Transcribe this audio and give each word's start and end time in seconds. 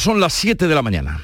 Son 0.00 0.18
las 0.18 0.32
7 0.32 0.66
de 0.66 0.74
la 0.74 0.80
mañana. 0.80 1.20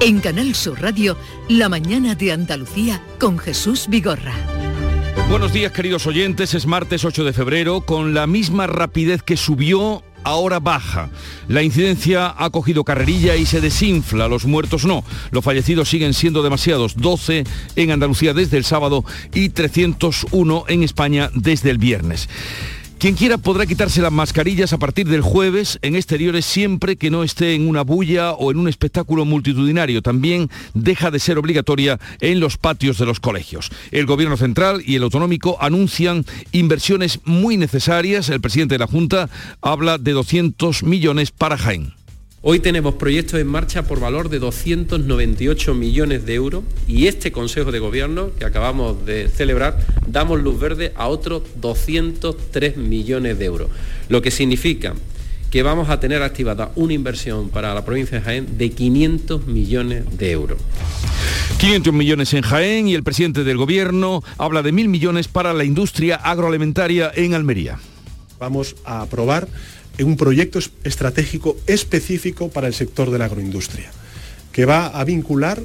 En 0.00 0.20
Canal 0.20 0.54
Sur 0.54 0.80
Radio, 0.80 1.18
La 1.48 1.68
mañana 1.68 2.14
de 2.14 2.30
Andalucía 2.30 3.02
con 3.18 3.36
Jesús 3.36 3.88
Vigorra. 3.88 4.32
Buenos 5.28 5.52
días 5.52 5.72
queridos 5.72 6.06
oyentes, 6.06 6.54
es 6.54 6.66
martes 6.66 7.04
8 7.04 7.24
de 7.24 7.32
febrero, 7.32 7.80
con 7.80 8.14
la 8.14 8.28
misma 8.28 8.68
rapidez 8.68 9.24
que 9.24 9.36
subió 9.36 10.04
ahora 10.28 10.60
baja. 10.60 11.10
La 11.48 11.62
incidencia 11.62 12.34
ha 12.36 12.50
cogido 12.50 12.84
carrerilla 12.84 13.36
y 13.36 13.46
se 13.46 13.60
desinfla, 13.60 14.28
los 14.28 14.44
muertos 14.44 14.84
no. 14.84 15.02
Los 15.30 15.44
fallecidos 15.44 15.88
siguen 15.88 16.14
siendo 16.14 16.42
demasiados, 16.42 16.96
12 16.96 17.44
en 17.76 17.90
Andalucía 17.90 18.34
desde 18.34 18.58
el 18.58 18.64
sábado 18.64 19.04
y 19.32 19.48
301 19.48 20.64
en 20.68 20.82
España 20.82 21.30
desde 21.34 21.70
el 21.70 21.78
viernes. 21.78 22.28
Quien 22.98 23.14
quiera 23.14 23.38
podrá 23.38 23.64
quitarse 23.64 24.02
las 24.02 24.10
mascarillas 24.10 24.72
a 24.72 24.78
partir 24.78 25.06
del 25.06 25.20
jueves 25.20 25.78
en 25.82 25.94
exteriores 25.94 26.44
siempre 26.44 26.96
que 26.96 27.10
no 27.10 27.22
esté 27.22 27.54
en 27.54 27.68
una 27.68 27.82
bulla 27.82 28.32
o 28.32 28.50
en 28.50 28.58
un 28.58 28.66
espectáculo 28.66 29.24
multitudinario. 29.24 30.02
También 30.02 30.50
deja 30.74 31.12
de 31.12 31.20
ser 31.20 31.38
obligatoria 31.38 32.00
en 32.20 32.40
los 32.40 32.56
patios 32.56 32.98
de 32.98 33.06
los 33.06 33.20
colegios. 33.20 33.70
El 33.92 34.06
Gobierno 34.06 34.36
Central 34.36 34.82
y 34.84 34.96
el 34.96 35.04
Autonómico 35.04 35.58
anuncian 35.60 36.26
inversiones 36.50 37.20
muy 37.24 37.56
necesarias. 37.56 38.30
El 38.30 38.40
presidente 38.40 38.74
de 38.74 38.80
la 38.80 38.88
Junta 38.88 39.30
habla 39.62 39.98
de 39.98 40.10
200 40.10 40.82
millones 40.82 41.30
para 41.30 41.56
Jaén. 41.56 41.97
Hoy 42.40 42.60
tenemos 42.60 42.94
proyectos 42.94 43.40
en 43.40 43.48
marcha 43.48 43.82
por 43.82 43.98
valor 43.98 44.28
de 44.28 44.38
298 44.38 45.74
millones 45.74 46.24
de 46.24 46.34
euros 46.34 46.62
y 46.86 47.08
este 47.08 47.32
Consejo 47.32 47.72
de 47.72 47.80
Gobierno 47.80 48.30
que 48.38 48.44
acabamos 48.44 49.04
de 49.04 49.28
celebrar 49.28 49.84
damos 50.06 50.40
luz 50.40 50.60
verde 50.60 50.92
a 50.94 51.08
otros 51.08 51.42
203 51.60 52.76
millones 52.76 53.40
de 53.40 53.44
euros, 53.44 53.70
lo 54.08 54.22
que 54.22 54.30
significa 54.30 54.94
que 55.50 55.64
vamos 55.64 55.88
a 55.88 55.98
tener 55.98 56.22
activada 56.22 56.70
una 56.76 56.92
inversión 56.92 57.48
para 57.48 57.74
la 57.74 57.84
provincia 57.84 58.18
de 58.18 58.24
Jaén 58.24 58.56
de 58.56 58.70
500 58.70 59.48
millones 59.48 60.04
de 60.16 60.30
euros. 60.30 60.58
500 61.58 61.92
millones 61.92 62.34
en 62.34 62.42
Jaén 62.42 62.86
y 62.86 62.94
el 62.94 63.02
presidente 63.02 63.42
del 63.42 63.56
Gobierno 63.56 64.22
habla 64.36 64.62
de 64.62 64.70
mil 64.70 64.88
millones 64.88 65.26
para 65.26 65.52
la 65.54 65.64
industria 65.64 66.14
agroalimentaria 66.14 67.10
en 67.16 67.34
Almería. 67.34 67.80
Vamos 68.38 68.76
a 68.84 69.02
aprobar 69.02 69.48
un 70.04 70.16
proyecto 70.16 70.58
estratégico 70.84 71.56
específico 71.66 72.50
para 72.50 72.66
el 72.66 72.74
sector 72.74 73.10
de 73.10 73.18
la 73.18 73.26
agroindustria, 73.26 73.90
que 74.52 74.64
va 74.64 74.86
a 74.86 75.04
vincular 75.04 75.62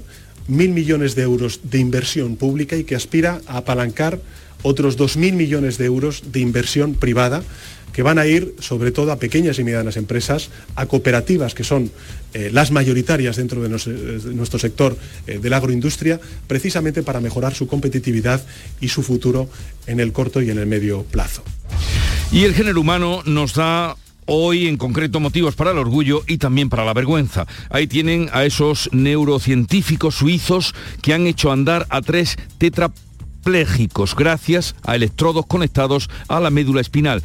mil 0.47 0.69
millones 0.69 1.15
de 1.15 1.23
euros 1.23 1.61
de 1.63 1.79
inversión 1.79 2.35
pública 2.35 2.75
y 2.75 2.83
que 2.83 2.95
aspira 2.95 3.41
a 3.47 3.57
apalancar 3.57 4.19
otros 4.61 4.97
dos 4.97 5.17
mil 5.17 5.33
millones 5.33 5.77
de 5.77 5.85
euros 5.85 6.31
de 6.31 6.39
inversión 6.39 6.95
privada 6.95 7.43
que 7.93 8.01
van 8.01 8.17
a 8.17 8.25
ir 8.25 8.55
sobre 8.59 8.91
todo 8.91 9.11
a 9.11 9.19
pequeñas 9.19 9.59
y 9.59 9.63
medianas 9.63 9.97
empresas, 9.97 10.49
a 10.75 10.87
cooperativas 10.87 11.53
que 11.53 11.63
son 11.63 11.91
eh, 12.33 12.49
las 12.51 12.71
mayoritarias 12.71 13.35
dentro 13.37 13.61
de, 13.61 13.69
nuestro 13.69 14.57
sector 14.57 14.97
eh, 15.27 15.37
de 15.37 15.49
la 15.49 15.57
agroindustria, 15.57 16.19
precisamente 16.47 17.03
para 17.03 17.21
mejorar 17.21 17.53
su 17.53 17.67
competitividad 17.67 18.43
y 18.81 18.89
su 18.89 19.03
futuro 19.03 19.47
en 19.85 19.99
el 19.99 20.11
corto 20.11 20.41
y 20.41 20.49
en 20.49 20.57
el 20.57 20.65
medio 20.65 21.03
plazo. 21.03 21.43
Y 22.31 22.45
el 22.45 22.55
género 22.55 22.81
humano 22.81 23.21
nos 23.25 23.53
da 23.53 23.95
Hoy 24.25 24.67
en 24.67 24.77
concreto 24.77 25.19
motivos 25.19 25.55
para 25.55 25.71
el 25.71 25.77
orgullo 25.77 26.23
y 26.27 26.37
también 26.37 26.69
para 26.69 26.85
la 26.85 26.93
vergüenza. 26.93 27.45
Ahí 27.69 27.87
tienen 27.87 28.29
a 28.33 28.45
esos 28.45 28.89
neurocientíficos 28.91 30.15
suizos 30.15 30.73
que 31.01 31.13
han 31.13 31.27
hecho 31.27 31.51
andar 31.51 31.85
a 31.89 32.01
tres 32.01 32.37
tetraplégicos 32.57 34.15
gracias 34.15 34.75
a 34.83 34.95
electrodos 34.95 35.45
conectados 35.45 36.09
a 36.27 36.39
la 36.39 36.49
médula 36.49 36.81
espinal 36.81 37.21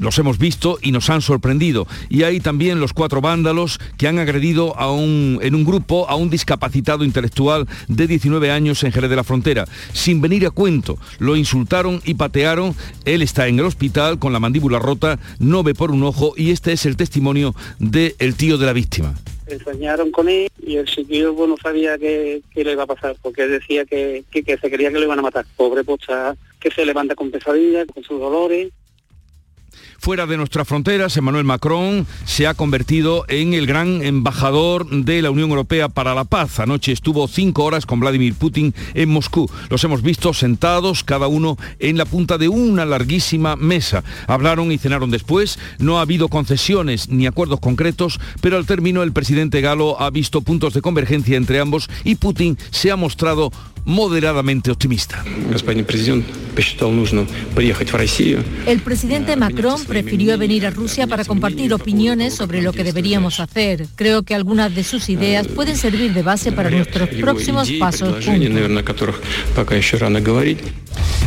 los 0.00 0.18
hemos 0.18 0.38
visto 0.38 0.78
y 0.82 0.90
nos 0.90 1.10
han 1.10 1.22
sorprendido. 1.22 1.86
Y 2.08 2.24
hay 2.24 2.40
también 2.40 2.80
los 2.80 2.92
cuatro 2.92 3.20
vándalos 3.20 3.78
que 3.98 4.08
han 4.08 4.18
agredido 4.18 4.76
a 4.76 4.90
un, 4.90 5.38
en 5.42 5.54
un 5.54 5.64
grupo 5.64 6.08
a 6.08 6.16
un 6.16 6.30
discapacitado 6.30 7.04
intelectual 7.04 7.68
de 7.86 8.06
19 8.06 8.50
años 8.50 8.82
en 8.82 8.92
Jerez 8.92 9.10
de 9.10 9.16
la 9.16 9.24
Frontera. 9.24 9.66
Sin 9.92 10.20
venir 10.20 10.46
a 10.46 10.50
cuento, 10.50 10.98
lo 11.18 11.36
insultaron 11.36 12.00
y 12.04 12.14
patearon. 12.14 12.74
Él 13.04 13.22
está 13.22 13.46
en 13.46 13.58
el 13.58 13.66
hospital 13.66 14.18
con 14.18 14.32
la 14.32 14.40
mandíbula 14.40 14.78
rota, 14.78 15.18
no 15.38 15.62
ve 15.62 15.74
por 15.74 15.90
un 15.90 16.02
ojo 16.02 16.32
y 16.36 16.50
este 16.50 16.72
es 16.72 16.86
el 16.86 16.96
testimonio 16.96 17.54
del 17.78 18.34
tío 18.34 18.58
de 18.58 18.66
la 18.66 18.72
víctima 18.72 19.14
enseñaron 19.48 20.12
con 20.12 20.28
él 20.28 20.48
y 20.64 20.76
el 20.76 20.86
chiquillo 20.86 21.34
no 21.34 21.56
sabía 21.56 21.98
qué, 21.98 22.40
le 22.54 22.72
iba 22.72 22.84
a 22.84 22.86
pasar 22.86 23.16
porque 23.20 23.48
decía 23.48 23.84
que, 23.84 24.22
que, 24.30 24.56
se 24.56 24.70
quería 24.70 24.90
que 24.90 24.98
lo 24.98 25.04
iban 25.04 25.18
a 25.18 25.22
matar. 25.22 25.44
Pobre 25.56 25.82
pocha 25.82 26.36
que 26.60 26.70
se 26.70 26.84
levanta 26.84 27.16
con 27.16 27.32
pesadillas, 27.32 27.86
con 27.92 28.04
sus 28.04 28.20
dolores 28.20 28.70
Fuera 30.00 30.26
de 30.26 30.38
nuestras 30.38 30.66
fronteras, 30.66 31.14
Emmanuel 31.18 31.44
Macron 31.44 32.06
se 32.24 32.46
ha 32.46 32.54
convertido 32.54 33.26
en 33.28 33.52
el 33.52 33.66
gran 33.66 34.00
embajador 34.00 34.88
de 34.88 35.20
la 35.20 35.30
Unión 35.30 35.50
Europea 35.50 35.90
para 35.90 36.14
la 36.14 36.24
paz. 36.24 36.58
Anoche 36.58 36.92
estuvo 36.92 37.28
cinco 37.28 37.64
horas 37.64 37.84
con 37.84 38.00
Vladimir 38.00 38.32
Putin 38.32 38.74
en 38.94 39.10
Moscú. 39.10 39.50
Los 39.68 39.84
hemos 39.84 40.00
visto 40.00 40.32
sentados, 40.32 41.04
cada 41.04 41.28
uno 41.28 41.58
en 41.80 41.98
la 41.98 42.06
punta 42.06 42.38
de 42.38 42.48
una 42.48 42.86
larguísima 42.86 43.56
mesa. 43.56 44.02
Hablaron 44.26 44.72
y 44.72 44.78
cenaron 44.78 45.10
después. 45.10 45.58
No 45.78 45.98
ha 45.98 46.02
habido 46.02 46.28
concesiones 46.28 47.10
ni 47.10 47.26
acuerdos 47.26 47.60
concretos, 47.60 48.20
pero 48.40 48.56
al 48.56 48.64
término 48.64 49.02
el 49.02 49.12
presidente 49.12 49.60
galo 49.60 50.00
ha 50.00 50.08
visto 50.08 50.40
puntos 50.40 50.72
de 50.72 50.80
convergencia 50.80 51.36
entre 51.36 51.60
ambos 51.60 51.90
y 52.04 52.14
Putin 52.14 52.56
se 52.70 52.90
ha 52.90 52.96
mostrado 52.96 53.52
moderadamente 53.84 54.70
optimista. 54.70 55.24
El 58.66 58.80
presidente 58.80 59.36
Macron 59.36 59.84
prefirió 59.84 60.38
venir 60.38 60.66
a 60.66 60.70
Rusia 60.70 61.06
para 61.06 61.24
compartir 61.24 61.72
opiniones 61.72 62.34
sobre 62.34 62.62
lo 62.62 62.72
que 62.72 62.84
deberíamos 62.84 63.40
hacer. 63.40 63.86
Creo 63.94 64.22
que 64.22 64.34
algunas 64.34 64.74
de 64.74 64.84
sus 64.84 65.08
ideas 65.08 65.46
pueden 65.48 65.76
servir 65.76 66.12
de 66.12 66.22
base 66.22 66.52
para 66.52 66.70
nuestros 66.70 67.08
próximos 67.10 67.70
pasos. 67.78 68.26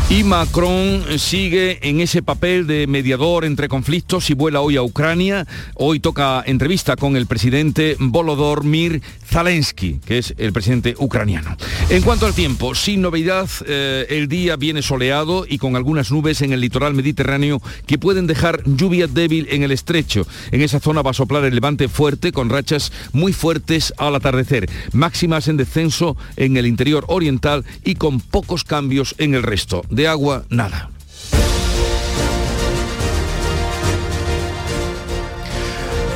Y 0.09 0.23
Macron 0.23 1.03
sigue 1.17 1.79
en 1.81 2.01
ese 2.01 2.21
papel 2.21 2.67
de 2.67 2.85
mediador 2.87 3.45
entre 3.45 3.67
conflictos 3.69 4.29
y 4.29 4.33
vuela 4.33 4.61
hoy 4.61 4.75
a 4.75 4.83
Ucrania. 4.83 5.47
Hoy 5.75 5.99
toca 5.99 6.43
entrevista 6.45 6.95
con 6.95 7.15
el 7.15 7.25
presidente 7.25 7.95
Volodymyr 7.99 9.01
Zelensky, 9.25 9.99
que 10.05 10.19
es 10.19 10.35
el 10.37 10.53
presidente 10.53 10.93
ucraniano. 10.99 11.55
En 11.89 12.03
cuanto 12.03 12.25
al 12.25 12.33
tiempo, 12.33 12.42
sin 12.73 13.01
novedad, 13.01 13.49
eh, 13.65 14.05
el 14.09 14.27
día 14.27 14.57
viene 14.57 14.81
soleado 14.81 15.45
y 15.47 15.59
con 15.59 15.77
algunas 15.77 16.11
nubes 16.11 16.41
en 16.41 16.51
el 16.51 16.59
litoral 16.59 16.93
mediterráneo 16.93 17.61
que 17.85 17.97
pueden 17.97 18.27
dejar 18.27 18.63
lluvia 18.65 19.07
débil 19.07 19.47
en 19.49 19.63
el 19.63 19.71
estrecho. 19.71 20.27
En 20.51 20.61
esa 20.61 20.81
zona 20.81 21.01
va 21.01 21.11
a 21.11 21.13
soplar 21.13 21.45
el 21.45 21.55
levante 21.55 21.87
fuerte 21.87 22.33
con 22.33 22.49
rachas 22.49 22.91
muy 23.13 23.31
fuertes 23.31 23.93
al 23.97 24.15
atardecer. 24.15 24.69
Máximas 24.91 25.47
en 25.47 25.55
descenso 25.55 26.17
en 26.35 26.57
el 26.57 26.67
interior 26.67 27.05
oriental 27.07 27.63
y 27.85 27.95
con 27.95 28.19
pocos 28.19 28.65
cambios 28.65 29.15
en 29.19 29.35
el 29.35 29.43
resto. 29.43 29.83
De 29.89 30.09
agua, 30.09 30.43
nada. 30.49 30.89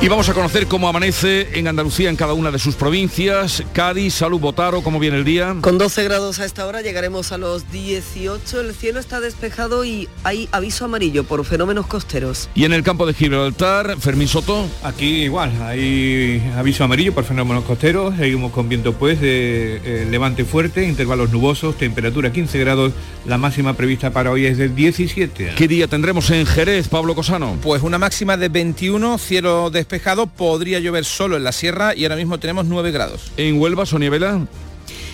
Y 0.00 0.06
vamos 0.06 0.28
a 0.28 0.34
conocer 0.34 0.68
cómo 0.68 0.88
amanece 0.88 1.58
en 1.58 1.66
Andalucía 1.66 2.08
en 2.08 2.14
cada 2.14 2.32
una 2.32 2.52
de 2.52 2.60
sus 2.60 2.76
provincias. 2.76 3.64
Cádiz, 3.72 4.14
Salud, 4.14 4.38
Botaro, 4.38 4.80
¿cómo 4.80 5.00
viene 5.00 5.16
el 5.16 5.24
día? 5.24 5.56
Con 5.60 5.76
12 5.76 6.04
grados 6.04 6.38
a 6.38 6.44
esta 6.44 6.66
hora 6.66 6.82
llegaremos 6.82 7.32
a 7.32 7.38
los 7.38 7.72
18. 7.72 8.60
El 8.60 8.74
cielo 8.76 9.00
está 9.00 9.18
despejado 9.18 9.84
y 9.84 10.08
hay 10.22 10.48
aviso 10.52 10.84
amarillo 10.84 11.24
por 11.24 11.44
fenómenos 11.44 11.88
costeros. 11.88 12.48
Y 12.54 12.64
en 12.64 12.74
el 12.74 12.84
campo 12.84 13.06
de 13.06 13.14
Gibraltar, 13.14 13.96
Fermín 13.98 14.28
Soto. 14.28 14.68
Aquí 14.84 15.24
igual, 15.24 15.50
hay 15.62 16.48
aviso 16.56 16.84
amarillo 16.84 17.12
por 17.12 17.24
fenómenos 17.24 17.64
costeros. 17.64 18.14
Seguimos 18.16 18.52
con 18.52 18.68
viento 18.68 18.92
pues 18.92 19.20
de 19.20 19.80
eh, 19.84 20.06
levante 20.08 20.44
fuerte, 20.44 20.84
intervalos 20.84 21.32
nubosos, 21.32 21.76
temperatura 21.76 22.30
15 22.30 22.56
grados. 22.60 22.92
La 23.26 23.36
máxima 23.36 23.74
prevista 23.74 24.12
para 24.12 24.30
hoy 24.30 24.46
es 24.46 24.58
del 24.58 24.76
17. 24.76 25.54
¿Qué 25.56 25.66
día 25.68 25.88
tendremos 25.88 26.30
en 26.30 26.46
Jerez, 26.46 26.86
Pablo 26.86 27.16
Cosano? 27.16 27.58
Pues 27.60 27.82
una 27.82 27.98
máxima 27.98 28.36
de 28.36 28.48
21, 28.48 29.18
cielo 29.18 29.70
de 29.70 29.87
despejado, 29.88 30.26
podría 30.26 30.80
llover 30.80 31.06
solo 31.06 31.38
en 31.38 31.44
la 31.44 31.52
sierra 31.52 31.94
y 31.94 32.04
ahora 32.04 32.16
mismo 32.16 32.38
tenemos 32.38 32.66
9 32.66 32.90
grados. 32.90 33.32
¿En 33.38 33.58
Huelva, 33.58 33.86
Sonia 33.86 34.10
Vela? 34.10 34.46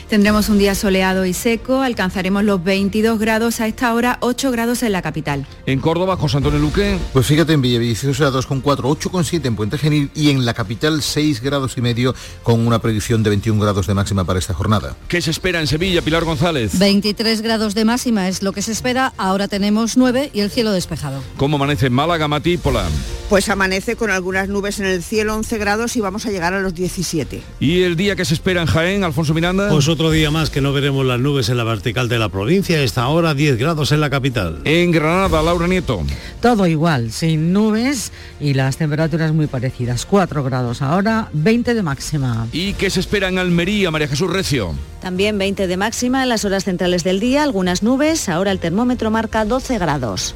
Tendremos 0.09 0.49
un 0.49 0.59
día 0.59 0.75
soleado 0.75 1.25
y 1.25 1.33
seco, 1.33 1.81
alcanzaremos 1.81 2.45
los 2.45 2.62
22 2.62 3.19
grados 3.19 3.61
a 3.61 3.67
esta 3.67 3.95
hora, 3.95 4.19
8 4.21 4.51
grados 4.51 4.83
en 4.83 4.93
la 4.93 5.03
capital. 5.03 5.47
¿En 5.67 5.81
Córdoba, 5.81 6.17
José 6.17 6.37
Antonio 6.37 6.59
Luque? 6.59 6.99
Pues 7.12 7.27
fíjate, 7.27 7.55
en 7.55 7.62
Villaviciosa 7.62 8.31
2,4, 8.31 8.62
8,7 8.62 9.47
en 9.47 9.56
Puente 9.56 9.79
Genil 9.79 10.11
y 10.15 10.31
en 10.31 10.45
la 10.45 10.55
capital 10.55 11.03
6 11.03 11.41
grados 11.41 11.77
y 11.77 11.81
medio 11.81 12.15
con 12.43 12.67
una 12.67 12.81
predicción 12.81 13.23
de 13.23 13.31
21 13.31 13.61
grados 13.61 13.87
de 13.87 13.95
máxima 13.95 14.25
para 14.25 14.39
esta 14.39 14.55
jornada. 14.55 14.97
¿Qué 15.09 15.21
se 15.23 15.31
espera 15.31 15.61
en 15.61 15.67
Sevilla, 15.67 16.03
Pilar 16.03 16.25
González? 16.25 16.79
23 16.79 17.41
grados 17.41 17.75
de 17.75 17.85
máxima 17.85 18.29
es 18.29 18.43
lo 18.43 18.53
que 18.53 18.62
se 18.62 18.73
espera, 18.73 19.15
ahora 19.17 19.49
tenemos 19.49 19.97
9 19.97 20.31
y 20.33 20.41
el 20.41 20.50
cielo 20.50 20.73
despejado. 20.73 21.23
¿Cómo 21.37 21.57
amanece 21.57 21.87
en 21.87 21.93
Málaga, 21.95 22.29
Matípola? 22.29 22.85
Pues 23.31 23.49
amanece 23.49 23.97
con 23.97 24.11
algunas 24.11 24.49
nubes 24.49 24.81
en 24.81 24.87
el 24.87 25.03
cielo, 25.03 25.35
11 25.35 25.59
grados 25.59 25.97
y 25.97 26.00
vamos 26.00 26.27
a 26.27 26.31
llegar 26.31 26.53
a 26.53 26.61
los 26.61 26.75
17. 26.75 27.43
¿Y 27.59 27.83
el 27.83 27.97
día 27.97 28.17
que 28.17 28.25
se 28.25 28.35
espera 28.35 28.61
en 28.61 28.67
Jaén, 28.67 29.03
Alfonso 29.03 29.33
Miranda? 29.33 29.71
Pues 29.71 29.89
otro 29.94 30.11
día 30.11 30.32
más 30.32 30.50
que 30.50 30.61
no 30.61 30.73
veremos 30.73 31.06
las 31.06 31.20
nubes 31.20 31.49
en 31.49 31.56
la 31.56 31.62
vertical 31.62 32.08
de 32.08 32.19
la 32.19 32.29
provincia. 32.29 32.82
Esta 32.82 33.06
hora 33.06 33.32
10 33.32 33.56
grados 33.58 33.93
en 33.93 34.00
la 34.00 34.11
capital. 34.11 34.61
En 34.64 34.91
Granada, 34.91 35.41
Laura 35.41 35.69
Nieto. 35.69 36.02
Todo 36.41 36.67
igual, 36.67 37.12
sin 37.12 37.52
nubes 37.52 38.11
y 38.41 38.55
las 38.55 38.76
temperaturas 38.76 39.32
muy 39.32 39.46
parecidas. 39.46 40.05
4 40.05 40.43
grados 40.43 40.82
ahora, 40.82 41.29
20 41.32 41.75
de 41.75 41.82
máxima. 41.85 42.49
¿Y 42.52 42.73
qué 42.75 42.91
se 42.91 42.99
espera 42.99 43.29
en 43.29 43.38
Almería, 43.38 43.93
María 43.93 44.08
Jesús 44.08 44.29
Recio? 44.32 44.75
También 45.00 45.38
20 45.38 45.69
de 45.69 45.76
máxima 45.76 46.25
en 46.25 46.29
las 46.29 46.44
horas 46.44 46.64
centrales 46.64 47.05
del 47.05 47.20
día, 47.20 47.44
algunas 47.44 47.85
nubes. 47.85 48.29
Ahora 48.29 48.50
el 48.50 48.58
termómetro 48.58 49.12
marca 49.12 49.44
12 49.44 49.79
grados. 49.79 50.35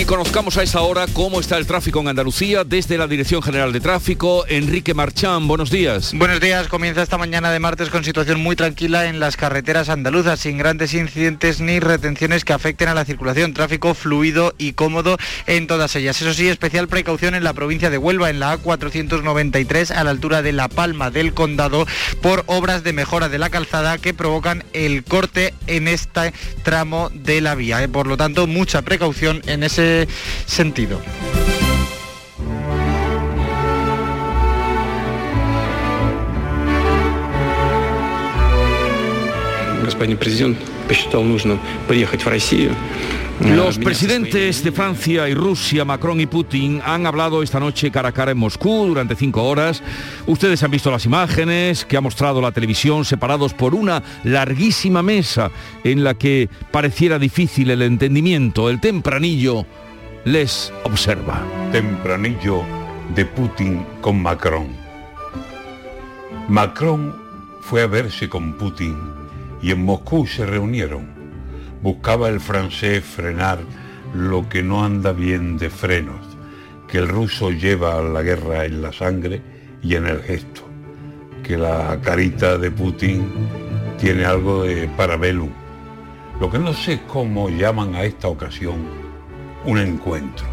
Y 0.00 0.06
conozcamos 0.06 0.56
a 0.56 0.62
esta 0.62 0.80
hora 0.80 1.04
cómo 1.12 1.40
está 1.40 1.58
el 1.58 1.66
tráfico 1.66 2.00
en 2.00 2.08
Andalucía 2.08 2.64
desde 2.64 2.96
la 2.96 3.06
Dirección 3.06 3.42
General 3.42 3.70
de 3.70 3.80
Tráfico. 3.80 4.46
Enrique 4.48 4.94
Marchán, 4.94 5.46
buenos 5.46 5.70
días. 5.70 6.14
Buenos 6.14 6.40
días, 6.40 6.68
comienza 6.68 7.02
esta 7.02 7.18
mañana 7.18 7.52
de 7.52 7.60
martes 7.60 7.90
con 7.90 8.02
situación 8.02 8.40
muy 8.40 8.56
tranquila 8.56 9.08
en 9.08 9.20
las 9.20 9.36
carreteras 9.36 9.90
andaluzas, 9.90 10.40
sin 10.40 10.56
grandes 10.56 10.94
incidentes 10.94 11.60
ni 11.60 11.80
retenciones 11.80 12.46
que 12.46 12.54
afecten 12.54 12.88
a 12.88 12.94
la 12.94 13.04
circulación. 13.04 13.52
Tráfico 13.52 13.92
fluido 13.92 14.54
y 14.56 14.72
cómodo 14.72 15.18
en 15.46 15.66
todas 15.66 15.94
ellas. 15.96 16.22
Eso 16.22 16.32
sí, 16.32 16.48
especial 16.48 16.88
precaución 16.88 17.34
en 17.34 17.44
la 17.44 17.52
provincia 17.52 17.90
de 17.90 17.98
Huelva, 17.98 18.30
en 18.30 18.40
la 18.40 18.58
A493, 18.58 19.90
a 19.90 20.02
la 20.02 20.10
altura 20.12 20.40
de 20.40 20.52
La 20.52 20.68
Palma 20.68 21.10
del 21.10 21.34
Condado, 21.34 21.86
por 22.22 22.44
obras 22.46 22.84
de 22.84 22.94
mejora 22.94 23.28
de 23.28 23.38
la 23.38 23.50
calzada 23.50 23.98
que 23.98 24.14
provocan 24.14 24.64
el 24.72 25.04
corte 25.04 25.52
en 25.66 25.88
este 25.88 26.32
tramo 26.62 27.10
de 27.12 27.42
la 27.42 27.54
vía. 27.54 27.82
¿eh? 27.82 27.88
Por 27.88 28.06
lo 28.06 28.16
tanto, 28.16 28.46
mucha 28.46 28.80
precaución 28.80 29.42
en 29.44 29.62
ese 29.62 29.89
sentido. 30.46 30.98
Господин 39.84 40.16
президент 40.16 40.58
посчитал 40.88 41.22
нужным 41.22 41.60
приехать 41.88 42.24
в 42.24 42.28
Россию. 42.28 42.74
Los 43.40 43.78
presidentes 43.78 44.62
de 44.62 44.70
Francia 44.70 45.26
y 45.28 45.34
Rusia, 45.34 45.84
Macron 45.84 46.20
y 46.20 46.26
Putin, 46.26 46.82
han 46.84 47.06
hablado 47.06 47.42
esta 47.42 47.58
noche 47.58 47.90
cara 47.90 48.10
a 48.10 48.12
cara 48.12 48.32
en 48.32 48.38
Moscú 48.38 48.86
durante 48.86 49.16
cinco 49.16 49.44
horas. 49.44 49.82
Ustedes 50.26 50.62
han 50.62 50.70
visto 50.70 50.90
las 50.90 51.06
imágenes 51.06 51.86
que 51.86 51.96
ha 51.96 52.02
mostrado 52.02 52.42
la 52.42 52.52
televisión 52.52 53.04
separados 53.04 53.54
por 53.54 53.74
una 53.74 54.02
larguísima 54.24 55.02
mesa 55.02 55.50
en 55.84 56.04
la 56.04 56.14
que 56.14 56.50
pareciera 56.70 57.18
difícil 57.18 57.70
el 57.70 57.82
entendimiento. 57.82 58.68
El 58.68 58.78
tempranillo 58.78 59.64
les 60.24 60.70
observa. 60.84 61.42
Tempranillo 61.72 62.62
de 63.14 63.24
Putin 63.24 63.84
con 64.02 64.20
Macron. 64.20 64.68
Macron 66.48 67.16
fue 67.62 67.82
a 67.82 67.86
verse 67.86 68.28
con 68.28 68.52
Putin 68.54 68.96
y 69.62 69.70
en 69.70 69.84
Moscú 69.84 70.26
se 70.26 70.44
reunieron 70.44 71.19
buscaba 71.82 72.28
el 72.28 72.40
francés 72.40 73.02
frenar 73.04 73.58
lo 74.14 74.48
que 74.48 74.62
no 74.62 74.84
anda 74.84 75.12
bien 75.12 75.56
de 75.56 75.70
frenos, 75.70 76.20
que 76.88 76.98
el 76.98 77.08
ruso 77.08 77.50
lleva 77.50 78.02
la 78.02 78.22
guerra 78.22 78.64
en 78.64 78.82
la 78.82 78.92
sangre 78.92 79.40
y 79.82 79.94
en 79.94 80.06
el 80.06 80.22
gesto, 80.22 80.62
que 81.42 81.56
la 81.56 81.98
carita 82.02 82.58
de 82.58 82.70
Putin 82.70 83.30
tiene 83.98 84.24
algo 84.24 84.64
de 84.64 84.88
parabellum. 84.88 85.50
Lo 86.40 86.50
que 86.50 86.58
no 86.58 86.72
sé 86.72 86.94
es 86.94 87.00
cómo 87.06 87.48
llaman 87.48 87.94
a 87.94 88.04
esta 88.04 88.28
ocasión 88.28 88.78
un 89.64 89.78
encuentro, 89.78 90.46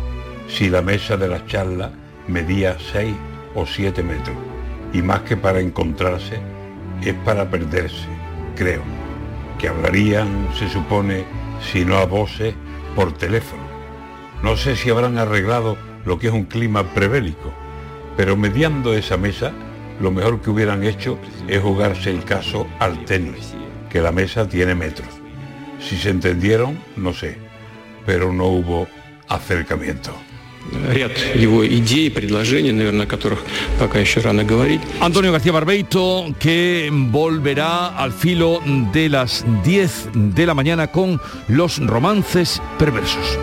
si 0.48 0.70
la 0.70 0.82
mesa 0.82 1.18
de 1.18 1.28
la 1.28 1.46
charla 1.46 1.92
medía 2.28 2.78
6 2.92 3.14
o 3.56 3.66
7 3.66 4.04
metros, 4.04 4.36
y 4.94 5.02
más 5.02 5.22
que 5.22 5.36
para 5.36 5.60
encontrarse, 5.60 6.40
es 7.02 7.14
para 7.26 7.50
perderse, 7.50 8.08
creo 8.56 9.07
que 9.58 9.68
hablarían, 9.68 10.50
se 10.58 10.70
supone, 10.70 11.26
si 11.72 11.86
no 11.86 11.98
a 11.98 12.06
voces, 12.06 12.56
por 12.96 13.14
teléfono. 13.14 13.64
No 14.44 14.56
sé 14.56 14.76
si 14.76 14.90
habrán 14.90 15.18
arreglado 15.18 15.78
lo 16.06 16.20
que 16.20 16.28
es 16.28 16.34
un 16.34 16.46
clima 16.46 16.84
prebélico, 16.94 17.54
pero 18.16 18.36
mediando 18.38 18.94
esa 18.94 19.18
mesa, 19.18 19.52
lo 20.00 20.12
mejor 20.12 20.42
que 20.42 20.50
hubieran 20.50 20.84
hecho 20.84 21.20
es 21.48 21.62
jugarse 21.62 22.12
el 22.12 22.24
caso 22.24 22.68
al 22.80 23.06
tenis, 23.06 23.54
que 23.90 24.02
la 24.02 24.12
mesa 24.12 24.48
tiene 24.48 24.76
metros. 24.76 25.10
Si 25.80 25.98
se 25.98 26.10
entendieron, 26.10 26.80
no 26.96 27.14
sé, 27.14 27.38
pero 28.06 28.32
no 28.32 28.46
hubo 28.46 28.88
acercamiento. 29.28 30.12
Antonio 35.00 35.32
García 35.32 35.52
Barbeito, 35.52 36.26
que 36.40 36.90
volverá 36.92 37.98
al 37.98 38.12
filo 38.12 38.62
de 38.92 39.10
las 39.10 39.46
10 39.64 40.10
de 40.14 40.46
la 40.46 40.54
mañana 40.54 40.88
con 40.88 41.20
los 41.48 41.78
romances 41.80 42.62
perversos. 42.78 43.38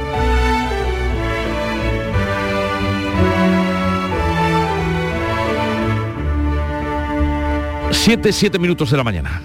Siete, 7.91 8.33
siete 8.33 8.59
minutos 8.59 8.91
de 8.91 8.97
la 8.97 9.05
mañana. 9.05 9.41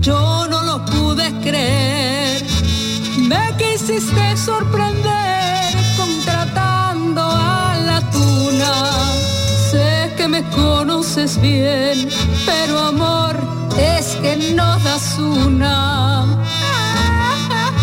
Yo 0.00 0.46
no 0.48 0.62
lo 0.64 0.84
pude 0.84 1.30
creer, 1.42 2.42
me 3.28 3.56
quisiste 3.56 4.36
sorprender 4.36 5.19
conoces 11.10 11.40
bien, 11.40 12.08
pero 12.46 12.78
amor 12.78 13.36
es 13.76 14.14
que 14.22 14.54
no 14.54 14.78
das 14.78 15.18
una. 15.18 16.40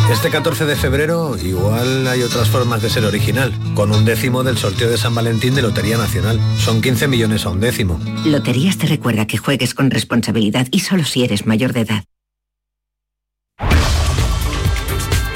Este 0.10 0.30
14 0.30 0.66
de 0.66 0.78
febrero 0.78 1.36
igual 1.38 2.08
hay 2.08 2.22
otras 2.22 2.48
formas 2.48 2.82
de 2.82 2.90
ser 2.90 3.04
original, 3.04 3.52
con 3.74 3.92
un 3.92 4.06
décimo 4.06 4.44
del 4.44 4.58
sorteo 4.58 4.90
de 4.90 4.98
San 4.98 5.14
Valentín 5.14 5.56
de 5.56 5.62
Lotería 5.62 5.98
Nacional. 5.98 6.40
Son 6.58 6.82
15 6.82 7.10
millones 7.10 7.46
a 7.46 7.50
un 7.50 7.60
décimo. 7.60 8.00
Loterías 8.24 8.78
te 8.78 8.88
recuerda 8.88 9.28
que 9.28 9.38
juegues 9.38 9.74
con 9.74 9.92
responsabilidad 9.92 10.68
y 10.72 10.80
solo 10.80 11.04
si 11.04 11.26
eres 11.26 11.46
mayor 11.46 11.74
de 11.74 11.82
edad. 11.82 12.04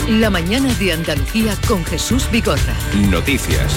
La 0.08 0.30
mañana 0.30 0.74
de 0.76 0.94
Andalucía 0.94 1.58
con 1.68 1.84
Jesús 1.84 2.30
Bigorra. 2.32 2.76
Noticias. 3.10 3.76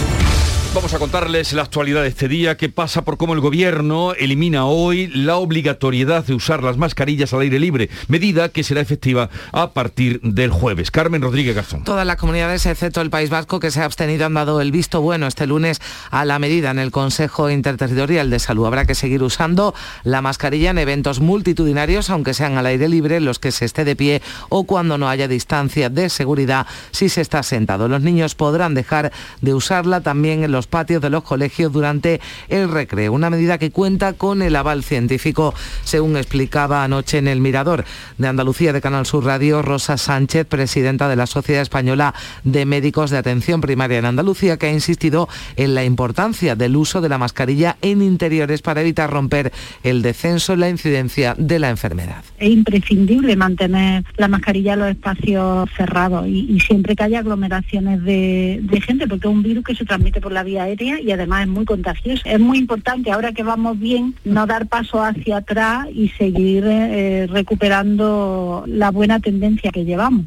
Vamos 0.74 0.92
a 0.92 0.98
contarles 0.98 1.52
la 1.52 1.62
actualidad 1.62 2.02
de 2.02 2.08
este 2.08 2.26
día 2.26 2.56
que 2.56 2.68
pasa 2.68 3.04
por 3.04 3.16
cómo 3.16 3.32
el 3.34 3.38
gobierno 3.38 4.12
elimina 4.14 4.64
hoy 4.64 5.06
la 5.06 5.36
obligatoriedad 5.36 6.24
de 6.24 6.34
usar 6.34 6.64
las 6.64 6.78
mascarillas 6.78 7.32
al 7.32 7.42
aire 7.42 7.60
libre, 7.60 7.90
medida 8.08 8.48
que 8.48 8.64
será 8.64 8.80
efectiva 8.80 9.30
a 9.52 9.70
partir 9.70 10.20
del 10.22 10.50
jueves. 10.50 10.90
Carmen 10.90 11.22
Rodríguez 11.22 11.54
Garzón. 11.54 11.84
Todas 11.84 12.04
las 12.04 12.16
comunidades, 12.16 12.66
excepto 12.66 13.00
el 13.02 13.10
País 13.10 13.30
Vasco, 13.30 13.60
que 13.60 13.70
se 13.70 13.82
ha 13.82 13.84
abstenido, 13.84 14.26
han 14.26 14.34
dado 14.34 14.60
el 14.60 14.72
visto 14.72 15.00
bueno 15.00 15.28
este 15.28 15.46
lunes 15.46 15.80
a 16.10 16.24
la 16.24 16.40
medida 16.40 16.72
en 16.72 16.80
el 16.80 16.90
Consejo 16.90 17.50
Interterritorial 17.50 18.28
de 18.28 18.40
Salud. 18.40 18.66
Habrá 18.66 18.84
que 18.84 18.96
seguir 18.96 19.22
usando 19.22 19.76
la 20.02 20.22
mascarilla 20.22 20.70
en 20.70 20.78
eventos 20.78 21.20
multitudinarios, 21.20 22.10
aunque 22.10 22.34
sean 22.34 22.58
al 22.58 22.66
aire 22.66 22.88
libre, 22.88 23.20
los 23.20 23.38
que 23.38 23.52
se 23.52 23.64
esté 23.64 23.84
de 23.84 23.94
pie 23.94 24.22
o 24.48 24.64
cuando 24.64 24.98
no 24.98 25.08
haya 25.08 25.28
distancia 25.28 25.88
de 25.88 26.08
seguridad 26.08 26.66
si 26.90 27.08
se 27.08 27.20
está 27.20 27.44
sentado. 27.44 27.86
Los 27.86 28.02
niños 28.02 28.34
podrán 28.34 28.74
dejar 28.74 29.12
de 29.40 29.54
usarla 29.54 30.00
también 30.00 30.42
en 30.42 30.50
los 30.50 30.63
patios 30.66 31.02
de 31.02 31.10
los 31.10 31.22
colegios 31.22 31.72
durante 31.72 32.20
el 32.48 32.70
recreo, 32.70 33.12
una 33.12 33.30
medida 33.30 33.58
que 33.58 33.70
cuenta 33.70 34.12
con 34.12 34.42
el 34.42 34.56
aval 34.56 34.82
científico, 34.82 35.54
según 35.84 36.16
explicaba 36.16 36.84
anoche 36.84 37.18
en 37.18 37.28
el 37.28 37.40
Mirador 37.40 37.84
de 38.18 38.28
Andalucía 38.28 38.72
de 38.72 38.80
Canal 38.80 39.06
Sur 39.06 39.24
Radio, 39.24 39.62
Rosa 39.62 39.96
Sánchez, 39.96 40.46
presidenta 40.46 41.08
de 41.08 41.16
la 41.16 41.26
Sociedad 41.26 41.62
Española 41.62 42.14
de 42.44 42.66
Médicos 42.66 43.10
de 43.10 43.18
Atención 43.18 43.60
Primaria 43.60 43.98
en 43.98 44.06
Andalucía, 44.06 44.56
que 44.56 44.66
ha 44.66 44.72
insistido 44.72 45.28
en 45.56 45.74
la 45.74 45.84
importancia 45.84 46.56
del 46.56 46.76
uso 46.76 47.00
de 47.00 47.08
la 47.08 47.18
mascarilla 47.18 47.76
en 47.82 48.02
interiores 48.02 48.62
para 48.62 48.80
evitar 48.80 49.10
romper 49.10 49.52
el 49.82 50.02
descenso 50.02 50.52
en 50.52 50.60
la 50.60 50.68
incidencia 50.68 51.34
de 51.38 51.58
la 51.58 51.70
enfermedad. 51.70 52.24
Es 52.38 52.50
imprescindible 52.50 53.36
mantener 53.36 54.04
la 54.16 54.28
mascarilla 54.28 54.74
en 54.74 54.78
los 54.80 54.90
espacios 54.90 55.68
cerrados 55.76 56.26
y, 56.28 56.58
siempre 56.60 56.96
que 56.96 57.02
haya 57.02 57.18
aglomeraciones 57.18 58.02
de, 58.04 58.60
de 58.62 58.80
gente, 58.80 59.06
porque 59.06 59.28
es 59.28 59.34
un 59.34 59.42
virus 59.42 59.64
que 59.64 59.74
se 59.74 59.84
transmite 59.84 60.20
por 60.20 60.32
la 60.32 60.42
vía 60.42 60.53
aérea 60.58 61.00
y 61.00 61.10
además 61.12 61.42
es 61.42 61.48
muy 61.48 61.64
contagioso. 61.64 62.22
Es 62.24 62.40
muy 62.40 62.58
importante 62.58 63.10
ahora 63.10 63.32
que 63.32 63.42
vamos 63.42 63.78
bien 63.78 64.14
no 64.24 64.46
dar 64.46 64.66
paso 64.66 65.02
hacia 65.02 65.38
atrás 65.38 65.88
y 65.92 66.08
seguir 66.10 66.64
eh, 66.66 67.26
recuperando 67.30 68.64
la 68.66 68.90
buena 68.90 69.20
tendencia 69.20 69.70
que 69.70 69.84
llevamos. 69.84 70.26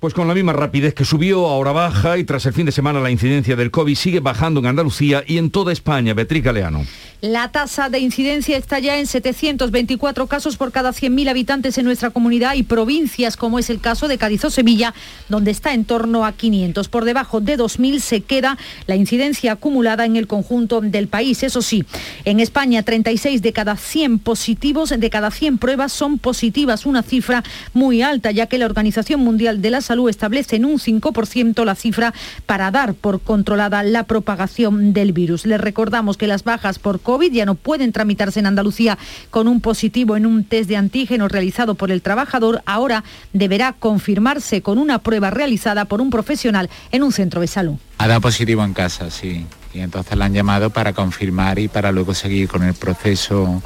Pues 0.00 0.14
con 0.14 0.26
la 0.26 0.32
misma 0.32 0.54
rapidez 0.54 0.94
que 0.94 1.04
subió, 1.04 1.46
ahora 1.46 1.72
baja 1.72 2.16
y 2.16 2.24
tras 2.24 2.46
el 2.46 2.54
fin 2.54 2.64
de 2.64 2.72
semana 2.72 3.00
la 3.00 3.10
incidencia 3.10 3.54
del 3.54 3.70
COVID 3.70 3.94
sigue 3.94 4.20
bajando 4.20 4.60
en 4.60 4.66
Andalucía 4.66 5.22
y 5.26 5.36
en 5.36 5.50
toda 5.50 5.74
España. 5.74 6.14
Beatriz 6.14 6.42
Galeano. 6.42 6.86
La 7.20 7.52
tasa 7.52 7.90
de 7.90 7.98
incidencia 7.98 8.56
está 8.56 8.78
ya 8.78 8.98
en 8.98 9.06
724 9.06 10.26
casos 10.26 10.56
por 10.56 10.72
cada 10.72 10.92
100.000 10.92 11.28
habitantes 11.28 11.76
en 11.76 11.84
nuestra 11.84 12.08
comunidad 12.08 12.54
y 12.54 12.62
provincias, 12.62 13.36
como 13.36 13.58
es 13.58 13.68
el 13.68 13.78
caso 13.78 14.08
de 14.08 14.16
Cádiz 14.16 14.42
o 14.46 14.50
Sevilla, 14.50 14.94
donde 15.28 15.50
está 15.50 15.74
en 15.74 15.84
torno 15.84 16.24
a 16.24 16.32
500. 16.32 16.88
Por 16.88 17.04
debajo 17.04 17.42
de 17.42 17.58
2.000 17.58 18.00
se 18.00 18.22
queda 18.22 18.56
la 18.86 18.96
incidencia 18.96 19.52
acumulada 19.52 20.06
en 20.06 20.16
el 20.16 20.26
conjunto 20.26 20.80
del 20.80 21.08
país. 21.08 21.42
Eso 21.42 21.60
sí, 21.60 21.84
en 22.24 22.40
España 22.40 22.82
36 22.82 23.42
de 23.42 23.52
cada 23.52 23.76
100 23.76 24.20
positivos, 24.20 24.88
de 24.88 25.10
cada 25.10 25.30
100 25.30 25.58
pruebas 25.58 25.92
son 25.92 26.18
positivas, 26.18 26.86
una 26.86 27.02
cifra 27.02 27.44
muy 27.74 28.00
alta, 28.00 28.30
ya 28.30 28.46
que 28.46 28.56
la 28.56 28.64
Organización 28.64 29.20
Mundial 29.20 29.60
de 29.60 29.68
la 29.68 29.82
Salud 29.90 30.08
establece 30.08 30.54
en 30.54 30.66
un 30.66 30.78
5% 30.78 31.64
la 31.64 31.74
cifra 31.74 32.14
para 32.46 32.70
dar 32.70 32.94
por 32.94 33.20
controlada 33.20 33.82
la 33.82 34.04
propagación 34.04 34.92
del 34.92 35.12
virus. 35.12 35.46
Les 35.46 35.60
recordamos 35.60 36.16
que 36.16 36.28
las 36.28 36.44
bajas 36.44 36.78
por 36.78 37.00
COVID 37.00 37.32
ya 37.32 37.44
no 37.44 37.56
pueden 37.56 37.90
tramitarse 37.90 38.38
en 38.38 38.46
Andalucía 38.46 38.98
con 39.30 39.48
un 39.48 39.60
positivo 39.60 40.16
en 40.16 40.26
un 40.26 40.44
test 40.44 40.68
de 40.68 40.76
antígeno 40.76 41.26
realizado 41.26 41.74
por 41.74 41.90
el 41.90 42.02
trabajador. 42.02 42.62
Ahora 42.66 43.02
deberá 43.32 43.72
confirmarse 43.72 44.62
con 44.62 44.78
una 44.78 45.00
prueba 45.00 45.30
realizada 45.30 45.86
por 45.86 46.00
un 46.00 46.10
profesional 46.10 46.70
en 46.92 47.02
un 47.02 47.10
centro 47.10 47.40
de 47.40 47.48
salud. 47.48 47.74
Ha 47.98 48.06
dado 48.06 48.20
positivo 48.20 48.62
en 48.62 48.74
casa, 48.74 49.10
sí. 49.10 49.44
Y 49.74 49.80
entonces 49.80 50.16
la 50.16 50.26
han 50.26 50.34
llamado 50.34 50.70
para 50.70 50.92
confirmar 50.92 51.58
y 51.58 51.66
para 51.66 51.90
luego 51.90 52.14
seguir 52.14 52.46
con 52.46 52.62
el 52.62 52.74
proceso 52.74 53.60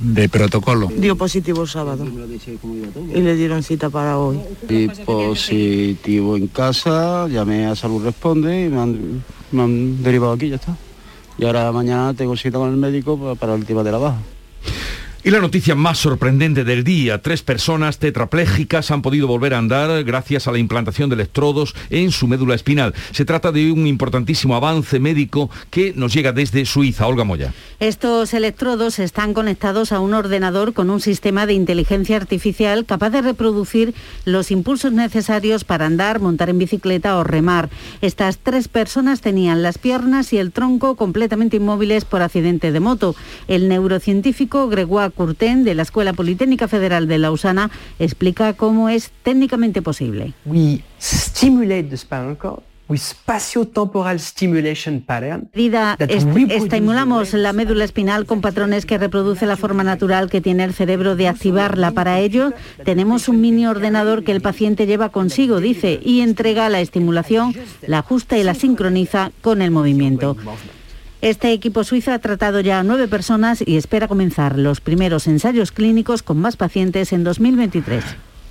de 0.00 0.28
protocolo. 0.28 0.88
Dio 0.96 1.16
positivo 1.16 1.62
el 1.62 1.68
sábado 1.68 2.04
y 3.14 3.20
le 3.20 3.34
dieron 3.34 3.62
cita 3.62 3.88
para 3.90 4.18
hoy. 4.18 4.38
Y 4.68 4.88
positivo 4.88 6.36
en 6.36 6.46
casa, 6.48 7.26
llamé 7.28 7.66
a 7.66 7.74
Salud 7.76 8.04
Responde 8.04 8.66
y 8.66 8.68
me 8.68 8.80
han, 8.80 9.24
me 9.52 9.62
han 9.62 10.02
derivado 10.02 10.32
aquí, 10.32 10.48
ya 10.50 10.56
está. 10.56 10.76
Y 11.38 11.44
ahora 11.44 11.70
mañana 11.72 12.14
tengo 12.14 12.36
cita 12.36 12.58
con 12.58 12.70
el 12.70 12.76
médico 12.76 13.18
pa- 13.18 13.34
para 13.34 13.54
el 13.54 13.64
tema 13.64 13.82
de 13.82 13.92
la 13.92 13.98
baja. 13.98 14.18
Y 15.26 15.32
la 15.32 15.40
noticia 15.40 15.74
más 15.74 15.98
sorprendente 15.98 16.62
del 16.62 16.84
día, 16.84 17.20
tres 17.20 17.42
personas 17.42 17.98
tetraplégicas 17.98 18.92
han 18.92 19.02
podido 19.02 19.26
volver 19.26 19.54
a 19.54 19.58
andar 19.58 20.04
gracias 20.04 20.46
a 20.46 20.52
la 20.52 20.58
implantación 20.58 21.10
de 21.10 21.16
electrodos 21.16 21.74
en 21.90 22.12
su 22.12 22.28
médula 22.28 22.54
espinal. 22.54 22.94
Se 23.10 23.24
trata 23.24 23.50
de 23.50 23.72
un 23.72 23.88
importantísimo 23.88 24.54
avance 24.54 25.00
médico 25.00 25.50
que 25.68 25.92
nos 25.96 26.14
llega 26.14 26.30
desde 26.30 26.64
Suiza. 26.64 27.08
Olga 27.08 27.24
Moya. 27.24 27.52
Estos 27.80 28.34
electrodos 28.34 29.00
están 29.00 29.34
conectados 29.34 29.90
a 29.90 29.98
un 29.98 30.14
ordenador 30.14 30.74
con 30.74 30.90
un 30.90 31.00
sistema 31.00 31.44
de 31.44 31.54
inteligencia 31.54 32.16
artificial 32.16 32.86
capaz 32.86 33.10
de 33.10 33.22
reproducir 33.22 33.94
los 34.26 34.52
impulsos 34.52 34.92
necesarios 34.92 35.64
para 35.64 35.86
andar, 35.86 36.20
montar 36.20 36.50
en 36.50 36.58
bicicleta 36.58 37.16
o 37.18 37.24
remar. 37.24 37.68
Estas 38.00 38.38
tres 38.38 38.68
personas 38.68 39.22
tenían 39.22 39.64
las 39.64 39.78
piernas 39.78 40.32
y 40.32 40.38
el 40.38 40.52
tronco 40.52 40.94
completamente 40.94 41.56
inmóviles 41.56 42.04
por 42.04 42.22
accidente 42.22 42.70
de 42.70 42.78
moto. 42.78 43.16
El 43.48 43.68
neurocientífico 43.68 44.68
Gregoire 44.68 45.15
Courten 45.16 45.64
de 45.64 45.74
la 45.74 45.82
Escuela 45.82 46.12
Politécnica 46.12 46.68
Federal 46.68 47.08
de 47.08 47.18
Lausana 47.18 47.70
explica 47.98 48.52
cómo 48.52 48.88
es 48.88 49.10
técnicamente 49.22 49.82
posible. 49.82 50.34
We 50.44 50.82
stimulate 51.00 51.84
the 51.84 51.96
spinal 51.96 52.36
cord 52.36 52.62
spatio-temporal 52.94 54.20
stimulation 54.20 55.00
pattern. 55.00 55.50
estimulamos 56.48 57.32
la 57.34 57.52
médula 57.52 57.84
espinal 57.84 58.26
con 58.26 58.40
patrones 58.40 58.86
que 58.86 58.98
reproduce 58.98 59.46
la 59.46 59.56
forma 59.56 59.82
natural 59.82 60.30
que 60.30 60.40
tiene 60.40 60.64
el 60.64 60.72
cerebro 60.72 61.16
de 61.16 61.28
activarla. 61.28 61.90
Para 61.90 62.20
ello, 62.20 62.52
tenemos 62.84 63.28
un 63.28 63.40
mini 63.40 63.66
ordenador 63.66 64.22
que 64.22 64.32
el 64.32 64.40
paciente 64.40 64.86
lleva 64.86 65.08
consigo, 65.08 65.60
dice, 65.60 65.98
y 66.02 66.20
entrega 66.20 66.68
la 66.68 66.80
estimulación, 66.80 67.54
la 67.86 67.98
ajusta 67.98 68.38
y 68.38 68.44
la 68.44 68.54
sincroniza 68.54 69.32
con 69.40 69.62
el 69.62 69.70
movimiento. 69.70 70.36
Este 71.22 71.52
equipo 71.52 71.82
suizo 71.82 72.12
ha 72.12 72.18
tratado 72.18 72.60
ya 72.60 72.78
a 72.78 72.84
nueve 72.84 73.08
personas 73.08 73.62
y 73.66 73.76
espera 73.76 74.06
comenzar 74.06 74.58
los 74.58 74.80
primeros 74.80 75.26
ensayos 75.26 75.72
clínicos 75.72 76.22
con 76.22 76.38
más 76.38 76.56
pacientes 76.56 77.12
en 77.12 77.24
2023. 77.24 78.04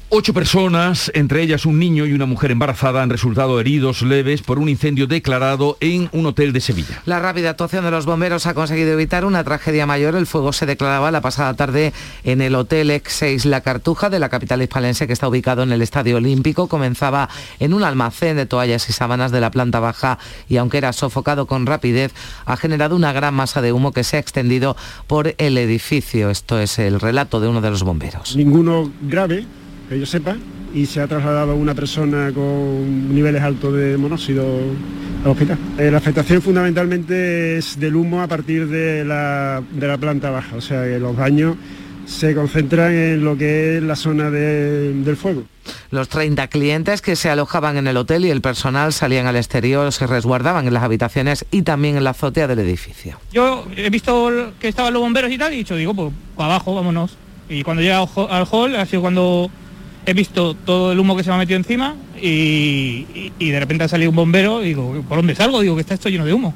Ocho 0.10 0.36
personas, 0.36 1.12
entre 1.16 1.42
ellas 1.42 1.66
un 1.66 1.80
niño 1.80 2.06
y 2.06 2.14
una 2.14 2.28
mujer 2.28 2.52
embarazada, 2.52 3.02
han 3.02 3.10
resultado 3.10 3.60
heridos 3.60 4.04
leves 4.04 4.44
por 4.44 4.60
un 4.60 4.70
incendio 4.70 5.08
declarado 5.08 5.78
en 5.80 6.10
un 6.12 6.28
hotel 6.28 6.54
de 6.54 6.62
Sevilla. 6.62 7.02
La 7.06 7.20
rápida 7.20 7.50
actuación 7.50 7.84
de 7.84 7.90
los 7.90 8.06
bomberos 8.06 8.46
ha 8.46 8.54
conseguido 8.54 8.94
evitar 8.94 9.26
una 9.26 9.44
tragedia 9.44 9.88
mayor. 9.88 10.16
El 10.16 10.28
fuego 10.28 10.54
se 10.54 10.68
declaraba 10.68 11.10
la 11.10 11.22
pasada 11.22 11.56
tarde 11.56 11.92
en 12.24 12.42
el 12.42 12.54
Hotel 12.54 12.92
X6 12.92 13.46
La 13.46 13.62
Cartuja 13.62 14.12
de 14.12 14.20
la 14.20 14.30
capital 14.30 14.62
hispalense 14.62 15.08
que 15.08 15.14
está 15.14 15.28
ubicado 15.28 15.64
en 15.64 15.72
el 15.72 15.82
Estadio 15.82 16.18
Olímpico. 16.18 16.68
Comenzaba 16.68 17.28
en 17.60 17.74
un 17.74 17.84
almacén 17.84 18.38
de 18.38 18.46
toallas 18.46 18.88
y 18.88 18.94
sábanas 18.94 19.32
de 19.32 19.42
la 19.42 19.50
planta 19.50 19.80
baja 19.80 20.20
y 20.48 20.58
aunque 20.58 20.78
era 20.78 20.94
sofocado 20.94 21.48
con 21.48 21.66
rapidez, 21.66 22.14
ha 22.46 22.58
generado 22.58 22.96
una 22.96 23.12
gran 23.12 23.34
masa 23.34 23.64
de 23.64 23.74
humo 23.74 23.92
que 23.92 24.04
se 24.04 24.18
ha 24.18 24.20
extendido 24.20 24.78
por 25.08 25.34
el 25.40 25.58
edificio. 25.58 26.30
Esto 26.30 26.60
es 26.60 26.78
el 26.78 27.00
relato 27.00 27.40
de 27.40 27.48
uno 27.48 27.60
de 27.60 27.72
los 27.72 27.82
bomberos. 27.82 28.36
Ninguno 28.36 28.92
grave, 29.02 29.46
que 29.90 30.00
yo 30.00 30.06
sepa, 30.06 30.36
y 30.74 30.86
se 30.86 31.00
ha 31.02 31.08
trasladado 31.08 31.54
a 31.54 31.56
una 31.56 31.74
persona 31.74 32.32
con 32.34 33.14
niveles 33.16 33.42
altos 33.42 33.74
de 33.76 33.98
monóxido 33.98 34.46
al 35.24 35.32
hospital. 35.32 35.58
Eh, 35.78 35.90
la 35.90 35.98
afectación 36.00 36.42
fundamentalmente 36.42 37.58
es 37.58 37.80
del 37.80 37.96
humo 37.96 38.22
a 38.22 38.28
partir 38.28 38.68
de 38.68 39.06
la, 39.06 39.62
de 39.72 39.88
la 39.88 39.98
planta 39.98 40.30
baja, 40.32 40.56
o 40.58 40.62
sea 40.62 40.84
que 40.84 41.00
los 41.00 41.16
daños 41.16 41.56
se 42.06 42.36
concentran 42.36 42.94
en 42.94 43.24
lo 43.24 43.36
que 43.38 43.78
es 43.78 43.84
la 43.84 43.96
zona 43.96 44.30
de- 44.30 44.94
del 44.94 45.16
fuego. 45.18 45.44
Los 45.90 46.08
30 46.10 46.48
clientes 46.50 47.02
que 47.02 47.16
se 47.16 47.30
alojaban 47.32 47.78
en 47.78 47.88
el 47.88 47.98
hotel 47.98 48.26
y 48.26 48.30
el 48.30 48.42
personal 48.42 48.94
salían 48.94 49.26
al 49.26 49.36
exterior, 49.38 49.92
se 49.92 50.06
resguardaban 50.06 50.68
en 50.68 50.74
las 50.74 50.84
habitaciones 50.84 51.46
y 51.50 51.64
también 51.64 51.96
en 51.98 52.04
la 52.04 52.12
azotea 52.12 52.48
del 52.48 52.60
edificio. 52.60 53.18
Yo 53.32 53.66
he 53.76 53.90
visto 53.90 54.30
que 54.60 54.68
estaban 54.68 54.94
los 54.94 55.02
bomberos 55.02 55.32
y 55.32 55.38
tal, 55.38 55.52
y 55.54 55.56
he 55.56 55.58
dicho, 55.60 55.76
digo, 55.76 55.96
pues 55.96 56.14
para 56.36 56.56
abajo, 56.56 56.76
vámonos. 56.76 57.18
Y 57.50 57.64
cuando 57.64 57.82
llega 57.82 58.00
al 58.02 58.46
hall 58.52 58.76
ha 58.76 58.86
sido 58.86 59.02
cuando 59.02 59.50
he 60.06 60.14
visto 60.14 60.54
todo 60.56 60.92
el 60.92 61.00
humo 61.00 61.16
que 61.16 61.24
se 61.24 61.30
me 61.30 61.36
ha 61.36 61.40
metido 61.40 61.58
encima 61.58 61.96
y, 62.22 62.28
y- 63.14 63.34
y 63.40 63.50
de 63.50 63.60
repente 63.60 63.84
ha 63.84 63.88
salido 63.88 64.10
un 64.10 64.16
bombero 64.16 64.64
y 64.64 64.68
digo, 64.70 65.04
¿por 65.08 65.18
dónde 65.18 65.36
salgo? 65.36 65.62
Digo 65.62 65.76
que 65.76 65.82
está 65.82 65.94
esto 65.94 66.10
lleno 66.10 66.26
de 66.26 66.34
humo. 66.34 66.54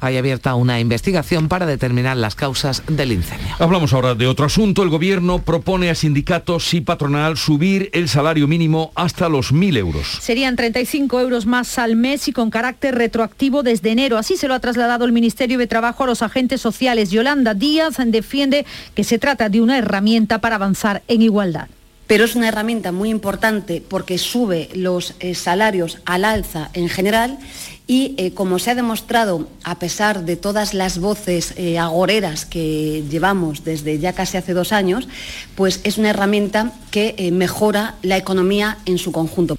Hay 0.00 0.16
abierta 0.16 0.56
una 0.56 0.80
investigación 0.80 1.46
para 1.48 1.64
determinar 1.64 2.16
las 2.16 2.34
causas 2.34 2.82
del 2.88 3.12
incendio. 3.12 3.54
Hablamos 3.60 3.92
ahora 3.92 4.16
de 4.16 4.26
otro 4.26 4.44
asunto. 4.46 4.82
El 4.82 4.88
gobierno 4.88 5.38
propone 5.38 5.90
a 5.90 5.94
sindicatos 5.94 6.74
y 6.74 6.80
patronal 6.80 7.36
subir 7.36 7.88
el 7.92 8.08
salario 8.08 8.48
mínimo 8.48 8.90
hasta 8.96 9.28
los 9.28 9.52
1.000 9.52 9.76
euros. 9.78 10.18
Serían 10.20 10.56
35 10.56 11.20
euros 11.20 11.46
más 11.46 11.78
al 11.78 11.94
mes 11.94 12.26
y 12.26 12.32
con 12.32 12.50
carácter 12.50 12.96
retroactivo 12.96 13.62
desde 13.62 13.92
enero. 13.92 14.18
Así 14.18 14.36
se 14.36 14.48
lo 14.48 14.54
ha 14.54 14.60
trasladado 14.60 15.04
el 15.04 15.12
Ministerio 15.12 15.56
de 15.56 15.68
Trabajo 15.68 16.02
a 16.02 16.08
los 16.08 16.22
agentes 16.22 16.60
sociales. 16.60 17.12
Yolanda 17.12 17.54
Díaz 17.54 17.94
defiende 18.06 18.66
que 18.96 19.04
se 19.04 19.20
trata 19.20 19.48
de 19.48 19.60
una 19.60 19.78
herramienta 19.78 20.40
para 20.40 20.56
avanzar 20.56 21.02
en 21.06 21.22
igualdad. 21.22 21.68
Pero 22.12 22.26
es 22.26 22.36
una 22.36 22.48
herramienta 22.48 22.92
muy 22.92 23.08
importante 23.08 23.82
porque 23.88 24.18
sube 24.18 24.68
los 24.74 25.14
eh, 25.20 25.34
salarios 25.34 25.96
al 26.04 26.26
alza 26.26 26.68
en 26.74 26.90
general 26.90 27.38
y 27.86 28.14
eh, 28.18 28.34
como 28.34 28.58
se 28.58 28.70
ha 28.70 28.74
demostrado, 28.74 29.48
a 29.64 29.78
pesar 29.78 30.26
de 30.26 30.36
todas 30.36 30.74
las 30.74 30.98
voces 30.98 31.54
eh, 31.56 31.78
agoreras 31.78 32.44
que 32.44 33.02
llevamos 33.08 33.64
desde 33.64 33.98
ya 33.98 34.12
casi 34.12 34.36
hace 34.36 34.52
dos 34.52 34.72
años, 34.72 35.08
pues 35.54 35.80
es 35.84 35.96
una 35.96 36.10
herramienta 36.10 36.72
que 36.90 37.30
mejora 37.32 37.94
la 38.02 38.18
economía 38.18 38.76
en 38.84 38.98
su 38.98 39.10
conjunto. 39.10 39.56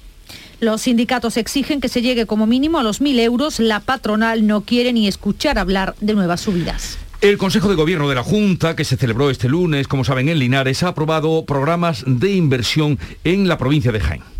Los 0.60 0.82
sindicatos 0.82 1.36
exigen 1.36 1.80
que 1.80 1.88
se 1.88 2.02
llegue 2.02 2.24
como 2.24 2.46
mínimo 2.46 2.78
a 2.78 2.84
los 2.84 3.02
1.000 3.02 3.18
euros. 3.18 3.58
La 3.58 3.80
patronal 3.80 4.46
no 4.46 4.60
quiere 4.60 4.92
ni 4.92 5.08
escuchar 5.08 5.58
hablar 5.58 5.96
de 6.00 6.14
nuevas 6.14 6.42
subidas. 6.42 6.98
El 7.24 7.38
Consejo 7.38 7.70
de 7.70 7.74
Gobierno 7.74 8.06
de 8.06 8.14
la 8.14 8.22
Junta, 8.22 8.76
que 8.76 8.84
se 8.84 8.98
celebró 8.98 9.30
este 9.30 9.48
lunes, 9.48 9.88
como 9.88 10.04
saben, 10.04 10.28
en 10.28 10.38
Linares, 10.38 10.82
ha 10.82 10.88
aprobado 10.88 11.46
programas 11.46 12.04
de 12.06 12.32
inversión 12.32 12.98
en 13.24 13.48
la 13.48 13.56
provincia 13.56 13.92
de 13.92 14.00
Jaén. 14.00 14.33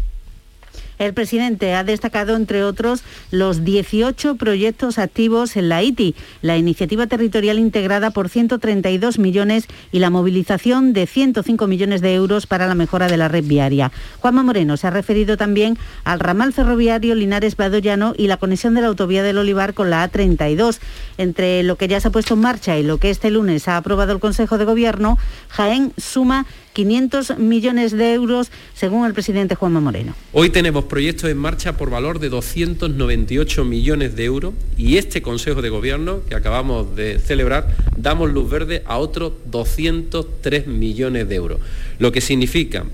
El 0.98 1.14
presidente 1.14 1.74
ha 1.74 1.84
destacado, 1.84 2.36
entre 2.36 2.64
otros, 2.64 3.02
los 3.30 3.64
18 3.64 4.36
proyectos 4.36 4.98
activos 4.98 5.56
en 5.56 5.68
la 5.68 5.82
ITI, 5.82 6.14
la 6.42 6.56
iniciativa 6.56 7.06
territorial 7.06 7.58
integrada 7.58 8.10
por 8.10 8.28
132 8.28 9.18
millones 9.18 9.66
y 9.92 9.98
la 9.98 10.10
movilización 10.10 10.92
de 10.92 11.06
105 11.06 11.66
millones 11.66 12.00
de 12.00 12.14
euros 12.14 12.46
para 12.46 12.66
la 12.66 12.74
mejora 12.74 13.08
de 13.08 13.16
la 13.16 13.28
red 13.28 13.44
viaria. 13.44 13.90
Juanma 14.20 14.42
Moreno 14.42 14.76
se 14.76 14.86
ha 14.86 14.90
referido 14.90 15.36
también 15.36 15.78
al 16.04 16.20
ramal 16.20 16.52
ferroviario 16.52 17.14
Linares-Badollano 17.14 18.14
y 18.16 18.26
la 18.26 18.36
conexión 18.36 18.74
de 18.74 18.80
la 18.80 18.88
autovía 18.88 19.22
del 19.22 19.38
Olivar 19.38 19.74
con 19.74 19.90
la 19.90 20.10
A32. 20.10 20.78
Entre 21.18 21.62
lo 21.62 21.76
que 21.76 21.88
ya 21.88 22.00
se 22.00 22.08
ha 22.08 22.12
puesto 22.12 22.34
en 22.34 22.40
marcha 22.40 22.76
y 22.78 22.82
lo 22.82 22.98
que 22.98 23.10
este 23.10 23.30
lunes 23.30 23.68
ha 23.68 23.76
aprobado 23.76 24.12
el 24.12 24.20
Consejo 24.20 24.58
de 24.58 24.64
Gobierno, 24.64 25.18
Jaén 25.48 25.92
suma 25.96 26.46
500 26.74 27.38
millones 27.38 27.92
de 27.92 28.12
euros, 28.12 28.50
según 28.74 29.06
el 29.06 29.14
presidente 29.14 29.54
Juanma 29.54 29.80
Moreno. 29.80 30.14
Hoy 30.32 30.50
tenemos 30.50 30.84
proyectos 30.84 31.30
en 31.30 31.38
marcha 31.38 31.76
por 31.76 31.88
valor 31.88 32.18
de 32.18 32.28
298 32.28 33.64
millones 33.64 34.16
de 34.16 34.24
euros 34.24 34.54
y 34.76 34.98
este 34.98 35.22
Consejo 35.22 35.62
de 35.62 35.70
Gobierno 35.70 36.20
que 36.28 36.34
acabamos 36.34 36.94
de 36.96 37.20
celebrar 37.20 37.74
damos 37.96 38.30
luz 38.32 38.50
verde 38.50 38.82
a 38.86 38.98
otros 38.98 39.32
203 39.46 40.66
millones 40.66 41.28
de 41.28 41.34
euros, 41.36 41.60
lo 41.98 42.12
que 42.12 42.20
significa 42.20 42.84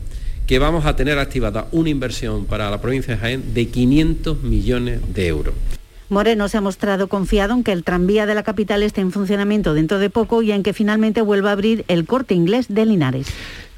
que 0.46 0.58
vamos 0.58 0.84
a 0.84 0.94
tener 0.94 1.18
activada 1.18 1.66
una 1.72 1.88
inversión 1.88 2.44
para 2.44 2.70
la 2.70 2.80
provincia 2.80 3.14
de 3.14 3.20
Jaén 3.20 3.54
de 3.54 3.68
500 3.68 4.42
millones 4.42 5.00
de 5.14 5.26
euros. 5.26 5.54
Moreno 6.10 6.48
se 6.48 6.58
ha 6.58 6.60
mostrado 6.60 7.06
confiado 7.06 7.54
en 7.54 7.62
que 7.62 7.70
el 7.70 7.84
tranvía 7.84 8.26
de 8.26 8.34
la 8.34 8.42
capital 8.42 8.82
esté 8.82 9.00
en 9.00 9.12
funcionamiento 9.12 9.74
dentro 9.74 10.00
de 10.00 10.10
poco 10.10 10.42
y 10.42 10.50
en 10.50 10.64
que 10.64 10.72
finalmente 10.72 11.22
vuelva 11.22 11.50
a 11.50 11.52
abrir 11.52 11.84
el 11.86 12.04
corte 12.04 12.34
inglés 12.34 12.66
de 12.68 12.84
Linares. 12.84 13.28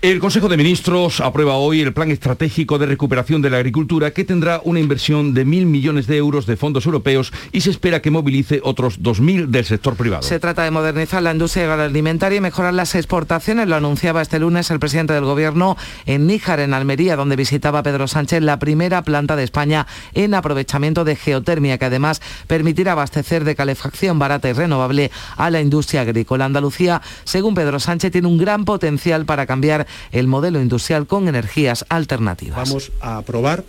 El 0.03 0.19
Consejo 0.19 0.49
de 0.49 0.57
Ministros 0.57 1.21
aprueba 1.21 1.55
hoy 1.55 1.81
el 1.81 1.93
Plan 1.93 2.11
Estratégico 2.11 2.77
de 2.77 2.87
Recuperación 2.87 3.41
de 3.41 3.51
la 3.51 3.59
Agricultura 3.59 4.11
que 4.11 4.25
tendrá 4.25 4.61
una 4.65 4.81
inversión 4.81 5.33
de 5.33 5.45
mil 5.45 5.65
millones 5.65 6.09
de 6.09 6.17
euros 6.17 6.45
de 6.45 6.57
fondos 6.57 6.87
europeos 6.87 7.33
y 7.53 7.61
se 7.61 7.71
espera 7.71 8.03
que 8.03 8.11
movilice 8.11 8.61
otros 8.65 9.01
2.000 9.01 9.47
del 9.47 9.65
sector 9.65 9.95
privado. 9.95 10.25
Se 10.25 10.41
trata 10.41 10.65
de 10.65 10.73
modernizar 10.73 11.23
la 11.23 11.31
industria 11.31 11.71
agroalimentaria 11.71 12.39
y 12.39 12.41
mejorar 12.41 12.75
las 12.75 12.97
exportaciones. 12.97 13.69
Lo 13.69 13.77
anunciaba 13.77 14.23
este 14.23 14.41
lunes 14.41 14.73
el 14.73 14.81
presidente 14.81 15.13
del 15.13 15.25
Gobierno 15.25 15.77
en 16.05 16.27
Níjar, 16.27 16.59
en 16.59 16.75
Almería, 16.75 17.15
donde 17.15 17.37
visitaba 17.37 17.85
Pedro 17.85 18.09
Sánchez 18.09 18.43
la 18.43 18.59
primera 18.59 19.03
planta 19.03 19.37
de 19.37 19.45
España 19.45 19.87
en 20.15 20.35
aprovechamiento 20.35 21.05
de 21.05 21.15
geotermia, 21.15 21.79
que 21.79 21.85
además 21.85 22.21
permitirá 22.49 22.91
abastecer 22.91 23.45
de 23.45 23.55
calefacción 23.55 24.19
barata 24.19 24.49
y 24.49 24.53
renovable 24.53 25.13
a 25.37 25.49
la 25.49 25.61
industria 25.61 26.01
agrícola. 26.01 26.45
Andalucía, 26.45 27.03
según 27.23 27.55
Pedro 27.55 27.79
Sánchez, 27.79 28.11
tiene 28.11 28.27
un 28.27 28.39
gran 28.39 28.65
potencial 28.65 29.27
para 29.27 29.47
cambiar 29.47 29.87
el 30.13 30.27
modelo 30.27 30.61
industrial 30.61 31.07
con 31.07 31.29
energías 31.29 31.85
alternativas. 31.89 32.57
Vamos 32.57 32.93
a 33.01 33.19
aprobar 33.19 33.65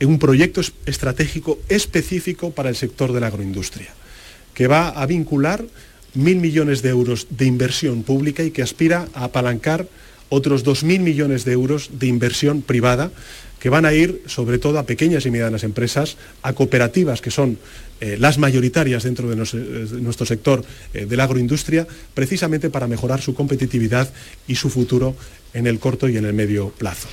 un 0.00 0.18
proyecto 0.18 0.60
estratégico 0.86 1.58
específico 1.68 2.50
para 2.50 2.68
el 2.68 2.76
sector 2.76 3.12
de 3.12 3.20
la 3.20 3.28
agroindustria, 3.28 3.92
que 4.54 4.68
va 4.68 4.88
a 4.88 5.06
vincular 5.06 5.64
mil 6.14 6.36
millones 6.36 6.82
de 6.82 6.90
euros 6.90 7.26
de 7.30 7.46
inversión 7.46 8.02
pública 8.02 8.42
y 8.42 8.50
que 8.50 8.62
aspira 8.62 9.08
a 9.14 9.24
apalancar 9.24 9.86
otros 10.28 10.62
dos 10.62 10.84
mil 10.84 11.00
millones 11.00 11.44
de 11.44 11.52
euros 11.52 11.90
de 11.98 12.06
inversión 12.06 12.62
privada 12.62 13.10
que 13.58 13.70
van 13.70 13.84
a 13.84 13.92
ir 13.92 14.22
sobre 14.26 14.58
todo 14.58 14.78
a 14.78 14.86
pequeñas 14.86 15.26
y 15.26 15.30
medianas 15.30 15.64
empresas, 15.64 16.16
a 16.42 16.52
cooperativas 16.52 17.20
que 17.20 17.30
son 17.30 17.58
eh, 18.00 18.16
las 18.18 18.38
mayoritarias 18.38 19.02
dentro 19.02 19.28
de, 19.28 19.36
nuestro 19.36 20.26
sector 20.26 20.64
eh, 20.94 21.06
de 21.06 21.16
la 21.16 21.24
agroindustria, 21.24 21.86
precisamente 22.14 22.70
para 22.70 22.86
mejorar 22.86 23.20
su 23.20 23.34
competitividad 23.34 24.08
y 24.46 24.54
su 24.54 24.70
futuro 24.70 25.16
en 25.54 25.66
el 25.66 25.78
corto 25.78 26.08
y 26.08 26.16
en 26.16 26.24
el 26.24 26.32
medio 26.32 26.70
plazo. 26.70 27.08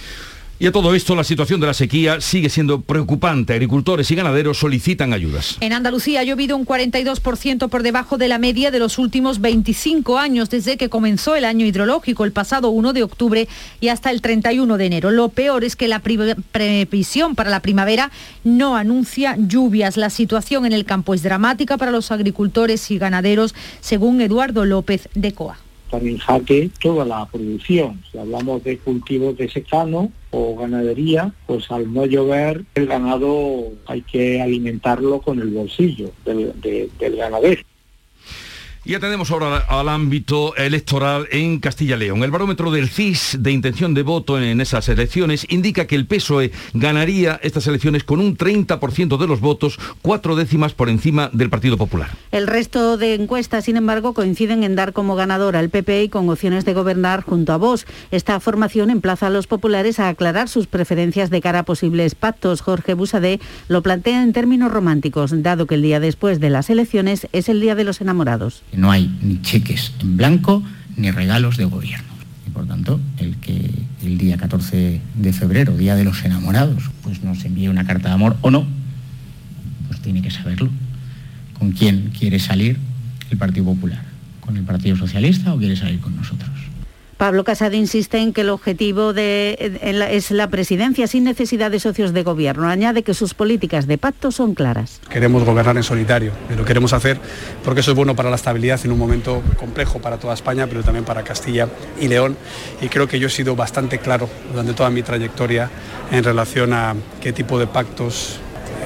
Y 0.57 0.67
a 0.67 0.71
todo 0.71 0.95
esto, 0.95 1.15
la 1.15 1.25
situación 1.25 1.59
de 1.59 1.67
la 1.67 1.73
sequía 1.73 2.21
sigue 2.21 2.49
siendo 2.49 2.79
preocupante. 2.79 3.51
Agricultores 3.51 4.09
y 4.09 4.15
ganaderos 4.15 4.57
solicitan 4.57 5.11
ayudas. 5.11 5.57
En 5.59 5.73
Andalucía 5.73 6.21
ha 6.21 6.23
llovido 6.23 6.55
un 6.55 6.65
42% 6.65 7.67
por 7.67 7.83
debajo 7.83 8.17
de 8.17 8.29
la 8.29 8.39
media 8.39 8.71
de 8.71 8.79
los 8.79 8.97
últimos 8.97 9.41
25 9.41 10.17
años, 10.17 10.49
desde 10.49 10.77
que 10.77 10.87
comenzó 10.87 11.35
el 11.35 11.43
año 11.43 11.65
hidrológico 11.65 12.23
el 12.23 12.31
pasado 12.31 12.69
1 12.69 12.93
de 12.93 13.03
octubre 13.03 13.49
y 13.81 13.89
hasta 13.89 14.11
el 14.11 14.21
31 14.21 14.77
de 14.77 14.85
enero. 14.85 15.11
Lo 15.11 15.27
peor 15.27 15.65
es 15.65 15.75
que 15.75 15.89
la 15.89 15.99
previsión 15.99 17.35
para 17.35 17.49
la 17.49 17.59
primavera 17.59 18.11
no 18.45 18.77
anuncia 18.77 19.35
lluvias. 19.37 19.97
La 19.97 20.09
situación 20.09 20.65
en 20.65 20.71
el 20.71 20.85
campo 20.85 21.13
es 21.13 21.21
dramática 21.21 21.77
para 21.77 21.91
los 21.91 22.11
agricultores 22.11 22.91
y 22.91 22.97
ganaderos, 22.97 23.53
según 23.81 24.21
Eduardo 24.21 24.63
López 24.63 25.09
de 25.15 25.33
Coa 25.33 25.64
en 25.91 26.17
jaque 26.17 26.69
toda 26.81 27.05
la 27.05 27.25
producción. 27.25 28.01
Si 28.11 28.17
hablamos 28.17 28.63
de 28.63 28.77
cultivos 28.77 29.37
de 29.37 29.49
secano 29.49 30.11
o 30.31 30.55
ganadería, 30.55 31.33
pues 31.47 31.71
al 31.71 31.93
no 31.93 32.05
llover 32.05 32.65
el 32.75 32.87
ganado 32.87 33.71
hay 33.85 34.01
que 34.01 34.41
alimentarlo 34.41 35.21
con 35.21 35.39
el 35.39 35.49
bolsillo 35.49 36.11
del 36.25 36.91
ganadero. 36.99 37.61
Y 38.87 38.93
atendemos 38.93 39.31
ahora 39.31 39.65
al 39.67 39.89
ámbito 39.89 40.55
electoral 40.55 41.27
en 41.31 41.59
Castilla 41.59 41.97
León. 41.97 42.21
El 42.21 42.29
barómetro 42.29 42.69
del 42.69 42.87
CIS 42.87 43.37
de 43.39 43.51
intención 43.51 43.95
de 43.95 44.03
voto 44.03 44.39
en 44.39 44.61
esas 44.61 44.87
elecciones 44.89 45.47
indica 45.49 45.87
que 45.87 45.95
el 45.95 46.05
PSOE 46.05 46.51
ganaría 46.75 47.39
estas 47.41 47.65
elecciones 47.65 48.03
con 48.03 48.19
un 48.19 48.37
30% 48.37 49.17
de 49.17 49.25
los 49.25 49.39
votos, 49.39 49.79
cuatro 50.03 50.35
décimas 50.35 50.73
por 50.73 50.89
encima 50.89 51.31
del 51.33 51.49
Partido 51.49 51.77
Popular. 51.77 52.11
El 52.31 52.45
resto 52.45 52.97
de 52.97 53.15
encuestas, 53.15 53.65
sin 53.65 53.75
embargo, 53.75 54.13
coinciden 54.13 54.63
en 54.63 54.75
dar 54.75 54.93
como 54.93 55.15
ganador 55.15 55.55
al 55.55 55.69
PP 55.69 56.03
y 56.03 56.09
con 56.09 56.29
opciones 56.29 56.63
de 56.63 56.75
gobernar 56.75 57.23
junto 57.23 57.53
a 57.53 57.57
Vox. 57.57 57.87
Esta 58.11 58.39
formación 58.39 58.91
emplaza 58.91 59.27
a 59.27 59.31
los 59.31 59.47
populares 59.47 59.99
a 59.99 60.09
aclarar 60.09 60.47
sus 60.47 60.67
preferencias 60.67 61.31
de 61.31 61.41
cara 61.41 61.59
a 61.59 61.65
posibles 61.65 62.13
pactos. 62.13 62.61
Jorge 62.61 62.93
Busadé 62.93 63.39
lo 63.67 63.81
plantea 63.81 64.21
en 64.21 64.31
términos 64.31 64.71
románticos, 64.71 65.41
dado 65.41 65.65
que 65.65 65.73
el 65.73 65.81
día 65.81 65.99
después 65.99 66.39
de 66.39 66.51
las 66.51 66.69
elecciones 66.69 67.27
es 67.31 67.49
el 67.49 67.61
día 67.61 67.73
de 67.73 67.83
los 67.83 67.99
enamorados. 67.99 68.61
No 68.75 68.91
hay 68.91 69.13
ni 69.21 69.41
cheques 69.41 69.93
en 69.99 70.17
blanco 70.17 70.63
ni 70.97 71.11
regalos 71.11 71.57
de 71.57 71.65
gobierno. 71.65 72.07
Y 72.47 72.51
por 72.51 72.67
tanto, 72.67 72.99
el 73.17 73.37
que 73.37 73.71
el 74.03 74.17
día 74.17 74.37
14 74.37 75.01
de 75.15 75.33
febrero, 75.33 75.75
Día 75.75 75.95
de 75.95 76.03
los 76.03 76.23
Enamorados, 76.23 76.83
pues 77.03 77.23
nos 77.23 77.43
envíe 77.45 77.67
una 77.67 77.85
carta 77.85 78.09
de 78.09 78.15
amor 78.15 78.37
o 78.41 78.51
no, 78.51 78.65
pues 79.87 80.01
tiene 80.01 80.21
que 80.21 80.31
saberlo. 80.31 80.69
¿Con 81.57 81.71
quién 81.71 82.11
quiere 82.17 82.39
salir 82.39 82.77
el 83.29 83.37
Partido 83.37 83.65
Popular? 83.65 84.03
¿Con 84.41 84.57
el 84.57 84.63
Partido 84.63 84.95
Socialista 84.95 85.53
o 85.53 85.57
quiere 85.57 85.75
salir 85.75 85.99
con 85.99 86.15
nosotros? 86.15 86.51
Pablo 87.17 87.45
Casado 87.45 87.75
insiste 87.75 88.17
en 88.17 88.33
que 88.33 88.41
el 88.41 88.49
objetivo 88.49 89.11
es 89.15 90.31
la 90.31 90.49
presidencia 90.49 91.07
sin 91.07 91.23
necesidad 91.23 91.71
de 91.71 91.79
socios 91.79 92.11
de 92.11 92.23
gobierno. 92.23 92.67
Añade 92.67 93.03
que 93.03 93.13
sus 93.13 93.33
políticas 93.33 93.87
de 93.87 93.97
pacto 93.97 94.31
son 94.31 94.53
claras. 94.53 94.99
Queremos 95.09 95.45
gobernar 95.45 95.77
en 95.77 95.83
solitario 95.83 96.33
y 96.53 96.57
lo 96.57 96.65
queremos 96.65 96.91
hacer 96.91 97.17
porque 97.63 97.79
eso 97.79 97.91
es 97.91 97.97
bueno 97.97 98.17
para 98.17 98.29
la 98.29 98.35
estabilidad 98.35 98.81
en 98.83 98.91
un 98.91 98.99
momento 98.99 99.41
complejo 99.57 99.99
para 99.99 100.17
toda 100.17 100.33
España, 100.33 100.67
pero 100.67 100.83
también 100.83 101.05
para 101.05 101.23
Castilla 101.23 101.69
y 102.01 102.09
León. 102.09 102.35
Y 102.81 102.89
creo 102.89 103.07
que 103.07 103.17
yo 103.17 103.27
he 103.27 103.31
sido 103.31 103.55
bastante 103.55 103.99
claro 103.99 104.29
durante 104.51 104.73
toda 104.73 104.89
mi 104.89 105.01
trayectoria 105.01 105.69
en 106.11 106.21
relación 106.21 106.73
a 106.73 106.95
qué 107.21 107.31
tipo 107.31 107.57
de 107.57 107.67
pactos 107.67 108.39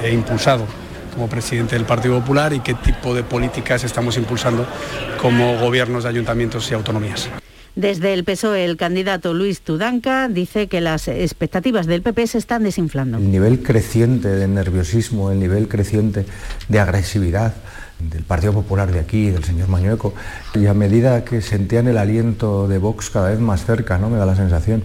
he 0.04 0.12
impulsado 0.12 0.66
como 1.12 1.28
presidente 1.28 1.74
del 1.74 1.84
Partido 1.84 2.20
Popular 2.20 2.52
y 2.52 2.60
qué 2.60 2.74
tipo 2.74 3.12
de 3.12 3.24
políticas 3.24 3.82
estamos 3.82 4.16
impulsando 4.16 4.64
como 5.20 5.58
gobiernos 5.58 6.04
de 6.04 6.10
ayuntamientos 6.10 6.70
y 6.70 6.74
autonomías. 6.74 7.28
Desde 7.76 8.12
el 8.12 8.24
PSOE, 8.24 8.64
el 8.64 8.76
candidato 8.76 9.32
Luis 9.32 9.60
Tudanca 9.60 10.28
dice 10.28 10.66
que 10.66 10.80
las 10.80 11.06
expectativas 11.08 11.86
del 11.86 12.02
PP 12.02 12.26
se 12.26 12.38
están 12.38 12.64
desinflando. 12.64 13.18
El 13.18 13.30
nivel 13.30 13.62
creciente 13.62 14.28
de 14.28 14.48
nerviosismo, 14.48 15.30
el 15.30 15.38
nivel 15.38 15.68
creciente 15.68 16.26
de 16.68 16.80
agresividad 16.80 17.54
del 18.00 18.24
Partido 18.24 18.52
Popular 18.52 18.90
de 18.90 18.98
aquí, 18.98 19.30
del 19.30 19.44
señor 19.44 19.68
Mañueco, 19.68 20.14
y 20.54 20.66
a 20.66 20.74
medida 20.74 21.24
que 21.24 21.42
sentían 21.42 21.86
el 21.86 21.98
aliento 21.98 22.66
de 22.66 22.78
Vox 22.78 23.10
cada 23.10 23.30
vez 23.30 23.38
más 23.38 23.64
cerca, 23.64 23.98
¿no? 23.98 24.10
Me 24.10 24.18
da 24.18 24.26
la 24.26 24.36
sensación. 24.36 24.82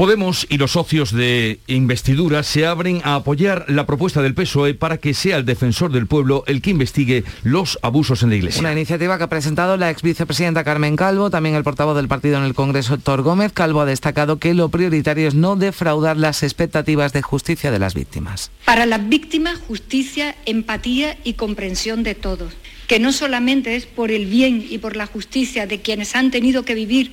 Podemos 0.00 0.46
y 0.48 0.56
los 0.56 0.70
socios 0.70 1.12
de 1.12 1.60
investidura 1.66 2.42
se 2.42 2.64
abren 2.64 3.02
a 3.04 3.16
apoyar 3.16 3.66
la 3.68 3.84
propuesta 3.84 4.22
del 4.22 4.32
PSOE 4.32 4.72
para 4.72 4.96
que 4.96 5.12
sea 5.12 5.36
el 5.36 5.44
defensor 5.44 5.92
del 5.92 6.06
pueblo 6.06 6.42
el 6.46 6.62
que 6.62 6.70
investigue 6.70 7.22
los 7.42 7.78
abusos 7.82 8.22
en 8.22 8.30
la 8.30 8.36
Iglesia. 8.36 8.60
Una 8.60 8.72
iniciativa 8.72 9.18
que 9.18 9.24
ha 9.24 9.28
presentado 9.28 9.76
la 9.76 9.90
ex 9.90 10.00
vicepresidenta 10.00 10.64
Carmen 10.64 10.96
Calvo, 10.96 11.28
también 11.28 11.54
el 11.54 11.64
portavoz 11.64 11.96
del 11.96 12.08
partido 12.08 12.38
en 12.38 12.44
el 12.44 12.54
Congreso, 12.54 12.94
Héctor 12.94 13.20
Gómez. 13.20 13.52
Calvo 13.52 13.82
ha 13.82 13.84
destacado 13.84 14.38
que 14.38 14.54
lo 14.54 14.70
prioritario 14.70 15.28
es 15.28 15.34
no 15.34 15.56
defraudar 15.56 16.16
las 16.16 16.42
expectativas 16.44 17.12
de 17.12 17.20
justicia 17.20 17.70
de 17.70 17.78
las 17.78 17.92
víctimas. 17.92 18.50
Para 18.64 18.86
las 18.86 19.06
víctimas, 19.06 19.58
justicia, 19.68 20.34
empatía 20.46 21.18
y 21.24 21.34
comprensión 21.34 22.04
de 22.04 22.14
todos 22.14 22.54
que 22.90 22.98
no 22.98 23.12
solamente 23.12 23.76
es 23.76 23.86
por 23.86 24.10
el 24.10 24.26
bien 24.26 24.66
y 24.68 24.78
por 24.78 24.96
la 24.96 25.06
justicia 25.06 25.68
de 25.68 25.80
quienes 25.80 26.16
han 26.16 26.32
tenido 26.32 26.64
que 26.64 26.74
vivir 26.74 27.12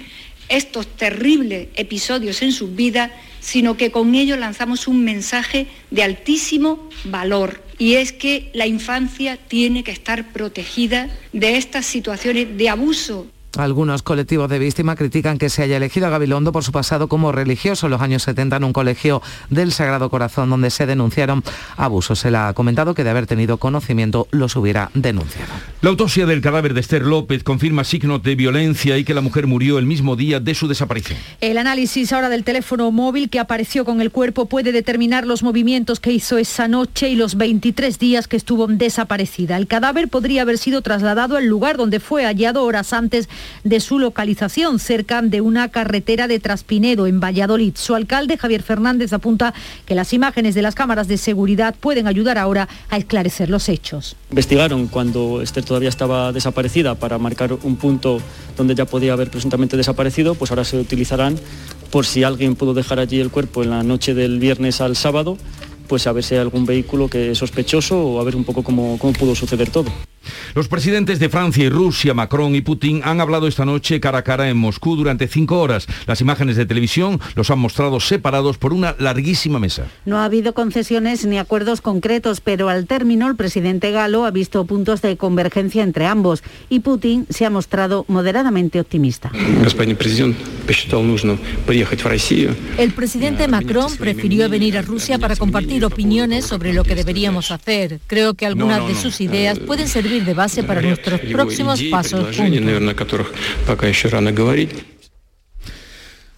estos 0.50 0.88
terribles 0.88 1.68
episodios 1.76 2.42
en 2.42 2.52
sus 2.52 2.76
vidas, 2.76 3.12
sino 3.40 3.78
que 3.78 3.92
con 3.92 4.16
ello 4.16 4.38
lanzamos 4.38 4.88
un 4.88 5.04
mensaje 5.04 5.68
de 5.92 6.04
altísimo 6.04 6.90
valor. 7.06 7.64
Y 7.78 7.96
es 7.96 8.12
que 8.12 8.50
la 8.54 8.66
infancia 8.66 9.38
tiene 9.38 9.84
que 9.84 9.92
estar 9.92 10.32
protegida 10.34 11.10
de 11.34 11.58
estas 11.58 11.86
situaciones 11.86 12.58
de 12.58 12.70
abuso 12.70 13.28
algunos 13.58 14.04
colectivos 14.04 14.50
de 14.50 14.60
víctimas 14.60 14.98
critican 14.98 15.38
que 15.38 15.50
se 15.50 15.64
haya 15.64 15.78
elegido 15.78 16.08
a 16.08 16.10
Gabilondo 16.10 16.52
por 16.52 16.64
su 16.64 16.72
pasado 16.72 17.08
como 17.08 17.32
religioso 17.32 17.88
en 17.88 17.92
los 17.92 18.02
años 18.02 18.24
70 18.24 18.58
en 18.58 18.64
un 18.64 18.74
colegio 18.74 19.22
del 19.50 19.72
Sagrado 19.72 20.10
Corazón 20.10 20.50
donde 20.50 20.70
se 20.70 20.86
denunciaron 20.86 21.44
abusos. 21.76 22.20
Se 22.20 22.32
le 22.32 22.38
ha 22.38 22.54
comentado 22.54 22.94
que 22.94 23.04
de 23.04 23.10
haber 23.10 23.26
tenido 23.26 23.58
conocimiento 23.58 24.28
los 24.32 24.56
hubiera 24.56 24.92
denunciado. 24.94 25.52
La 25.82 25.90
autopsia 25.90 26.26
del 26.26 26.42
cadáver 26.42 26.74
de 26.74 26.82
Esther 26.82 27.04
López 27.04 27.44
confirma 27.44 27.84
signos 27.84 28.24
de 28.24 28.36
violencia 28.36 28.98
y 28.98 29.04
que 29.04 29.14
la 29.14 29.22
mujer 29.22 29.48
murió 29.48 29.80
el 29.80 29.86
mismo 29.86 30.16
día 30.16 30.40
de 30.40 30.56
su 30.56 30.68
desaparición. 30.68 31.20
El 31.42 31.58
análisis 31.58 32.14
ahora 32.14 32.30
del 32.30 32.44
teléfono 32.44 32.92
móvil 32.92 33.30
que 33.30 33.40
apareció 33.40 33.86
con 33.86 34.02
el 34.02 34.12
cuerpo 34.12 34.46
puede 34.46 34.72
determinar 34.72 35.26
los 35.26 35.44
movimientos 35.44 36.00
que 36.00 36.12
hizo 36.12 36.38
esa 36.38 36.68
noche 36.68 37.10
y 37.10 37.16
los 37.16 37.36
23 37.36 38.00
días 38.00 38.28
que 38.28 38.38
estuvo 38.38 38.68
desaparecida. 38.68 39.58
El 39.58 39.68
cadáver 39.68 40.08
podría 40.08 40.44
haber 40.44 40.58
sido 40.58 40.82
trasladado 40.82 41.38
al 41.38 41.46
lugar 41.46 41.78
donde 41.78 42.00
fue 42.00 42.26
hallado 42.26 42.64
horas 42.64 42.94
antes 42.94 43.30
de 43.64 43.80
su 43.80 44.00
localización 44.00 44.80
cerca 44.80 45.22
de 45.22 45.42
una 45.42 45.70
carretera 45.70 46.28
de 46.28 46.40
Traspinedo 46.40 47.08
en 47.08 47.20
Valladolid. 47.20 47.74
Su 47.76 47.96
alcalde, 47.96 48.38
Javier 48.38 48.64
Fernández, 48.64 49.14
apunta 49.14 49.54
que 49.86 49.96
las 49.96 50.14
imágenes 50.14 50.56
de 50.56 50.62
las 50.62 50.76
cámaras 50.76 51.08
de 51.08 51.18
seguridad 51.18 51.76
pueden 51.80 52.08
ayudar 52.08 52.38
ahora 52.38 52.68
a 52.90 52.98
esclarecer 52.98 53.50
los 53.50 53.70
hechos. 53.70 54.16
Investigaron 54.30 54.88
cuando 54.88 55.42
Esther 55.42 55.64
todavía 55.64 55.90
estaba 55.90 56.32
desaparecida 56.32 56.96
para 56.96 57.18
marcar 57.18 57.54
un 57.54 57.76
punto 57.76 58.20
donde 58.56 58.76
ya 58.76 58.86
podía 58.86 59.14
haber 59.14 59.30
presuntamente 59.30 59.78
desaparecido, 59.78 60.36
pues 60.36 60.52
ahora 60.52 60.64
se 60.64 60.78
utilizarán 60.78 61.38
por 61.92 62.06
si 62.06 62.24
alguien 62.24 62.56
pudo 62.56 62.74
dejar 62.74 63.00
allí 63.00 63.20
el 63.20 63.32
cuerpo 63.32 63.64
en 63.64 63.70
la 63.70 63.84
noche 63.84 64.14
del 64.14 64.40
viernes 64.40 64.82
al 64.82 64.96
sábado, 64.96 65.38
pues 65.88 66.06
a 66.08 66.12
ver 66.12 66.24
si 66.24 66.36
hay 66.36 66.42
algún 66.42 66.66
vehículo 66.66 67.08
que 67.08 67.32
es 67.32 67.38
sospechoso 67.38 68.00
o 68.00 68.20
a 68.20 68.24
ver 68.24 68.36
un 68.36 68.44
poco 68.44 68.64
cómo, 68.64 68.98
cómo 69.00 69.14
pudo 69.14 69.36
suceder 69.36 69.70
todo. 69.70 69.92
Los 70.56 70.68
presidentes 70.68 71.20
de 71.20 71.30
Francia 71.30 71.66
y 71.66 71.70
Rusia, 71.70 72.14
Macron 72.14 72.56
y 72.56 72.62
Putin, 72.62 73.02
han 73.04 73.22
hablado 73.22 73.48
esta 73.48 73.66
noche 73.66 74.00
cara 74.00 74.20
a 74.20 74.24
cara 74.24 74.50
en 74.50 74.58
Moscú 74.58 74.96
durante 74.96 75.28
cinco 75.28 75.60
horas. 75.60 75.88
Las 76.06 76.22
imágenes 76.22 76.56
de 76.56 76.66
televisión 76.66 77.20
los 77.36 77.52
han 77.52 77.60
mostrado 77.60 78.00
separados 78.00 78.58
por 78.58 78.74
una 78.74 78.96
larguísima 79.00 79.60
mesa. 79.60 79.88
No 80.06 80.18
ha 80.18 80.26
habido 80.26 80.54
concesiones 80.54 81.26
ni 81.26 81.38
acuerdos 81.38 81.82
concretos, 81.82 82.42
pero 82.42 82.70
al 82.70 82.88
término 82.88 83.28
el 83.28 83.36
presidente 83.36 83.92
galo 83.92 84.26
ha 84.26 84.32
visto 84.32 84.66
puntos 84.66 85.02
de 85.02 85.18
convergencia 85.18 85.84
entre 85.84 86.06
ambos 86.06 86.44
y 86.70 86.80
Putin 86.80 87.26
se 87.30 87.46
ha 87.46 87.50
mostrado 87.50 88.06
moderadamente 88.08 88.80
optimista. 88.80 89.32
El 92.78 92.92
presidente 92.94 93.48
Macron 93.48 93.98
prefirió 93.98 94.50
venir 94.50 94.78
a 94.78 94.82
Rusia 94.82 95.20
para 95.20 95.36
compartir 95.36 95.86
opiniones 95.86 96.46
sobre 96.46 96.74
lo 96.74 96.84
que 96.84 96.96
deberíamos 96.96 97.52
hacer. 97.52 98.00
Creo 98.08 98.34
que 98.34 98.46
algunas 98.46 98.88
de 98.88 98.96
sus 98.96 99.22
ideas 99.22 99.60
pueden 99.60 99.88
servir 99.88 100.17
de 100.26 100.34
base 100.34 100.64
para 100.64 100.82
nuestros 100.82 101.20
próximos 101.22 101.82
pasos. 101.84 102.38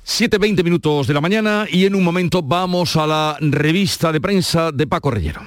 7.20 0.10 0.64
minutos 0.64 1.06
de 1.06 1.14
la 1.14 1.22
mañana 1.22 1.68
y 1.70 1.86
en 1.86 1.94
un 1.94 2.04
momento 2.04 2.42
vamos 2.42 2.96
a 2.96 3.06
la 3.06 3.38
revista 3.40 4.12
de 4.12 4.20
prensa 4.20 4.72
de 4.72 4.88
Paco 4.88 5.12
Rellero. 5.12 5.42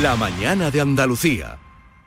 La 0.00 0.16
mañana 0.16 0.70
de 0.70 0.80
Andalucía. 0.80 1.58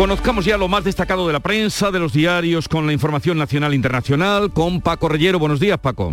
Conozcamos 0.00 0.46
ya 0.46 0.56
lo 0.56 0.66
más 0.66 0.82
destacado 0.82 1.26
de 1.26 1.34
la 1.34 1.40
prensa, 1.40 1.90
de 1.90 1.98
los 1.98 2.14
diarios, 2.14 2.68
con 2.68 2.86
la 2.86 2.94
información 2.94 3.36
nacional 3.36 3.72
e 3.72 3.76
internacional, 3.76 4.50
con 4.50 4.80
Paco 4.80 5.10
Rellero. 5.10 5.38
Buenos 5.38 5.60
días, 5.60 5.78
Paco. 5.78 6.10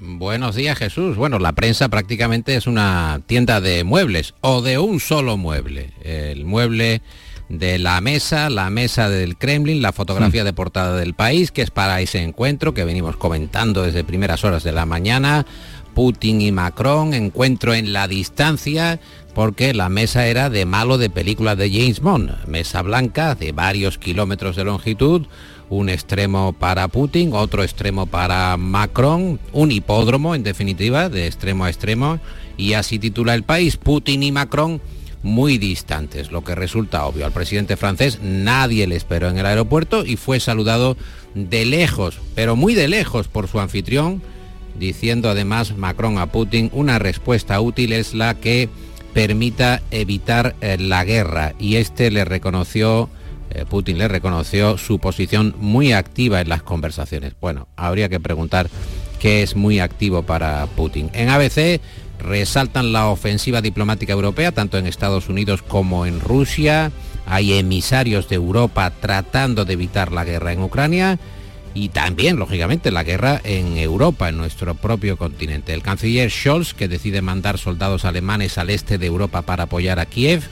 Buenos 0.00 0.56
días, 0.56 0.76
Jesús. 0.76 1.14
Bueno, 1.16 1.38
la 1.38 1.52
prensa 1.52 1.88
prácticamente 1.88 2.56
es 2.56 2.66
una 2.66 3.20
tienda 3.26 3.60
de 3.60 3.84
muebles 3.84 4.34
o 4.40 4.60
de 4.60 4.78
un 4.78 4.98
solo 4.98 5.36
mueble. 5.36 5.92
El 6.02 6.46
mueble 6.46 7.00
de 7.48 7.78
la 7.78 8.00
mesa, 8.00 8.50
la 8.50 8.70
mesa 8.70 9.08
del 9.08 9.36
Kremlin, 9.36 9.82
la 9.82 9.92
fotografía 9.92 10.42
de 10.42 10.52
portada 10.52 10.96
del 10.96 11.14
país, 11.14 11.52
que 11.52 11.62
es 11.62 11.70
para 11.70 12.00
ese 12.00 12.20
encuentro 12.20 12.74
que 12.74 12.82
venimos 12.82 13.16
comentando 13.16 13.84
desde 13.84 14.02
primeras 14.02 14.42
horas 14.42 14.64
de 14.64 14.72
la 14.72 14.84
mañana. 14.84 15.46
Putin 15.94 16.40
y 16.40 16.52
Macron, 16.52 17.14
encuentro 17.14 17.74
en 17.74 17.92
la 17.92 18.06
distancia, 18.06 19.00
porque 19.34 19.74
la 19.74 19.88
mesa 19.88 20.26
era 20.26 20.50
de 20.50 20.66
malo 20.66 20.98
de 20.98 21.10
película 21.10 21.56
de 21.56 21.70
James 21.70 22.00
Bond, 22.00 22.46
mesa 22.46 22.82
blanca 22.82 23.34
de 23.34 23.52
varios 23.52 23.98
kilómetros 23.98 24.56
de 24.56 24.64
longitud, 24.64 25.26
un 25.70 25.88
extremo 25.88 26.52
para 26.52 26.88
Putin, 26.88 27.32
otro 27.32 27.62
extremo 27.62 28.06
para 28.06 28.56
Macron, 28.56 29.38
un 29.52 29.70
hipódromo 29.70 30.34
en 30.34 30.42
definitiva, 30.42 31.08
de 31.08 31.26
extremo 31.26 31.64
a 31.64 31.68
extremo, 31.68 32.18
y 32.56 32.72
así 32.72 32.98
titula 32.98 33.34
el 33.34 33.42
país, 33.42 33.76
Putin 33.76 34.22
y 34.22 34.32
Macron 34.32 34.80
muy 35.22 35.58
distantes, 35.58 36.30
lo 36.30 36.42
que 36.44 36.54
resulta 36.54 37.04
obvio. 37.04 37.26
Al 37.26 37.32
presidente 37.32 37.76
francés 37.76 38.20
nadie 38.22 38.86
le 38.86 38.96
esperó 38.96 39.28
en 39.28 39.38
el 39.38 39.46
aeropuerto 39.46 40.04
y 40.04 40.16
fue 40.16 40.40
saludado 40.40 40.96
de 41.34 41.64
lejos, 41.64 42.18
pero 42.34 42.56
muy 42.56 42.74
de 42.74 42.88
lejos 42.88 43.28
por 43.28 43.48
su 43.48 43.60
anfitrión, 43.60 44.22
diciendo 44.78 45.28
además 45.28 45.76
Macron 45.76 46.18
a 46.18 46.26
Putin, 46.26 46.70
una 46.72 46.98
respuesta 46.98 47.60
útil 47.60 47.92
es 47.92 48.14
la 48.14 48.34
que 48.34 48.68
permita 49.12 49.82
evitar 49.90 50.54
eh, 50.60 50.76
la 50.78 51.04
guerra 51.04 51.54
y 51.58 51.76
este 51.76 52.10
le 52.10 52.24
reconoció 52.24 53.08
eh, 53.50 53.64
Putin 53.68 53.98
le 53.98 54.08
reconoció 54.08 54.76
su 54.76 54.98
posición 54.98 55.54
muy 55.58 55.92
activa 55.92 56.40
en 56.40 56.48
las 56.48 56.62
conversaciones. 56.62 57.34
Bueno, 57.40 57.68
habría 57.76 58.08
que 58.08 58.20
preguntar 58.20 58.68
qué 59.18 59.42
es 59.42 59.56
muy 59.56 59.80
activo 59.80 60.22
para 60.22 60.66
Putin. 60.76 61.10
En 61.14 61.30
ABC 61.30 61.80
resaltan 62.18 62.92
la 62.92 63.06
ofensiva 63.06 63.62
diplomática 63.62 64.12
europea, 64.12 64.52
tanto 64.52 64.76
en 64.76 64.86
Estados 64.86 65.28
Unidos 65.28 65.62
como 65.62 66.04
en 66.04 66.20
Rusia. 66.20 66.92
Hay 67.26 67.54
emisarios 67.54 68.28
de 68.28 68.36
Europa 68.36 68.92
tratando 69.00 69.64
de 69.64 69.74
evitar 69.74 70.12
la 70.12 70.24
guerra 70.24 70.52
en 70.52 70.62
Ucrania 70.62 71.18
y 71.80 71.90
también, 71.90 72.38
lógicamente, 72.38 72.90
la 72.90 73.04
guerra 73.04 73.40
en 73.44 73.76
Europa, 73.76 74.28
en 74.28 74.36
nuestro 74.36 74.74
propio 74.74 75.16
continente. 75.16 75.72
El 75.72 75.82
canciller 75.82 76.28
Scholz, 76.28 76.74
que 76.74 76.88
decide 76.88 77.22
mandar 77.22 77.56
soldados 77.56 78.04
alemanes 78.04 78.58
al 78.58 78.70
este 78.70 78.98
de 78.98 79.06
Europa 79.06 79.42
para 79.42 79.64
apoyar 79.64 80.00
a 80.00 80.06
Kiev, 80.06 80.42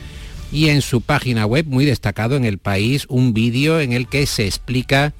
y 0.52 0.68
en 0.68 0.82
su 0.82 1.00
página 1.00 1.44
web, 1.44 1.66
muy 1.66 1.84
destacado 1.84 2.36
en 2.36 2.44
el 2.44 2.58
país, 2.58 3.06
un 3.08 3.34
vídeo 3.34 3.80
en 3.80 3.92
el 3.92 4.06
que 4.06 4.24
se 4.26 4.46
explica 4.46 5.14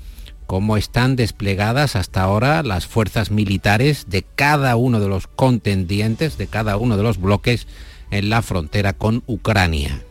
cómo 0.46 0.76
están 0.76 1.16
desplegadas 1.16 1.96
hasta 1.96 2.22
ahora 2.22 2.62
las 2.62 2.86
fuerzas 2.86 3.32
militares 3.32 4.06
de 4.08 4.22
cada 4.22 4.76
uno 4.76 5.00
de 5.00 5.08
los 5.08 5.26
contendientes, 5.26 6.38
de 6.38 6.46
cada 6.46 6.76
uno 6.76 6.96
de 6.96 7.02
los 7.02 7.20
bloques 7.20 7.66
en 8.12 8.30
la 8.30 8.42
frontera 8.42 8.92
con 8.92 9.24
Ucrania. 9.26 10.04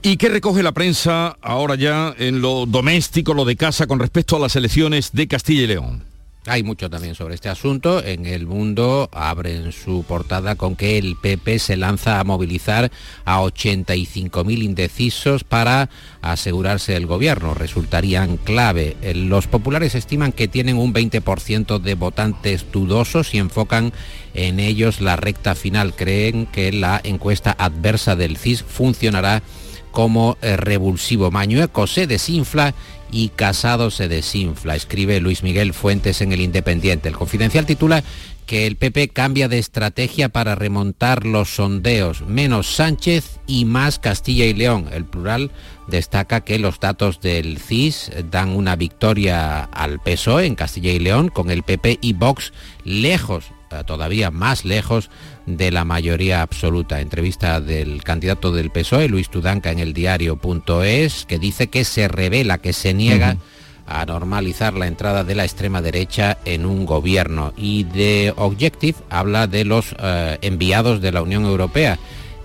¿Y 0.00 0.16
qué 0.16 0.28
recoge 0.28 0.62
la 0.62 0.72
prensa 0.72 1.36
ahora 1.42 1.74
ya 1.74 2.14
en 2.18 2.40
lo 2.40 2.66
doméstico, 2.66 3.34
lo 3.34 3.44
de 3.44 3.56
casa, 3.56 3.88
con 3.88 3.98
respecto 3.98 4.36
a 4.36 4.38
las 4.38 4.54
elecciones 4.54 5.10
de 5.12 5.26
Castilla 5.26 5.62
y 5.62 5.66
León? 5.66 6.04
Hay 6.46 6.62
mucho 6.62 6.88
también 6.88 7.14
sobre 7.14 7.34
este 7.34 7.50
asunto. 7.50 8.02
En 8.02 8.24
el 8.24 8.46
mundo 8.46 9.10
abren 9.12 9.72
su 9.72 10.04
portada 10.04 10.54
con 10.54 10.76
que 10.76 10.96
el 10.96 11.16
PP 11.16 11.58
se 11.58 11.76
lanza 11.76 12.20
a 12.20 12.24
movilizar 12.24 12.90
a 13.26 13.42
85.000 13.42 14.62
indecisos 14.62 15.44
para 15.44 15.90
asegurarse 16.22 16.96
el 16.96 17.06
gobierno. 17.06 17.52
Resultarían 17.52 18.38
clave. 18.38 18.96
Los 19.14 19.46
populares 19.46 19.94
estiman 19.94 20.32
que 20.32 20.48
tienen 20.48 20.78
un 20.78 20.94
20% 20.94 21.80
de 21.80 21.94
votantes 21.94 22.64
dudosos 22.72 23.34
y 23.34 23.38
enfocan 23.38 23.92
en 24.32 24.60
ellos 24.60 25.00
la 25.02 25.16
recta 25.16 25.54
final. 25.54 25.94
Creen 25.94 26.46
que 26.46 26.72
la 26.72 27.00
encuesta 27.04 27.54
adversa 27.58 28.16
del 28.16 28.38
CIS 28.38 28.62
funcionará 28.62 29.42
como 29.98 30.38
eh, 30.42 30.56
revulsivo. 30.56 31.32
Mañueco 31.32 31.88
se 31.88 32.06
desinfla 32.06 32.72
y 33.10 33.30
Casado 33.30 33.90
se 33.90 34.06
desinfla, 34.06 34.76
escribe 34.76 35.18
Luis 35.18 35.42
Miguel 35.42 35.74
Fuentes 35.74 36.20
en 36.20 36.32
El 36.32 36.40
Independiente. 36.40 37.08
El 37.08 37.16
Confidencial 37.16 37.66
titula 37.66 38.04
que 38.46 38.68
el 38.68 38.76
PP 38.76 39.08
cambia 39.08 39.48
de 39.48 39.58
estrategia 39.58 40.28
para 40.28 40.54
remontar 40.54 41.26
los 41.26 41.48
sondeos, 41.48 42.22
menos 42.22 42.76
Sánchez 42.76 43.40
y 43.48 43.64
más 43.64 43.98
Castilla 43.98 44.44
y 44.44 44.54
León. 44.54 44.88
El 44.92 45.04
plural 45.04 45.50
destaca 45.88 46.42
que 46.42 46.60
los 46.60 46.78
datos 46.78 47.20
del 47.20 47.58
CIS 47.58 48.12
dan 48.30 48.50
una 48.50 48.76
victoria 48.76 49.64
al 49.64 49.98
PSOE 49.98 50.46
en 50.46 50.54
Castilla 50.54 50.92
y 50.92 51.00
León, 51.00 51.28
con 51.28 51.50
el 51.50 51.64
PP 51.64 51.98
y 52.00 52.12
Vox 52.12 52.52
lejos, 52.84 53.46
todavía 53.86 54.30
más 54.30 54.64
lejos 54.64 55.10
de 55.46 55.70
la 55.70 55.84
mayoría 55.84 56.42
absoluta. 56.42 57.00
Entrevista 57.00 57.60
del 57.60 58.02
candidato 58.02 58.52
del 58.52 58.70
PSOE, 58.70 59.08
Luis 59.08 59.28
Tudanca, 59.30 59.70
en 59.70 59.78
el 59.78 59.92
diario.es, 59.92 61.24
que 61.26 61.38
dice 61.38 61.68
que 61.68 61.84
se 61.84 62.08
revela, 62.08 62.58
que 62.58 62.72
se 62.72 62.94
niega 62.94 63.36
a 63.86 64.04
normalizar 64.04 64.74
la 64.74 64.86
entrada 64.86 65.24
de 65.24 65.34
la 65.34 65.44
extrema 65.44 65.80
derecha 65.80 66.38
en 66.44 66.66
un 66.66 66.84
gobierno. 66.84 67.54
Y 67.56 67.84
de 67.84 68.34
Objective 68.36 68.98
habla 69.08 69.46
de 69.46 69.64
los 69.64 69.94
eh, 69.98 70.38
enviados 70.42 71.00
de 71.00 71.12
la 71.12 71.22
Unión 71.22 71.44
Europea 71.44 71.98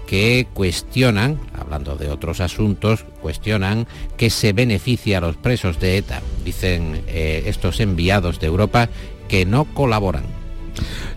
que 0.07 0.47
cuestionan, 0.53 1.39
hablando 1.57 1.95
de 1.95 2.09
otros 2.09 2.39
asuntos, 2.39 3.05
cuestionan 3.21 3.87
que 4.17 4.29
se 4.29 4.53
beneficia 4.53 5.17
a 5.17 5.21
los 5.21 5.35
presos 5.35 5.79
de 5.79 5.97
ETA. 5.97 6.21
Dicen 6.45 7.03
eh, 7.07 7.43
estos 7.47 7.79
enviados 7.79 8.39
de 8.39 8.47
Europa 8.47 8.89
que 9.27 9.45
no 9.45 9.65
colaboran. 9.65 10.23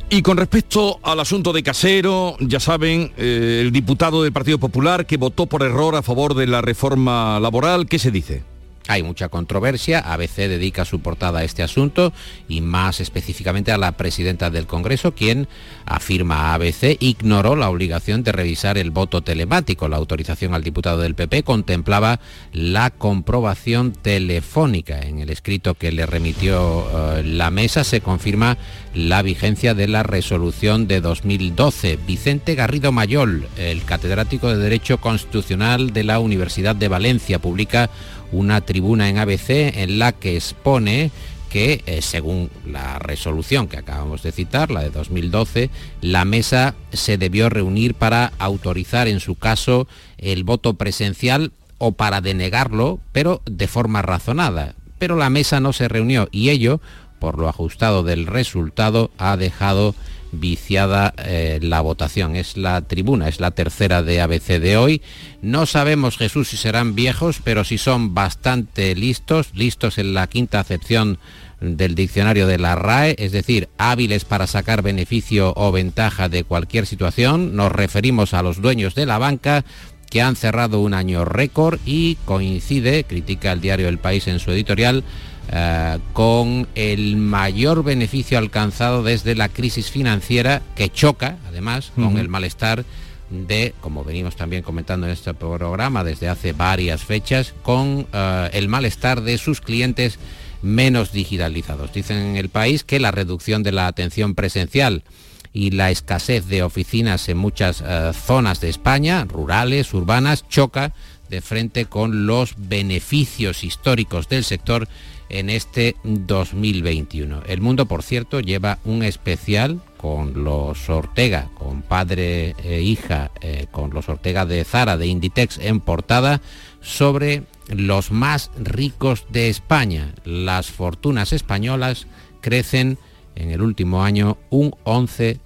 Y 0.09 0.23
con 0.23 0.37
respecto 0.37 1.01
al 1.03 1.19
asunto 1.19 1.53
de 1.53 1.65
Casero, 1.65 2.37
ya 2.39 2.61
saben, 2.61 3.13
eh, 3.17 3.59
el 3.63 3.73
diputado 3.73 4.23
del 4.23 4.33
Partido 4.33 4.59
Popular 4.59 5.05
que 5.05 5.17
votó 5.17 5.47
por 5.47 5.65
error 5.65 5.97
a 5.97 6.03
favor 6.03 6.35
de 6.35 6.47
la 6.47 6.63
reforma 6.63 7.41
laboral, 7.41 7.87
¿qué 7.89 7.99
se 7.99 8.13
dice? 8.13 8.45
Hay 8.89 9.03
mucha 9.03 9.29
controversia, 9.29 9.99
ABC 10.01 10.37
dedica 10.49 10.85
su 10.85 11.01
portada 11.01 11.41
a 11.41 11.45
este 11.45 11.63
asunto 11.63 12.13
y 12.49 12.61
más 12.61 13.01
específicamente 13.01 13.73
a 13.73 13.79
la 13.79 13.93
presidenta 13.93 14.51
del 14.51 14.67
Congreso, 14.67 15.15
quien 15.15 15.49
afirma 15.85 16.53
a 16.53 16.55
ABC 16.55 16.97
ignoró 17.01 17.57
la 17.57 17.69
obligación 17.69 18.23
de 18.23 18.33
revisar 18.33 18.79
el 18.79 18.91
voto 18.91 19.23
telemático. 19.23 19.89
La 19.89 19.97
autorización 19.97 20.55
al 20.55 20.63
diputado 20.63 21.01
del 21.01 21.15
PP 21.15 21.43
contemplaba 21.43 22.21
la 22.53 22.91
comprobación 22.91 23.93
telefónica. 23.93 25.01
En 25.01 25.19
el 25.19 25.31
escrito 25.31 25.75
que 25.75 25.93
le 25.93 26.07
remitió 26.07 27.17
eh, 27.17 27.23
la 27.25 27.51
mesa 27.51 27.85
se 27.85 28.01
confirma 28.01 28.57
la 28.95 29.23
vigencia 29.23 29.75
de 29.75 29.89
la 29.89 30.03
resolución 30.03 30.87
de 30.87 31.01
2012. 31.01 31.99
Vicente 32.07 32.55
Garrido 32.55 32.93
Mayol, 32.93 33.49
el 33.59 33.85
catedrático 33.85 34.49
de 34.49 34.57
Derecho 34.57 34.99
Constitucional 34.99 35.93
de 35.93 36.05
la 36.05 36.19
Universidad 36.19 36.77
de 36.77 36.89
Valencia, 36.89 37.39
publica 37.39 37.91
una 38.37 38.61
tribuna 38.61 39.09
en 39.09 39.19
ABC 39.19 39.51
en 39.77 39.99
la 39.99 40.13
que 40.13 40.37
expone 40.37 41.11
que, 41.49 41.83
eh, 41.87 42.03
según 42.03 42.51
la 42.67 42.99
resolución 42.99 43.69
que 43.69 43.79
acabamos 43.79 44.23
de 44.23 44.33
citar, 44.33 44.71
la 44.71 44.83
de 44.83 44.91
2012, 44.91 45.71
la 46.01 46.25
mesa 46.25 46.75
se 46.93 47.19
debió 47.19 47.49
reunir 47.49 47.95
para 47.95 48.33
autorizar 48.39 49.09
en 49.09 49.21
su 49.21 49.37
caso 49.37 49.89
el 50.19 50.45
voto 50.45 50.75
presencial 50.75 51.53
o 51.79 51.93
para 51.93 52.21
denegarlo, 52.21 52.99
pero 53.13 53.43
de 53.47 53.69
forma 53.69 54.03
razonada. 54.03 54.75
Pero 54.99 55.17
la 55.17 55.31
mesa 55.31 55.61
no 55.61 55.73
se 55.73 55.89
reunió 55.89 56.29
y 56.31 56.51
ello, 56.51 56.81
por 57.19 57.39
lo 57.39 57.49
ajustado 57.49 58.03
del 58.03 58.27
resultado, 58.27 59.11
ha 59.19 59.37
dejado 59.37 59.95
viciada 60.39 61.15
eh, 61.19 61.59
la 61.63 61.81
votación. 61.81 62.37
Es 62.37 62.57
la 62.57 62.81
tribuna, 62.83 63.29
es 63.29 63.41
la 63.41 63.51
tercera 63.51 64.03
de 64.03 64.21
ABC 64.21 64.61
de 64.61 64.77
hoy. 64.77 65.03
No 65.43 65.67
sabemos, 65.67 66.17
Jesús, 66.17 66.49
si 66.49 66.57
serán 66.57 66.95
viejos, 66.95 67.41
pero 67.43 67.65
si 67.65 67.79
son 67.79 68.15
bastante 68.15 68.95
listos, 68.95 69.51
listos 69.55 69.99
en 69.99 70.15
la 70.15 70.27
quinta 70.27 70.61
acepción 70.61 71.19
del 71.61 71.95
diccionario 71.95 72.47
de 72.47 72.59
la 72.59 72.75
RAE, 72.75 73.17
es 73.19 73.33
decir, 73.33 73.69
hábiles 73.79 74.25
para 74.25 74.47
sacar 74.47 74.83
beneficio 74.83 75.55
o 75.57 75.73
ventaja 75.73 76.29
de 76.29 76.45
cualquier 76.45 76.87
situación. 76.87 77.57
Nos 77.57 77.73
referimos 77.73 78.35
a 78.35 78.43
los 78.43 78.61
dueños 78.61 78.95
de 78.95 79.07
la 79.07 79.19
banca 79.19 79.65
que 80.11 80.23
han 80.23 80.37
cerrado 80.37 80.81
un 80.81 80.95
año 80.95 81.25
récord 81.25 81.81
y 81.85 82.17
coincide, 82.25 83.05
critica 83.05 83.53
el 83.53 83.61
diario 83.61 83.89
El 83.89 83.99
País 83.99 84.29
en 84.29 84.39
su 84.39 84.51
editorial, 84.51 85.03
eh, 85.53 85.99
con 86.13 86.67
el 86.75 87.17
mayor 87.17 87.85
beneficio 87.85 88.39
alcanzado 88.39 89.03
desde 89.03 89.35
la 89.35 89.49
crisis 89.49 89.91
financiera 89.91 90.63
que 90.75 90.89
choca, 90.89 91.39
además, 91.49 91.93
con 91.95 92.19
el 92.19 92.29
malestar 92.29 92.85
de, 93.31 93.75
como 93.81 94.05
venimos 94.05 94.37
también 94.37 94.63
comentando 94.63 95.07
en 95.07 95.13
este 95.13 95.35
programa 95.35 96.05
desde 96.05 96.29
hace 96.29 96.53
varias 96.53 97.05
fechas, 97.05 97.55
con 97.63 98.07
eh, 98.13 98.51
el 98.53 98.69
malestar 98.69 99.23
de 99.23 99.39
sus 99.39 99.61
clientes 99.61 100.19
menos 100.63 101.13
digitalizados. 101.13 101.93
Dicen 101.93 102.19
en 102.19 102.37
el 102.37 102.49
país 102.49 102.85
que 102.85 103.01
la 103.01 103.11
reducción 103.11 103.63
de 103.63 103.73
la 103.73 103.87
atención 103.87 104.35
presencial 104.35 105.05
y 105.53 105.71
la 105.71 105.91
escasez 105.91 106.47
de 106.47 106.63
oficinas 106.63 107.29
en 107.29 107.39
muchas 107.39 107.83
eh, 107.87 108.13
zonas 108.13 108.61
de 108.61 108.69
España, 108.69 109.25
rurales, 109.25 109.95
urbanas, 109.95 110.49
choca 110.49 110.93
de 111.31 111.41
frente 111.41 111.87
con 111.87 112.27
los 112.27 112.55
beneficios 112.57 113.65
históricos 113.65 114.29
del 114.29 114.45
sector 114.45 114.89
en 115.29 115.51
este 115.51 115.97
2021. 116.05 117.43
El 117.47 117.61
mundo, 117.61 117.87
por 117.87 118.03
cierto, 118.03 118.41
lleva 118.41 118.79
un 118.85 119.03
especial 119.03 119.81
con 119.97 120.45
los 120.45 120.89
Ortega, 120.89 121.51
con 121.55 121.83
padre 121.83 122.55
e 122.63 122.81
hija, 122.81 123.31
eh, 123.41 123.67
con 123.71 123.91
los 123.91 124.09
Ortega 124.09 124.47
de 124.47 124.65
Zara, 124.65 124.97
de 124.97 125.07
Inditex 125.07 125.59
en 125.59 125.81
portada, 125.81 126.41
sobre 126.81 127.43
los 127.69 128.13
más 128.13 128.51
ricos 128.59 129.27
de 129.31 129.49
España. 129.49 130.15
Las 130.25 130.71
fortunas 130.71 131.33
españolas 131.33 132.07
crecen 132.41 132.99
en 133.35 133.51
el 133.51 133.63
último 133.63 134.05
año 134.05 134.39
un 134.51 134.73
11%. 134.85 135.39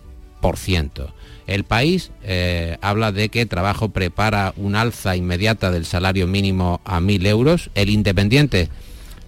El 1.46 1.64
país 1.64 2.12
eh, 2.22 2.76
habla 2.80 3.12
de 3.12 3.28
que 3.28 3.46
trabajo 3.46 3.88
prepara 3.88 4.54
un 4.56 4.76
alza 4.76 5.16
inmediata 5.16 5.70
del 5.70 5.84
salario 5.84 6.26
mínimo 6.26 6.80
a 6.84 7.00
1.000 7.00 7.26
euros. 7.26 7.70
El 7.74 7.90
Independiente 7.90 8.68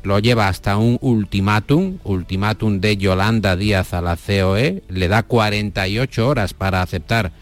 lo 0.03 0.19
lleva 0.19 0.49
hasta 0.49 0.77
un 0.77 0.99
ultimátum, 1.01 1.99
ultimátum 2.05 2.81
de 2.81 2.97
Yolanda 2.97 3.57
Díaz 3.57 3.95
a 3.95 4.01
la 4.01 4.17
COE, 4.17 4.83
le 4.88 5.09
da 5.09 5.23
48 5.23 6.29
horas 6.29 6.55
para 6.55 6.83
aceptar 6.83 7.33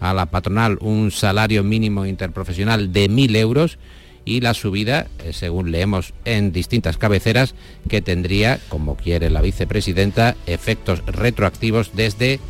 a 0.00 0.12
la 0.14 0.26
patronal 0.26 0.78
un 0.80 1.10
salario 1.10 1.64
mínimo 1.64 2.06
interprofesional 2.06 2.92
de 2.92 3.08
1.000 3.08 3.36
euros 3.36 3.78
y 4.24 4.40
la 4.40 4.54
subida, 4.54 5.06
eh, 5.22 5.32
según 5.32 5.70
leemos 5.70 6.14
en 6.24 6.52
distintas 6.52 6.96
cabeceras, 6.96 7.54
que 7.88 8.00
tendría, 8.00 8.58
como 8.68 8.96
quiere 8.96 9.30
la 9.30 9.42
vicepresidenta, 9.42 10.36
efectos 10.46 11.02
retroactivos 11.06 11.90
desde 11.94 12.40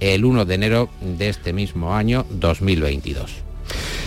el 0.00 0.24
1 0.24 0.44
de 0.44 0.54
enero 0.54 0.90
de 1.00 1.28
este 1.28 1.52
mismo 1.52 1.94
año 1.94 2.26
2022. 2.30 3.49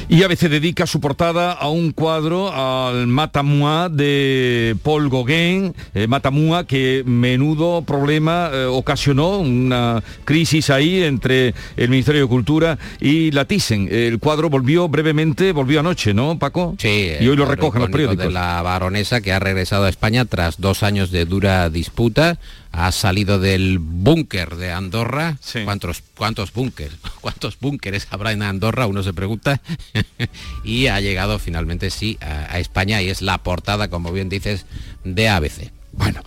Y 0.09 0.23
a 0.23 0.27
veces 0.27 0.51
dedica 0.51 0.85
su 0.85 0.99
portada 0.99 1.53
a 1.53 1.69
un 1.69 1.91
cuadro, 1.91 2.51
al 2.53 3.07
Matamua 3.07 3.89
de 3.89 4.75
Paul 4.83 5.09
Gauguin, 5.09 5.73
eh, 5.93 6.07
Matamua 6.07 6.65
que 6.65 7.03
menudo 7.05 7.81
problema 7.83 8.49
eh, 8.53 8.65
ocasionó, 8.65 9.39
una 9.39 10.03
crisis 10.25 10.69
ahí 10.69 11.03
entre 11.03 11.53
el 11.77 11.89
Ministerio 11.89 12.21
de 12.21 12.27
Cultura 12.27 12.77
y 12.99 13.31
la 13.31 13.45
Thyssen. 13.45 13.87
El 13.89 14.19
cuadro 14.19 14.49
volvió 14.49 14.87
brevemente, 14.89 15.51
volvió 15.51 15.79
anoche, 15.79 16.13
¿no, 16.13 16.37
Paco? 16.37 16.75
Sí. 16.77 17.11
Y 17.19 17.27
hoy 17.27 17.35
lo 17.35 17.45
recogen 17.45 17.81
los 17.81 17.89
periódicos. 17.89 18.25
De 18.25 18.31
la 18.31 18.61
baronesa 18.61 19.21
que 19.21 19.31
ha 19.31 19.39
regresado 19.39 19.85
a 19.85 19.89
España 19.89 20.25
tras 20.25 20.59
dos 20.59 20.83
años 20.83 21.11
de 21.11 21.25
dura 21.25 21.69
disputa 21.69 22.37
ha 22.73 22.91
salido 22.91 23.39
del 23.39 23.77
búnker 23.79 24.55
de 24.55 24.71
Andorra. 24.71 25.37
¿Cuántos, 25.63 26.03
cuántos 26.17 26.51
búnkeres? 26.51 26.93
¿Cuántos 27.21 27.57
búnkeres 27.59 28.07
habrá 28.09 28.31
en 28.33 28.41
Andorra? 28.41 28.87
Uno 28.87 29.03
se 29.03 29.13
pregunta. 29.13 29.61
y 30.63 30.87
ha 30.87 30.99
llegado 30.99 31.39
finalmente, 31.39 31.91
sí, 31.91 32.17
a, 32.19 32.59
España 32.59 33.01
y 33.01 33.09
es 33.09 33.21
la 33.21 33.37
portada, 33.37 33.89
como 33.89 34.11
bien 34.11 34.27
dices, 34.27 34.65
de 35.03 35.29
ABC. 35.29 35.71
Bueno. 35.93 36.21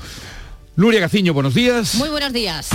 Nuria 0.76 1.00
Gaciño, 1.00 1.34
buenos 1.34 1.54
días. 1.54 1.96
Muy 1.96 2.10
buenos 2.10 2.32
días. 2.32 2.70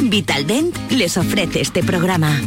Vitaldent 0.00 0.76
les 0.90 1.16
ofrece 1.16 1.62
este 1.62 1.82
programa. 1.82 2.38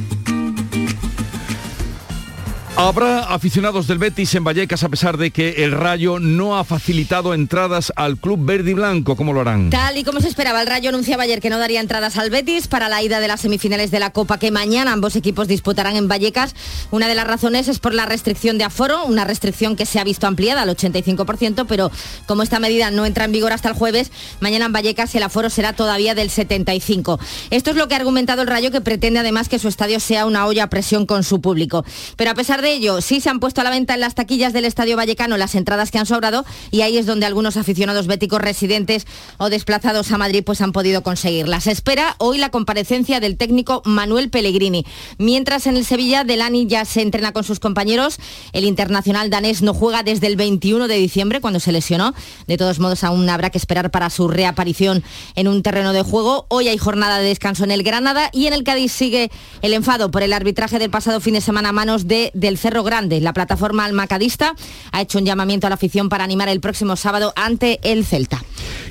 Habrá 2.77 3.19
aficionados 3.33 3.87
del 3.87 3.99
Betis 3.99 4.35
en 4.35 4.43
Vallecas 4.43 4.83
a 4.83 4.89
pesar 4.89 5.15
de 5.15 5.31
que 5.31 5.63
el 5.63 5.71
Rayo 5.71 6.19
no 6.19 6.57
ha 6.57 6.65
facilitado 6.65 7.33
entradas 7.33 7.93
al 7.95 8.17
club 8.17 8.43
verde 8.43 8.71
y 8.71 8.73
blanco. 8.73 9.15
¿Cómo 9.15 9.31
lo 9.31 9.39
harán? 9.39 9.69
Tal 9.69 9.97
y 9.97 10.03
como 10.03 10.19
se 10.19 10.27
esperaba, 10.27 10.59
el 10.59 10.67
Rayo 10.67 10.89
anunciaba 10.89 11.23
ayer 11.23 11.39
que 11.39 11.49
no 11.49 11.57
daría 11.57 11.79
entradas 11.79 12.17
al 12.17 12.29
Betis 12.29 12.67
para 12.67 12.89
la 12.89 13.01
ida 13.01 13.21
de 13.21 13.29
las 13.29 13.39
semifinales 13.39 13.91
de 13.91 14.01
la 14.01 14.09
Copa 14.09 14.39
que 14.39 14.51
mañana 14.51 14.91
ambos 14.91 15.15
equipos 15.15 15.47
disputarán 15.47 15.95
en 15.95 16.09
Vallecas. 16.09 16.53
Una 16.91 17.07
de 17.07 17.15
las 17.15 17.25
razones 17.25 17.69
es 17.69 17.79
por 17.79 17.93
la 17.93 18.05
restricción 18.05 18.57
de 18.57 18.65
aforo, 18.65 19.05
una 19.05 19.23
restricción 19.23 19.77
que 19.77 19.85
se 19.85 19.97
ha 19.99 20.03
visto 20.03 20.27
ampliada 20.27 20.63
al 20.63 20.69
85%, 20.75 21.67
pero 21.69 21.89
como 22.25 22.43
esta 22.43 22.59
medida 22.59 22.91
no 22.91 23.05
entra 23.05 23.23
en 23.23 23.31
vigor 23.31 23.53
hasta 23.53 23.69
el 23.69 23.75
jueves, 23.75 24.11
mañana 24.41 24.65
en 24.65 24.73
Vallecas 24.73 25.15
el 25.15 25.23
aforo 25.23 25.49
será 25.49 25.71
todavía 25.71 26.13
del 26.13 26.29
75%. 26.29 27.19
Esto 27.51 27.69
es 27.69 27.77
lo 27.77 27.87
que 27.87 27.93
ha 27.93 27.99
argumentado 27.99 28.41
el 28.41 28.49
Rayo, 28.49 28.69
que 28.69 28.81
pretende 28.81 29.21
además 29.21 29.47
que 29.47 29.59
su 29.59 29.69
estadio 29.69 30.01
sea 30.01 30.25
una 30.25 30.45
olla 30.45 30.65
a 30.65 30.69
presión 30.69 31.05
con 31.05 31.23
su 31.23 31.39
público. 31.39 31.85
Pero 32.17 32.31
a 32.31 32.33
pesar 32.33 32.64
de 32.65 32.73
ello, 32.73 32.99
sí 32.99 33.21
se 33.21 33.29
han 33.29 33.39
puesto 33.39 33.61
a 33.61 33.63
la 33.63 33.69
venta 33.69 33.93
en 33.93 33.99
las 33.99 34.15
taquillas 34.15 34.51
del 34.51 34.65
Estadio 34.65 34.97
Vallecano 34.97 35.37
las 35.37 35.53
entradas 35.53 35.91
que 35.91 35.99
han 35.99 36.07
sobrado 36.07 36.45
y 36.71 36.81
ahí 36.81 36.97
es 36.97 37.05
donde 37.05 37.27
algunos 37.27 37.57
aficionados 37.57 38.07
béticos 38.07 38.41
residentes 38.41 39.05
o 39.37 39.51
desplazados 39.51 40.11
a 40.11 40.17
Madrid 40.17 40.43
pues 40.43 40.61
han 40.61 40.71
podido 40.71 41.03
conseguirlas. 41.03 41.67
espera 41.67 42.15
hoy 42.17 42.39
la 42.39 42.49
comparecencia 42.49 43.19
del 43.19 43.37
técnico 43.37 43.83
Manuel 43.85 44.31
Pellegrini. 44.31 44.83
Mientras 45.19 45.67
en 45.67 45.77
el 45.77 45.85
Sevilla, 45.85 46.23
Delani 46.23 46.65
ya 46.65 46.85
se 46.85 47.03
entrena 47.03 47.33
con 47.33 47.43
sus 47.43 47.59
compañeros. 47.59 48.17
El 48.51 48.63
internacional 48.63 49.29
danés 49.29 49.61
no 49.61 49.75
juega 49.75 50.01
desde 50.01 50.25
el 50.25 50.35
21 50.35 50.87
de 50.87 50.95
diciembre 50.95 51.41
cuando 51.41 51.59
se 51.59 51.71
lesionó. 51.71 52.15
De 52.47 52.57
todos 52.57 52.79
modos, 52.79 53.03
aún 53.03 53.29
habrá 53.29 53.51
que 53.51 53.59
esperar 53.59 53.91
para 53.91 54.09
su 54.09 54.27
reaparición 54.27 55.03
en 55.35 55.47
un 55.47 55.61
terreno 55.61 55.93
de 55.93 56.01
juego. 56.01 56.47
Hoy 56.49 56.67
hay 56.67 56.79
jornada 56.79 57.19
de 57.19 57.27
descanso 57.27 57.63
en 57.63 57.69
el 57.69 57.83
Granada 57.83 58.31
y 58.33 58.47
en 58.47 58.53
el 58.53 58.63
Cádiz 58.63 58.91
sigue 58.91 59.29
el 59.61 59.73
enfado 59.73 60.09
por 60.09 60.23
el 60.23 60.33
arbitraje 60.33 60.79
del 60.79 60.89
pasado 60.89 61.19
fin 61.19 61.35
de 61.35 61.41
semana 61.41 61.69
a 61.69 61.73
manos 61.73 62.07
de, 62.07 62.31
del 62.33 62.54
Cerro 62.57 62.83
Grande. 62.83 63.21
La 63.21 63.33
plataforma 63.33 63.85
almacadista 63.85 64.55
ha 64.91 65.01
hecho 65.01 65.17
un 65.17 65.25
llamamiento 65.25 65.67
a 65.67 65.69
la 65.69 65.75
afición 65.75 66.09
para 66.09 66.23
animar 66.23 66.49
el 66.49 66.61
próximo 66.61 66.95
sábado 66.95 67.33
ante 67.35 67.79
el 67.83 68.05
Celta. 68.05 68.43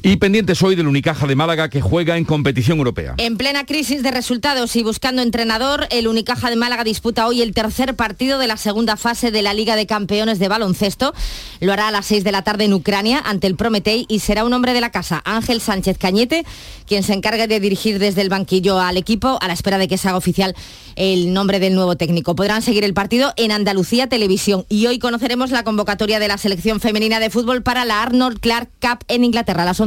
Y 0.07 0.17
pendientes 0.17 0.62
hoy 0.62 0.75
del 0.75 0.87
Unicaja 0.87 1.27
de 1.27 1.35
Málaga 1.35 1.71
que 1.71 1.81
juega 1.81 2.19
en 2.19 2.27
competición 2.27 2.77
europea. 2.77 3.14
En 3.17 3.38
plena 3.38 3.64
crisis 3.64 4.03
de 4.03 4.11
resultados 4.11 4.77
y 4.77 4.83
buscando 4.83 5.23
entrenador, 5.23 5.87
el 5.88 6.09
Unicaja 6.09 6.51
de 6.51 6.57
Málaga 6.57 6.85
disputa 6.85 7.27
hoy 7.27 7.40
el 7.40 7.55
tercer 7.55 7.97
partido 7.97 8.38
de 8.38 8.47
la 8.47 8.59
segunda 8.59 8.99
fase 8.99 9.31
de 9.31 9.40
la 9.40 9.55
Liga 9.55 9.77
de 9.77 9.87
Campeones 9.87 10.38
de 10.38 10.49
Baloncesto. 10.49 11.14
Lo 11.61 11.73
hará 11.73 11.88
a 11.88 11.90
las 11.90 12.05
6 12.05 12.23
de 12.23 12.33
la 12.33 12.43
tarde 12.43 12.64
en 12.64 12.75
Ucrania 12.75 13.23
ante 13.25 13.47
el 13.47 13.57
Prometei 13.57 14.05
y 14.07 14.19
será 14.19 14.45
un 14.45 14.53
hombre 14.53 14.75
de 14.75 14.83
la 14.83 14.90
casa, 14.90 15.23
Ángel 15.25 15.62
Sánchez 15.62 15.97
Cañete, 15.97 16.45
quien 16.87 17.03
se 17.03 17.14
encargue 17.14 17.47
de 17.47 17.59
dirigir 17.59 17.99
desde 17.99 18.21
el 18.21 18.29
banquillo 18.29 18.79
al 18.79 18.99
equipo 18.99 19.38
a 19.40 19.47
la 19.47 19.55
espera 19.55 19.79
de 19.79 19.88
que 19.88 19.97
se 19.97 20.09
haga 20.09 20.19
oficial 20.19 20.55
el 20.97 21.33
nombre 21.33 21.61
del 21.61 21.75
nuevo 21.75 21.97
técnico. 21.97 22.37
Podrán 22.37 22.61
seguir 22.61 22.85
el 22.85 22.93
partido 22.93 23.33
en 23.38 23.53
Andalucía 23.53 24.07
Televisión 24.07 24.67
y 24.69 24.85
hoy 24.85 24.99
conoceremos 24.99 25.51
la 25.51 25.64
convocatoria 25.64 26.19
de 26.19 26.29
la 26.29 26.37
selección 26.37 26.79
femenina 26.79 27.21
de 27.21 27.31
fútbol 27.31 27.62
para 27.62 27.87
la 27.87 28.03
Arnold 28.03 28.38
Clark 28.38 28.69
Cup 28.83 28.99
en 29.09 29.25
Inglaterra. 29.25 29.62
A 29.62 29.67
las 29.67 29.81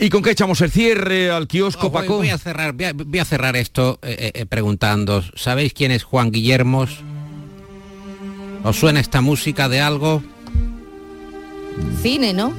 ¿Y 0.00 0.10
con 0.10 0.22
qué 0.22 0.30
echamos 0.30 0.60
el 0.60 0.70
cierre 0.70 1.30
al 1.30 1.48
kiosco, 1.48 1.88
Oh, 1.88 1.90
voy, 1.90 2.02
Paco? 2.02 2.16
voy 2.18 2.28
a 2.30 2.38
cerrar, 2.38 2.72
voy 2.72 2.84
a, 2.86 2.92
voy 2.92 3.18
a 3.18 3.24
cerrar 3.24 3.56
esto 3.56 3.98
eh, 4.02 4.30
eh, 4.34 4.46
preguntando, 4.46 5.22
¿sabéis 5.34 5.72
quién 5.72 5.90
es 5.90 6.04
Juan 6.04 6.30
Guillermos? 6.30 6.98
¿Os 8.62 8.76
suena 8.76 9.00
esta 9.00 9.20
música 9.20 9.68
de 9.68 9.80
algo? 9.80 10.22
Cine, 12.02 12.32
¿no? 12.32 12.52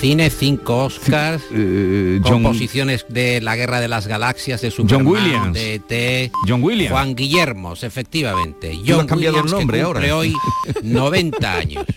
Cine, 0.00 0.30
cinco 0.30 0.84
Oscars, 0.84 1.42
Eh, 1.52 2.20
John- 2.22 2.42
composiciones 2.42 3.06
de 3.08 3.40
La 3.40 3.56
Guerra 3.56 3.80
de 3.80 3.88
las 3.88 4.06
Galaxias, 4.06 4.60
de 4.60 4.70
Superman, 4.70 5.06
Williams. 5.06 5.54
de 5.54 5.74
ET, 5.74 6.32
John 6.46 6.62
Williams. 6.62 6.92
Juan 6.92 7.14
Guillermos, 7.14 7.82
efectivamente. 7.82 8.78
John 8.86 9.00
has 9.00 9.06
cambiado 9.06 9.36
el 9.38 9.42
Williams, 9.44 9.52
que 9.52 9.58
nombre 9.58 9.82
cumple 9.82 10.10
ahora. 10.10 10.16
hoy 10.16 10.34
90 10.82 11.52
años. 11.52 11.84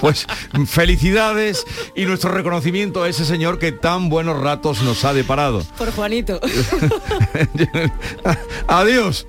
Pues 0.00 0.26
felicidades 0.66 1.64
y 1.96 2.04
nuestro 2.04 2.30
reconocimiento 2.30 3.02
a 3.02 3.08
ese 3.08 3.24
señor 3.24 3.58
que 3.58 3.72
tan 3.72 4.08
buenos 4.10 4.38
ratos 4.38 4.82
nos 4.82 5.04
ha 5.04 5.14
deparado. 5.14 5.62
Por 5.78 5.90
Juanito. 5.92 6.40
Adiós. 8.68 9.26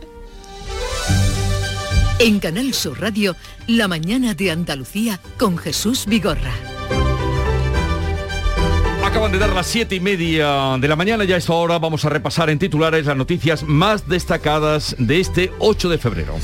En 2.20 2.40
Canal 2.40 2.74
Sur 2.74 3.00
Radio, 3.02 3.36
La 3.68 3.88
mañana 3.88 4.34
de 4.34 4.52
Andalucía 4.52 5.20
con 5.38 5.58
Jesús 5.58 6.06
Vigorra. 6.08 6.52
Acaban 9.16 9.32
de 9.32 9.40
dar 9.40 9.54
las 9.54 9.68
siete 9.68 9.96
y 9.96 10.02
media 10.02 10.76
de 10.78 10.90
la 10.90 10.98
mañana, 10.98 11.24
ya 11.24 11.38
esta 11.38 11.54
hora 11.54 11.80
vamos 11.80 12.04
a 12.04 12.10
repasar 12.10 12.50
en 12.50 12.60
titulares 12.60 13.06
las 13.06 13.16
noticias 13.16 13.64
más 13.64 14.10
destacadas 14.10 14.94
de 15.00 15.22
este 15.22 15.54
8 15.60 15.88
de 15.88 15.98
febrero. 15.98 16.36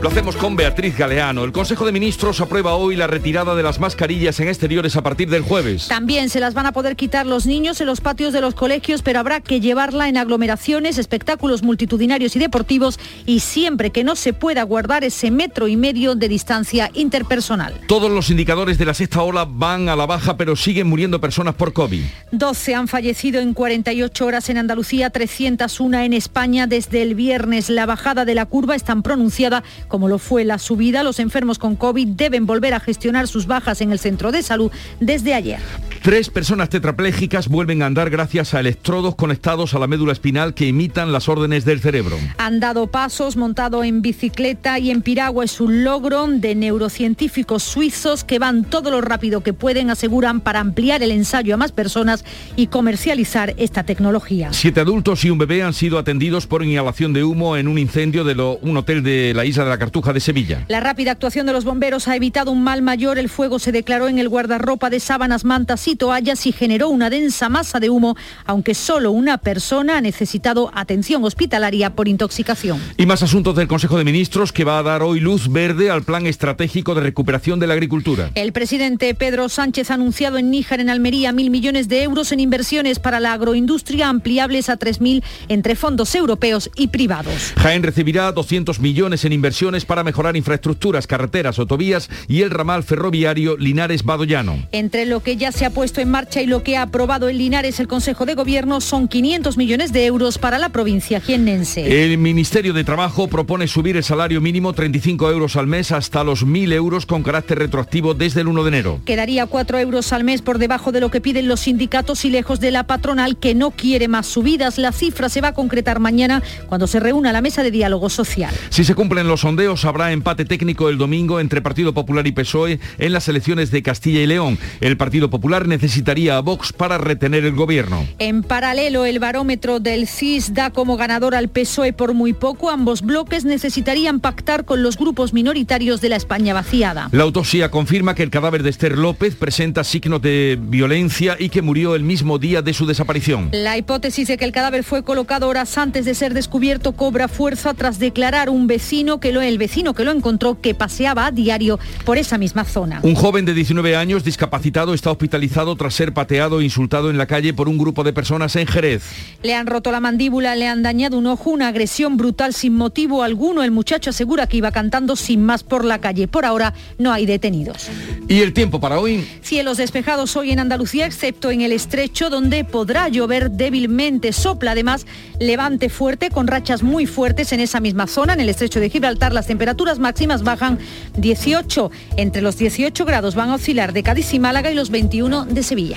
Lo 0.00 0.10
hacemos 0.10 0.36
con 0.36 0.54
Beatriz 0.54 0.96
Galeano. 0.96 1.42
El 1.42 1.50
Consejo 1.50 1.84
de 1.84 1.90
Ministros 1.90 2.40
aprueba 2.40 2.74
hoy 2.74 2.94
la 2.94 3.08
retirada 3.08 3.56
de 3.56 3.64
las 3.64 3.80
mascarillas 3.80 4.38
en 4.38 4.46
exteriores 4.46 4.94
a 4.94 5.02
partir 5.02 5.28
del 5.28 5.42
jueves. 5.42 5.88
También 5.88 6.30
se 6.30 6.38
las 6.38 6.54
van 6.54 6.66
a 6.66 6.72
poder 6.72 6.94
quitar 6.94 7.26
los 7.26 7.46
niños 7.46 7.80
en 7.80 7.88
los 7.88 8.00
patios 8.00 8.32
de 8.32 8.40
los 8.40 8.54
colegios, 8.54 9.02
pero 9.02 9.18
habrá 9.18 9.40
que 9.40 9.58
llevarla 9.58 10.08
en 10.08 10.16
aglomeraciones, 10.16 10.98
espectáculos 10.98 11.64
multitudinarios 11.64 12.36
y 12.36 12.38
deportivos 12.38 13.00
y 13.26 13.40
siempre 13.40 13.90
que 13.90 14.04
no 14.04 14.14
se 14.14 14.32
pueda 14.32 14.62
guardar 14.62 15.02
ese 15.02 15.32
metro 15.32 15.66
y 15.66 15.76
medio 15.76 16.14
de 16.14 16.28
distancia 16.28 16.92
interpersonal. 16.94 17.74
Todos 17.88 18.08
los 18.08 18.30
indicadores 18.30 18.78
de 18.78 18.84
la 18.84 18.94
sexta 18.94 19.22
ola 19.22 19.48
van 19.50 19.88
a 19.88 19.96
la 19.96 20.06
baja, 20.06 20.36
pero 20.36 20.54
siguen 20.54 20.86
muriendo 20.86 21.20
personas 21.20 21.56
por 21.56 21.72
COVID. 21.72 22.04
12 22.30 22.74
han 22.76 22.86
fallecido 22.86 23.40
en 23.40 23.52
48 23.52 24.24
horas 24.26 24.48
en 24.48 24.58
Andalucía, 24.58 25.10
301 25.10 25.98
en 25.98 26.12
España 26.12 26.68
desde 26.68 27.02
el 27.02 27.16
viernes. 27.16 27.68
La 27.68 27.84
bajada 27.84 28.24
de 28.24 28.36
la 28.36 28.46
curva 28.46 28.76
es 28.76 28.84
tan 28.84 29.02
pronunciada 29.02 29.64
como 29.88 30.08
lo 30.08 30.18
fue 30.18 30.44
la 30.44 30.58
subida. 30.58 31.02
Los 31.02 31.18
enfermos 31.18 31.58
con 31.58 31.76
COVID 31.76 32.08
deben 32.08 32.46
volver 32.46 32.74
a 32.74 32.80
gestionar 32.80 33.26
sus 33.26 33.46
bajas 33.46 33.80
en 33.80 33.92
el 33.92 33.98
centro 33.98 34.32
de 34.32 34.42
salud 34.42 34.70
desde 35.00 35.34
ayer. 35.34 35.60
Tres 36.02 36.30
personas 36.30 36.70
tetraplégicas 36.70 37.48
vuelven 37.48 37.82
a 37.82 37.86
andar 37.86 38.08
gracias 38.08 38.54
a 38.54 38.60
electrodos 38.60 39.14
conectados 39.14 39.74
a 39.74 39.78
la 39.78 39.86
médula 39.86 40.12
espinal 40.12 40.54
que 40.54 40.66
imitan 40.66 41.12
las 41.12 41.28
órdenes 41.28 41.64
del 41.64 41.80
cerebro. 41.80 42.16
Han 42.38 42.60
dado 42.60 42.86
pasos 42.86 43.36
montado 43.36 43.84
en 43.84 44.00
bicicleta 44.00 44.78
y 44.78 44.90
en 44.90 45.02
piragua 45.02 45.44
es 45.44 45.60
un 45.60 45.84
logro 45.84 46.26
de 46.28 46.54
neurocientíficos 46.54 47.62
suizos 47.62 48.24
que 48.24 48.38
van 48.38 48.64
todo 48.64 48.90
lo 48.90 49.00
rápido 49.00 49.42
que 49.42 49.52
pueden, 49.52 49.90
aseguran, 49.90 50.40
para 50.40 50.60
ampliar 50.60 51.02
el 51.02 51.10
ensayo 51.10 51.54
a 51.54 51.56
más 51.58 51.72
personas 51.72 52.24
y 52.56 52.68
comercializar 52.68 53.54
esta 53.58 53.82
tecnología. 53.82 54.50
Siete 54.52 54.80
adultos 54.80 55.24
y 55.24 55.30
un 55.30 55.38
bebé 55.38 55.62
han 55.62 55.74
sido 55.74 55.98
atendidos 55.98 56.46
por 56.46 56.64
inhalación 56.64 57.12
de 57.12 57.24
humo 57.24 57.56
en 57.56 57.68
un 57.68 57.76
incendio 57.76 58.24
de 58.24 58.34
lo- 58.34 58.58
un 58.62 58.76
hotel 58.76 59.02
de 59.02 59.34
la 59.34 59.44
isla 59.44 59.64
de 59.64 59.70
la 59.70 59.78
Cartuja 59.78 60.12
de 60.12 60.20
Sevilla. 60.20 60.64
La 60.68 60.80
rápida 60.80 61.10
actuación 61.10 61.44
de 61.46 61.52
los 61.52 61.64
bomberos 61.64 62.08
ha 62.08 62.16
evitado 62.16 62.50
un 62.50 62.62
mal 62.62 62.80
mayor. 62.82 63.18
El 63.18 63.28
fuego 63.28 63.58
se 63.58 63.72
declaró 63.72 64.08
en 64.08 64.18
el 64.18 64.28
guardarropa 64.28 64.88
de 64.90 65.00
sábanas, 65.00 65.44
mantas 65.44 65.87
y 65.88 65.96
toallas 65.96 66.46
y 66.46 66.52
generó 66.52 66.88
una 66.88 67.10
densa 67.10 67.48
masa 67.48 67.80
de 67.80 67.90
humo, 67.90 68.16
aunque 68.44 68.74
solo 68.74 69.10
una 69.10 69.38
persona 69.38 69.98
ha 69.98 70.00
necesitado 70.00 70.70
atención 70.74 71.24
hospitalaria 71.24 71.90
por 71.90 72.08
intoxicación. 72.08 72.80
Y 72.96 73.06
más 73.06 73.22
asuntos 73.22 73.56
del 73.56 73.68
Consejo 73.68 73.98
de 73.98 74.04
Ministros 74.04 74.52
que 74.52 74.64
va 74.64 74.78
a 74.78 74.82
dar 74.82 75.02
hoy 75.02 75.20
luz 75.20 75.50
verde 75.50 75.90
al 75.90 76.02
plan 76.02 76.26
estratégico 76.26 76.94
de 76.94 77.00
recuperación 77.00 77.58
de 77.58 77.66
la 77.66 77.74
agricultura. 77.74 78.30
El 78.34 78.52
presidente 78.52 79.14
Pedro 79.14 79.48
Sánchez 79.48 79.90
ha 79.90 79.94
anunciado 79.94 80.38
en 80.38 80.50
Níjar, 80.50 80.80
en 80.80 80.90
Almería, 80.90 81.32
mil 81.32 81.50
millones 81.50 81.88
de 81.88 82.02
euros 82.02 82.32
en 82.32 82.40
inversiones 82.40 82.98
para 82.98 83.20
la 83.20 83.32
agroindustria 83.32 84.08
ampliables 84.08 84.68
a 84.68 84.78
3.000 84.78 85.22
entre 85.48 85.74
fondos 85.74 86.14
europeos 86.14 86.70
y 86.76 86.88
privados. 86.88 87.52
Jaén 87.56 87.82
recibirá 87.82 88.30
200 88.32 88.80
millones 88.80 89.24
en 89.24 89.32
inversiones 89.32 89.84
para 89.84 90.04
mejorar 90.04 90.36
infraestructuras, 90.36 91.06
carreteras, 91.06 91.58
autovías 91.58 92.08
y 92.28 92.42
el 92.42 92.50
ramal 92.50 92.82
ferroviario 92.82 93.56
Linares-Badollano. 93.56 94.66
Entre 94.72 95.06
lo 95.06 95.22
que 95.22 95.36
ya 95.36 95.52
se 95.52 95.64
ha 95.64 95.70
puesto 95.78 96.00
en 96.00 96.10
marcha 96.10 96.42
y 96.42 96.46
lo 96.46 96.64
que 96.64 96.76
ha 96.76 96.82
aprobado 96.82 97.28
en 97.28 97.38
Linares 97.38 97.78
el 97.78 97.86
Consejo 97.86 98.26
de 98.26 98.34
Gobierno 98.34 98.80
son 98.80 99.06
500 99.06 99.56
millones 99.56 99.92
de 99.92 100.06
euros 100.06 100.36
para 100.36 100.58
la 100.58 100.70
provincia 100.70 101.20
jiennense. 101.20 102.04
El 102.04 102.18
Ministerio 102.18 102.72
de 102.72 102.82
Trabajo 102.82 103.28
propone 103.28 103.68
subir 103.68 103.96
el 103.96 104.02
salario 104.02 104.40
mínimo 104.40 104.72
35 104.72 105.30
euros 105.30 105.54
al 105.54 105.68
mes 105.68 105.92
hasta 105.92 106.24
los 106.24 106.44
1.000 106.44 106.72
euros 106.72 107.06
con 107.06 107.22
carácter 107.22 107.60
retroactivo 107.60 108.14
desde 108.14 108.40
el 108.40 108.48
1 108.48 108.64
de 108.64 108.68
enero. 108.70 109.00
Quedaría 109.04 109.46
4 109.46 109.78
euros 109.78 110.12
al 110.12 110.24
mes 110.24 110.42
por 110.42 110.58
debajo 110.58 110.90
de 110.90 110.98
lo 110.98 111.12
que 111.12 111.20
piden 111.20 111.46
los 111.46 111.60
sindicatos 111.60 112.24
y 112.24 112.30
lejos 112.30 112.58
de 112.58 112.72
la 112.72 112.82
patronal 112.88 113.36
que 113.36 113.54
no 113.54 113.70
quiere 113.70 114.08
más 114.08 114.26
subidas. 114.26 114.78
La 114.78 114.90
cifra 114.90 115.28
se 115.28 115.40
va 115.40 115.48
a 115.48 115.54
concretar 115.54 116.00
mañana 116.00 116.42
cuando 116.66 116.88
se 116.88 116.98
reúna 116.98 117.32
la 117.32 117.40
mesa 117.40 117.62
de 117.62 117.70
diálogo 117.70 118.10
social. 118.10 118.52
Si 118.70 118.82
se 118.82 118.96
cumplen 118.96 119.28
los 119.28 119.42
sondeos, 119.42 119.84
habrá 119.84 120.10
empate 120.10 120.44
técnico 120.44 120.88
el 120.88 120.98
domingo 120.98 121.38
entre 121.38 121.62
Partido 121.62 121.94
Popular 121.94 122.26
y 122.26 122.32
PSOE 122.32 122.80
en 122.98 123.12
las 123.12 123.28
elecciones 123.28 123.70
de 123.70 123.84
Castilla 123.84 124.20
y 124.20 124.26
León. 124.26 124.58
El 124.80 124.96
Partido 124.96 125.30
Popular 125.30 125.67
necesitaría 125.68 126.36
a 126.36 126.40
Vox 126.40 126.72
para 126.72 126.98
retener 126.98 127.44
el 127.44 127.54
gobierno. 127.54 128.06
En 128.18 128.42
paralelo, 128.42 129.06
el 129.06 129.18
barómetro 129.18 129.80
del 129.80 130.08
CIS 130.08 130.54
da 130.54 130.70
como 130.70 130.96
ganador 130.96 131.34
al 131.34 131.48
PSOE 131.48 131.92
por 131.92 132.14
muy 132.14 132.32
poco. 132.32 132.70
Ambos 132.70 133.02
bloques 133.02 133.44
necesitarían 133.44 134.20
pactar 134.20 134.64
con 134.64 134.82
los 134.82 134.96
grupos 134.96 135.32
minoritarios 135.32 136.00
de 136.00 136.08
la 136.08 136.16
España 136.16 136.54
vaciada. 136.54 137.08
La 137.12 137.24
autopsia 137.24 137.70
confirma 137.70 138.14
que 138.14 138.22
el 138.22 138.30
cadáver 138.30 138.62
de 138.62 138.70
Esther 138.70 138.96
López 138.98 139.36
presenta 139.36 139.84
signos 139.84 140.22
de 140.22 140.58
violencia 140.60 141.36
y 141.38 141.48
que 141.48 141.62
murió 141.62 141.94
el 141.94 142.02
mismo 142.02 142.38
día 142.38 142.62
de 142.62 142.74
su 142.74 142.86
desaparición. 142.86 143.50
La 143.52 143.76
hipótesis 143.76 144.28
de 144.28 144.36
que 144.36 144.44
el 144.44 144.52
cadáver 144.52 144.84
fue 144.84 145.02
colocado 145.02 145.48
horas 145.48 145.76
antes 145.78 146.04
de 146.04 146.14
ser 146.14 146.34
descubierto 146.34 146.92
cobra 146.92 147.28
fuerza 147.28 147.74
tras 147.74 147.98
declarar 147.98 148.50
un 148.50 148.66
vecino 148.66 149.20
que 149.20 149.32
lo, 149.32 149.42
el 149.42 149.58
vecino 149.58 149.94
que 149.94 150.04
lo 150.04 150.12
encontró 150.12 150.60
que 150.60 150.74
paseaba 150.74 151.26
a 151.26 151.30
diario 151.30 151.78
por 152.04 152.18
esa 152.18 152.38
misma 152.38 152.64
zona. 152.64 153.00
Un 153.02 153.14
joven 153.14 153.44
de 153.44 153.54
19 153.54 153.96
años 153.96 154.24
discapacitado 154.24 154.94
está 154.94 155.10
hospitalizado 155.10 155.57
tras 155.58 155.94
ser 155.94 156.14
pateado 156.14 156.60
e 156.60 156.64
insultado 156.64 157.10
en 157.10 157.18
la 157.18 157.26
calle 157.26 157.52
por 157.52 157.68
un 157.68 157.78
grupo 157.78 158.04
de 158.04 158.12
personas 158.12 158.54
en 158.54 158.66
Jerez. 158.66 159.02
Le 159.42 159.56
han 159.56 159.66
roto 159.66 159.90
la 159.90 159.98
mandíbula, 159.98 160.54
le 160.54 160.68
han 160.68 160.84
dañado 160.84 161.18
un 161.18 161.26
ojo, 161.26 161.50
una 161.50 161.66
agresión 161.66 162.16
brutal 162.16 162.54
sin 162.54 162.74
motivo 162.74 163.24
alguno. 163.24 163.64
El 163.64 163.72
muchacho 163.72 164.10
asegura 164.10 164.46
que 164.46 164.58
iba 164.58 164.70
cantando 164.70 165.16
sin 165.16 165.42
más 165.42 165.64
por 165.64 165.84
la 165.84 166.00
calle. 166.00 166.28
Por 166.28 166.44
ahora 166.44 166.74
no 166.98 167.12
hay 167.12 167.26
detenidos. 167.26 167.88
¿Y 168.28 168.40
el 168.40 168.52
tiempo 168.52 168.78
para 168.78 169.00
hoy? 169.00 169.26
Cielos 169.42 169.78
despejados 169.78 170.36
hoy 170.36 170.52
en 170.52 170.60
Andalucía, 170.60 171.06
excepto 171.06 171.50
en 171.50 171.62
el 171.62 171.72
estrecho, 171.72 172.30
donde 172.30 172.62
podrá 172.64 173.08
llover 173.08 173.50
débilmente. 173.50 174.32
Sopla 174.32 174.72
además 174.72 175.06
levante 175.40 175.88
fuerte, 175.88 176.30
con 176.30 176.46
rachas 176.46 176.84
muy 176.84 177.06
fuertes 177.06 177.52
en 177.52 177.58
esa 177.58 177.80
misma 177.80 178.06
zona. 178.06 178.34
En 178.34 178.40
el 178.40 178.48
estrecho 178.48 178.78
de 178.78 178.90
Gibraltar 178.90 179.32
las 179.32 179.48
temperaturas 179.48 179.98
máximas 179.98 180.44
bajan 180.44 180.78
18. 181.16 181.90
Entre 182.16 182.42
los 182.42 182.58
18 182.58 183.04
grados 183.04 183.34
van 183.34 183.50
a 183.50 183.56
oscilar 183.56 183.92
de 183.92 184.04
Cádiz 184.04 184.32
y 184.34 184.38
Málaga 184.38 184.70
y 184.70 184.74
los 184.74 184.90
21 184.90 185.47
de 185.48 185.62
Sevilla. 185.62 185.96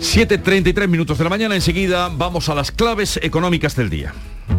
7.33 0.00 0.88
minutos 0.88 1.18
de 1.18 1.24
la 1.24 1.30
mañana. 1.30 1.54
Enseguida 1.54 2.08
vamos 2.08 2.48
a 2.48 2.54
las 2.54 2.70
claves 2.70 3.18
económicas 3.22 3.76
del 3.76 3.90
día. 3.90 4.12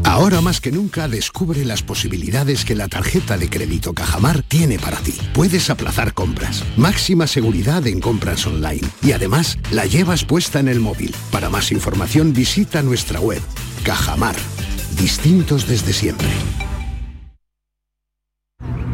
Ahora 0.03 0.41
más 0.41 0.61
que 0.61 0.71
nunca 0.71 1.07
descubre 1.07 1.63
las 1.63 1.83
posibilidades 1.83 2.65
que 2.65 2.75
la 2.75 2.87
tarjeta 2.87 3.37
de 3.37 3.49
crédito 3.49 3.93
Cajamar 3.93 4.41
tiene 4.41 4.79
para 4.79 4.97
ti. 4.97 5.13
Puedes 5.33 5.69
aplazar 5.69 6.13
compras, 6.13 6.63
máxima 6.75 7.27
seguridad 7.27 7.85
en 7.87 7.99
compras 7.99 8.45
online 8.47 8.87
y 9.01 9.11
además 9.11 9.57
la 9.71 9.85
llevas 9.85 10.25
puesta 10.25 10.59
en 10.59 10.67
el 10.67 10.79
móvil. 10.79 11.15
Para 11.31 11.49
más 11.49 11.71
información 11.71 12.33
visita 12.33 12.81
nuestra 12.81 13.19
web 13.19 13.41
Cajamar. 13.83 14.35
Distintos 14.97 15.67
desde 15.67 15.93
siempre. 15.93 16.27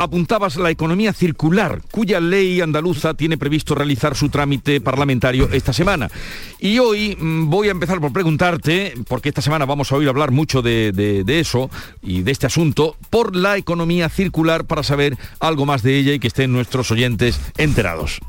apuntabas 0.00 0.56
la 0.56 0.70
economía 0.70 1.12
circular, 1.12 1.82
cuya 1.90 2.20
ley 2.20 2.62
andaluza 2.62 3.12
tiene 3.12 3.36
previsto 3.36 3.74
realizar 3.74 4.16
su 4.16 4.30
trámite 4.30 4.80
parlamentario 4.80 5.50
esta 5.52 5.74
semana. 5.74 6.10
Y 6.58 6.78
hoy 6.78 7.16
mm, 7.20 7.50
voy 7.50 7.68
a 7.68 7.72
empezar 7.72 8.00
por 8.00 8.10
preguntarte, 8.10 8.94
porque 9.06 9.28
esta 9.28 9.42
semana 9.42 9.66
vamos 9.66 9.92
a 9.92 9.96
oír 9.96 10.08
hablar 10.08 10.30
mucho 10.30 10.62
de, 10.62 10.92
de, 10.92 11.40
eso 11.40 11.70
y 12.02 12.22
de 12.22 12.32
este 12.32 12.46
asunto, 12.46 12.96
por 13.10 13.36
la 13.36 13.58
economía 13.58 14.08
circular 14.08 14.64
para 14.64 14.82
saber 14.82 15.18
algo 15.38 15.66
más 15.66 15.82
de 15.82 15.98
ella 15.98 16.14
y 16.14 16.18
que 16.18 16.28
estén 16.28 16.50
nuestros 16.50 16.90
oyentes 16.90 17.38
enterados. 17.58 18.20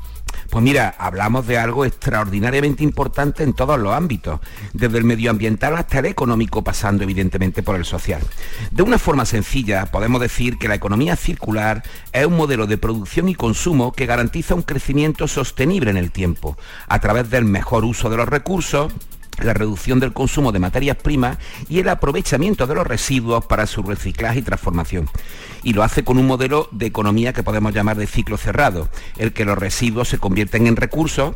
Pues 0.52 0.62
mira, 0.62 0.94
hablamos 0.98 1.46
de 1.46 1.56
algo 1.56 1.86
extraordinariamente 1.86 2.84
importante 2.84 3.42
en 3.42 3.54
todos 3.54 3.80
los 3.80 3.94
ámbitos, 3.94 4.38
desde 4.74 4.98
el 4.98 5.04
medioambiental 5.04 5.74
hasta 5.76 6.00
el 6.00 6.04
económico, 6.04 6.62
pasando 6.62 7.04
evidentemente 7.04 7.62
por 7.62 7.74
el 7.74 7.86
social. 7.86 8.20
De 8.70 8.82
una 8.82 8.98
forma 8.98 9.24
sencilla, 9.24 9.86
podemos 9.86 10.20
decir 10.20 10.58
que 10.58 10.68
la 10.68 10.74
economía 10.74 11.16
circular 11.16 11.82
es 12.12 12.26
un 12.26 12.36
modelo 12.36 12.66
de 12.66 12.76
producción 12.76 13.30
y 13.30 13.34
consumo 13.34 13.92
que 13.92 14.04
garantiza 14.04 14.54
un 14.54 14.60
crecimiento 14.60 15.26
sostenible 15.26 15.90
en 15.90 15.96
el 15.96 16.10
tiempo, 16.10 16.58
a 16.86 17.00
través 17.00 17.30
del 17.30 17.46
mejor 17.46 17.86
uso 17.86 18.10
de 18.10 18.18
los 18.18 18.28
recursos, 18.28 18.92
la 19.40 19.54
reducción 19.54 20.00
del 20.00 20.12
consumo 20.12 20.52
de 20.52 20.58
materias 20.58 20.96
primas 20.96 21.38
y 21.68 21.80
el 21.80 21.88
aprovechamiento 21.88 22.66
de 22.66 22.74
los 22.74 22.86
residuos 22.86 23.44
para 23.46 23.66
su 23.66 23.82
reciclaje 23.82 24.40
y 24.40 24.42
transformación. 24.42 25.08
Y 25.62 25.72
lo 25.72 25.82
hace 25.82 26.04
con 26.04 26.18
un 26.18 26.26
modelo 26.26 26.68
de 26.72 26.86
economía 26.86 27.32
que 27.32 27.42
podemos 27.42 27.74
llamar 27.74 27.96
de 27.96 28.06
ciclo 28.06 28.36
cerrado, 28.36 28.88
el 29.16 29.32
que 29.32 29.44
los 29.44 29.58
residuos 29.58 30.08
se 30.08 30.18
convierten 30.18 30.66
en 30.66 30.76
recursos 30.76 31.34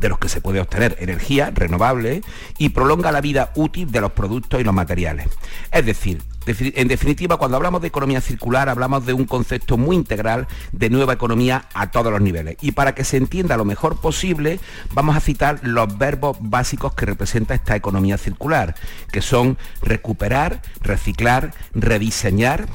de 0.00 0.08
los 0.08 0.18
que 0.18 0.28
se 0.28 0.40
puede 0.40 0.60
obtener 0.60 0.96
energía 1.00 1.52
renovable 1.54 2.22
y 2.58 2.70
prolonga 2.70 3.12
la 3.12 3.20
vida 3.20 3.52
útil 3.54 3.90
de 3.92 4.00
los 4.00 4.12
productos 4.12 4.60
y 4.60 4.64
los 4.64 4.74
materiales. 4.74 5.28
Es 5.70 5.86
decir, 5.86 6.22
en 6.46 6.88
definitiva, 6.88 7.36
cuando 7.36 7.56
hablamos 7.56 7.80
de 7.80 7.88
economía 7.88 8.20
circular, 8.20 8.68
hablamos 8.68 9.06
de 9.06 9.12
un 9.12 9.24
concepto 9.24 9.76
muy 9.76 9.96
integral 9.96 10.46
de 10.72 10.90
nueva 10.90 11.14
economía 11.14 11.66
a 11.74 11.90
todos 11.90 12.12
los 12.12 12.20
niveles. 12.20 12.56
Y 12.60 12.72
para 12.72 12.94
que 12.94 13.04
se 13.04 13.16
entienda 13.16 13.56
lo 13.56 13.64
mejor 13.64 14.00
posible, 14.00 14.60
vamos 14.92 15.16
a 15.16 15.20
citar 15.20 15.60
los 15.62 15.96
verbos 15.98 16.36
básicos 16.40 16.94
que 16.94 17.06
representa 17.06 17.54
esta 17.54 17.76
economía 17.76 18.18
circular, 18.18 18.74
que 19.10 19.22
son 19.22 19.58
recuperar, 19.82 20.60
reciclar, 20.80 21.52
rediseñar, 21.74 22.66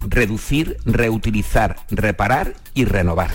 reducir, 0.00 0.78
reutilizar, 0.84 1.76
reparar 1.90 2.54
y 2.74 2.84
renovar. 2.84 3.30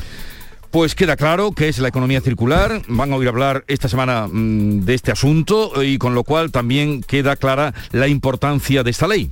Pues 0.71 0.95
queda 0.95 1.15
claro 1.15 1.51
que 1.51 1.69
es 1.69 1.77
la 1.77 1.89
economía 1.89 2.19
circular. 2.19 2.81
Van 2.87 3.13
a 3.13 3.15
oír 3.15 3.27
hablar 3.27 3.63
esta 3.67 3.87
semana 3.87 4.27
mm, 4.27 4.79
de 4.85 4.95
este 4.95 5.11
asunto 5.11 5.83
y 5.83 5.99
con 5.99 6.15
lo 6.15 6.23
cual 6.23 6.51
también 6.51 7.03
queda 7.03 7.35
clara 7.35 7.75
la 7.91 8.07
importancia 8.07 8.81
de 8.81 8.89
esta 8.89 9.07
ley. 9.07 9.29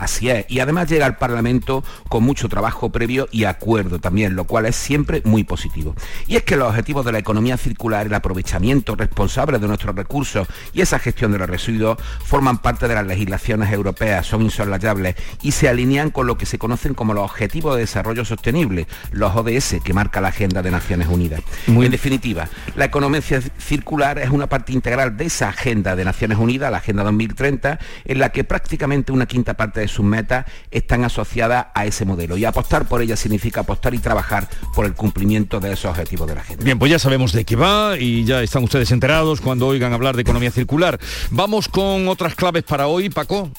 Así 0.00 0.30
es, 0.30 0.46
y 0.48 0.60
además 0.60 0.88
llega 0.88 1.04
al 1.04 1.18
Parlamento 1.18 1.84
con 2.08 2.24
mucho 2.24 2.48
trabajo 2.48 2.88
previo 2.88 3.28
y 3.30 3.44
acuerdo 3.44 3.98
también, 3.98 4.34
lo 4.34 4.44
cual 4.44 4.64
es 4.64 4.74
siempre 4.74 5.20
muy 5.26 5.44
positivo. 5.44 5.94
Y 6.26 6.36
es 6.36 6.42
que 6.42 6.56
los 6.56 6.70
objetivos 6.70 7.04
de 7.04 7.12
la 7.12 7.18
economía 7.18 7.58
circular, 7.58 8.06
el 8.06 8.14
aprovechamiento 8.14 8.96
responsable 8.96 9.58
de 9.58 9.68
nuestros 9.68 9.94
recursos 9.94 10.48
y 10.72 10.80
esa 10.80 10.98
gestión 10.98 11.32
de 11.32 11.38
los 11.38 11.50
residuos 11.50 11.98
forman 12.24 12.62
parte 12.62 12.88
de 12.88 12.94
las 12.94 13.06
legislaciones 13.06 13.70
europeas, 13.72 14.26
son 14.26 14.40
insoslayables 14.40 15.16
y 15.42 15.52
se 15.52 15.68
alinean 15.68 16.08
con 16.10 16.26
lo 16.26 16.38
que 16.38 16.46
se 16.46 16.58
conocen 16.58 16.94
como 16.94 17.12
los 17.12 17.24
Objetivos 17.24 17.74
de 17.74 17.82
Desarrollo 17.82 18.24
Sostenible, 18.24 18.86
los 19.12 19.36
ODS, 19.36 19.76
que 19.84 19.92
marca 19.92 20.22
la 20.22 20.28
Agenda 20.28 20.62
de 20.62 20.70
Naciones 20.70 21.08
Unidas. 21.08 21.42
En 21.66 21.90
definitiva, 21.90 22.48
la 22.74 22.86
economía 22.86 23.20
circular 23.20 24.18
es 24.18 24.30
una 24.30 24.46
parte 24.46 24.72
integral 24.72 25.18
de 25.18 25.26
esa 25.26 25.50
Agenda 25.50 25.94
de 25.94 26.06
Naciones 26.06 26.38
Unidas, 26.38 26.70
la 26.70 26.78
Agenda 26.78 27.02
2030, 27.02 27.78
en 28.06 28.18
la 28.18 28.30
que 28.30 28.44
prácticamente 28.44 29.12
una 29.12 29.26
quinta 29.26 29.52
parte 29.54 29.80
de 29.80 29.89
sus 29.90 30.04
metas 30.04 30.46
están 30.70 31.04
asociadas 31.04 31.66
a 31.74 31.86
ese 31.86 32.04
modelo. 32.04 32.36
Y 32.36 32.44
apostar 32.44 32.86
por 32.86 33.02
ella 33.02 33.16
significa 33.16 33.60
apostar 33.60 33.94
y 33.94 33.98
trabajar 33.98 34.48
por 34.74 34.86
el 34.86 34.94
cumplimiento 34.94 35.60
de 35.60 35.72
esos 35.72 35.90
objetivos 35.90 36.28
de 36.28 36.34
la 36.34 36.42
gente. 36.42 36.64
Bien, 36.64 36.78
pues 36.78 36.90
ya 36.90 36.98
sabemos 36.98 37.32
de 37.32 37.44
qué 37.44 37.56
va 37.56 37.96
y 37.98 38.24
ya 38.24 38.42
están 38.42 38.64
ustedes 38.64 38.90
enterados 38.90 39.40
cuando 39.40 39.66
oigan 39.66 39.92
hablar 39.92 40.16
de 40.16 40.22
economía 40.22 40.50
circular. 40.50 40.98
Vamos 41.30 41.68
con 41.68 42.08
otras 42.08 42.34
claves 42.34 42.62
para 42.64 42.86
hoy, 42.86 43.10
Paco. 43.10 43.50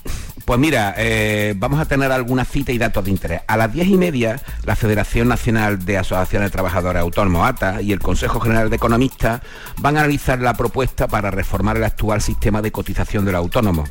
Pues 0.46 0.60
mira, 0.60 0.96
eh, 0.98 1.54
vamos 1.58 1.80
a 1.80 1.86
tener 1.86 2.12
alguna 2.12 2.46
cita 2.46 2.72
y 2.72 2.78
datos 2.78 3.06
de 3.06 3.12
interés. 3.12 3.42
A 3.48 3.58
las 3.58 3.72
diez 3.72 3.88
y 3.88 3.98
media, 3.98 4.42
la 4.66 4.76
Federación 4.76 5.28
Nacional 5.28 5.86
de 5.86 5.98
Asociaciones 5.98 6.48
de 6.48 6.52
Trabajadores 6.52 7.02
Autónomos, 7.02 7.48
ATA, 7.48 7.82
y 7.82 7.92
el 7.92 8.00
Consejo 8.00 8.40
General 8.40 8.70
de 8.70 8.76
Economistas 8.76 9.42
van 9.78 9.98
a 9.98 10.00
analizar 10.02 10.40
la 10.40 10.54
propuesta 10.54 11.08
para 11.08 11.32
reformar 11.32 11.78
el 11.78 11.84
actual 11.84 12.22
sistema 12.22 12.62
de 12.62 12.72
cotización 12.72 13.26
de 13.26 13.34
los 13.34 13.40
autónomos. 13.40 13.90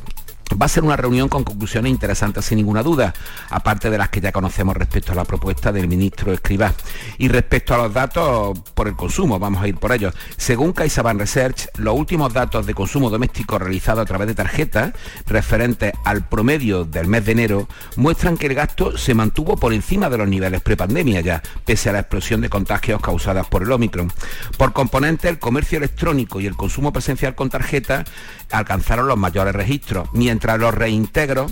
Va 0.59 0.65
a 0.65 0.69
ser 0.69 0.83
una 0.83 0.97
reunión 0.97 1.29
con 1.29 1.43
conclusiones 1.43 1.91
interesantes 1.91 2.45
sin 2.45 2.57
ninguna 2.57 2.83
duda, 2.83 3.13
aparte 3.49 3.89
de 3.89 3.97
las 3.97 4.09
que 4.09 4.21
ya 4.21 4.31
conocemos 4.31 4.75
respecto 4.75 5.11
a 5.11 5.15
la 5.15 5.25
propuesta 5.25 5.71
del 5.71 5.87
ministro 5.87 6.33
Escribá. 6.33 6.73
Y 7.17 7.27
respecto 7.29 7.73
a 7.73 7.77
los 7.77 7.93
datos 7.93 8.59
por 8.73 8.87
el 8.87 8.95
consumo, 8.95 9.39
vamos 9.39 9.63
a 9.63 9.67
ir 9.67 9.75
por 9.75 9.91
ellos. 9.91 10.13
Según 10.37 10.73
CaixaBank 10.73 11.19
Research, 11.19 11.67
los 11.77 11.95
últimos 11.95 12.33
datos 12.33 12.65
de 12.65 12.73
consumo 12.73 13.09
doméstico 13.09 13.57
realizados 13.59 14.01
a 14.01 14.05
través 14.05 14.27
de 14.27 14.35
tarjetas, 14.35 14.93
referentes 15.25 15.93
al 16.03 16.27
promedio 16.27 16.83
del 16.83 17.07
mes 17.07 17.25
de 17.25 17.31
enero, 17.31 17.67
muestran 17.95 18.37
que 18.37 18.47
el 18.47 18.55
gasto 18.55 18.97
se 18.97 19.13
mantuvo 19.13 19.57
por 19.57 19.73
encima 19.73 20.09
de 20.09 20.17
los 20.17 20.27
niveles 20.27 20.61
prepandemia 20.61 21.21
ya, 21.21 21.41
pese 21.65 21.89
a 21.89 21.93
la 21.93 21.99
explosión 21.99 22.41
de 22.41 22.49
contagios 22.49 23.01
causadas 23.01 23.47
por 23.47 23.63
el 23.63 23.71
Omicron. 23.71 24.11
Por 24.57 24.73
componente, 24.73 25.29
el 25.29 25.39
comercio 25.39 25.77
electrónico 25.77 26.41
y 26.41 26.47
el 26.47 26.55
consumo 26.55 26.91
presencial 26.91 27.35
con 27.35 27.49
tarjeta 27.49 28.03
alcanzaron 28.51 29.07
los 29.07 29.17
mayores 29.17 29.55
registros, 29.55 30.09
mientras 30.13 30.40
los 30.57 30.73
reintegros 30.73 31.51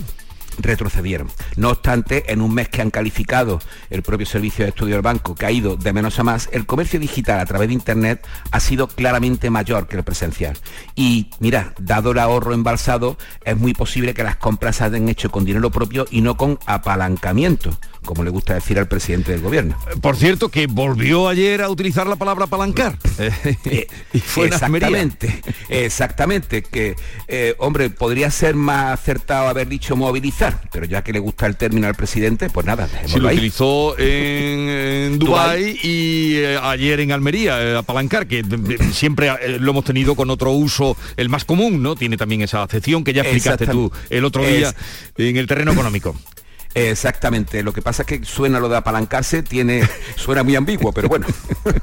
retrocedieron. 0.58 1.30
No 1.56 1.70
obstante, 1.70 2.32
en 2.32 2.40
un 2.40 2.54
mes 2.54 2.68
que 2.68 2.82
han 2.82 2.90
calificado 2.90 3.60
el 3.88 4.02
propio 4.02 4.26
Servicio 4.26 4.64
de 4.64 4.70
Estudio 4.70 4.94
del 4.94 5.02
Banco, 5.02 5.34
que 5.34 5.46
ha 5.46 5.50
ido 5.50 5.76
de 5.76 5.92
menos 5.92 6.18
a 6.18 6.24
más, 6.24 6.48
el 6.52 6.66
comercio 6.66 7.00
digital 7.00 7.40
a 7.40 7.46
través 7.46 7.68
de 7.68 7.74
Internet 7.74 8.26
ha 8.50 8.60
sido 8.60 8.88
claramente 8.88 9.50
mayor 9.50 9.86
que 9.86 9.96
el 9.96 10.04
presencial. 10.04 10.56
Y 10.94 11.30
mira, 11.38 11.74
dado 11.78 12.12
el 12.12 12.18
ahorro 12.18 12.52
embalsado, 12.52 13.16
es 13.44 13.56
muy 13.56 13.74
posible 13.74 14.14
que 14.14 14.24
las 14.24 14.36
compras 14.36 14.76
se 14.76 14.84
hayan 14.84 15.08
hecho 15.08 15.30
con 15.30 15.44
dinero 15.44 15.70
propio 15.70 16.06
y 16.10 16.20
no 16.20 16.36
con 16.36 16.58
apalancamiento 16.66 17.70
como 18.10 18.24
le 18.24 18.30
gusta 18.30 18.54
decir 18.54 18.76
al 18.76 18.88
presidente 18.88 19.30
del 19.30 19.40
gobierno. 19.40 19.78
Por 20.00 20.16
cierto, 20.16 20.48
que 20.48 20.66
volvió 20.66 21.28
ayer 21.28 21.62
a 21.62 21.70
utilizar 21.70 22.08
la 22.08 22.16
palabra 22.16 22.46
apalancar. 22.46 22.98
Eh, 23.20 23.86
exactamente, 24.12 25.40
exactamente, 25.68 26.62
que, 26.62 26.96
eh, 27.28 27.54
hombre, 27.58 27.88
podría 27.88 28.32
ser 28.32 28.56
más 28.56 28.94
acertado 28.94 29.46
haber 29.46 29.68
dicho 29.68 29.94
movilizar, 29.94 30.60
pero 30.72 30.86
ya 30.86 31.04
que 31.04 31.12
le 31.12 31.20
gusta 31.20 31.46
el 31.46 31.54
término 31.54 31.86
al 31.86 31.94
presidente, 31.94 32.50
pues 32.50 32.66
nada, 32.66 32.88
lo 33.16 33.28
utilizó 33.28 33.96
en, 33.96 35.16
Dubái 35.20 35.78
y 35.80 36.34
eh, 36.34 36.58
ayer 36.60 36.98
en 36.98 37.12
Almería, 37.12 37.78
apalancar, 37.78 38.26
que 38.26 38.44
siempre 38.92 39.30
lo 39.60 39.70
hemos 39.70 39.84
tenido 39.84 40.16
con 40.16 40.30
otro 40.30 40.50
uso, 40.50 40.96
el 41.16 41.28
más 41.28 41.44
común, 41.44 41.80
¿no? 41.80 41.94
Tiene 41.94 42.16
también 42.16 42.42
esa 42.42 42.64
acepción 42.64 43.04
que 43.04 43.12
ya 43.12 43.22
explicaste 43.22 43.68
tú 43.68 43.92
el 44.08 44.24
otro 44.24 44.44
día 44.44 44.74
en 45.16 45.36
el 45.36 45.46
terreno 45.46 45.70
económico. 45.70 46.16
Exactamente, 46.74 47.64
lo 47.64 47.72
que 47.72 47.82
pasa 47.82 48.02
es 48.02 48.06
que 48.06 48.24
suena 48.24 48.60
lo 48.60 48.68
de 48.68 48.76
apalancarse, 48.76 49.42
tiene, 49.42 49.88
suena 50.16 50.44
muy 50.44 50.54
ambiguo, 50.54 50.92
pero 50.92 51.08
bueno. 51.08 51.26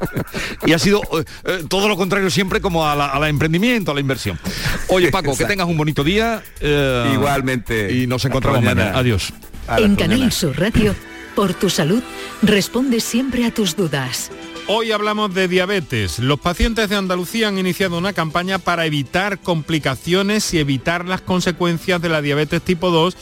y 0.65 0.71
ha 0.71 0.79
sido 0.79 1.01
eh, 1.01 1.25
eh, 1.43 1.63
todo 1.67 1.89
lo 1.89 1.97
contrario 1.97 2.29
siempre 2.29 2.61
como 2.61 2.87
a 2.87 2.95
la, 2.95 3.29
emprendimiento, 3.29 3.91
a 3.91 3.93
la 3.93 3.99
inversión. 3.99 4.39
Oye 4.87 5.11
Paco, 5.11 5.35
que 5.35 5.45
tengas 5.45 5.67
un 5.67 5.77
bonito 5.77 6.03
día. 6.03 6.41
Eh, 6.61 7.11
Igualmente. 7.13 7.93
Y 7.93 8.07
nos 8.07 8.23
encontramos 8.25 8.63
mañana. 8.63 8.97
Adiós. 8.97 9.33
En 9.77 9.97
Canal 9.97 10.31
Sur 10.31 10.57
Radio, 10.57 10.95
por 11.35 11.53
tu 11.53 11.69
salud, 11.69 12.01
responde 12.41 13.01
siempre 13.01 13.45
a 13.45 13.51
tus 13.51 13.75
dudas. 13.75 14.31
Hoy 14.69 14.91
hablamos 14.91 15.33
de 15.33 15.49
diabetes. 15.49 16.19
Los 16.19 16.39
pacientes 16.39 16.89
de 16.89 16.95
Andalucía 16.95 17.49
han 17.49 17.57
iniciado 17.57 17.97
una 17.97 18.13
campaña 18.13 18.59
para 18.59 18.85
evitar 18.85 19.39
complicaciones 19.39 20.53
y 20.53 20.59
evitar 20.59 21.05
las 21.05 21.21
consecuencias 21.21 22.01
de 22.01 22.09
la 22.09 22.21
diabetes 22.21 22.61
tipo 22.61 22.89
2 22.89 23.15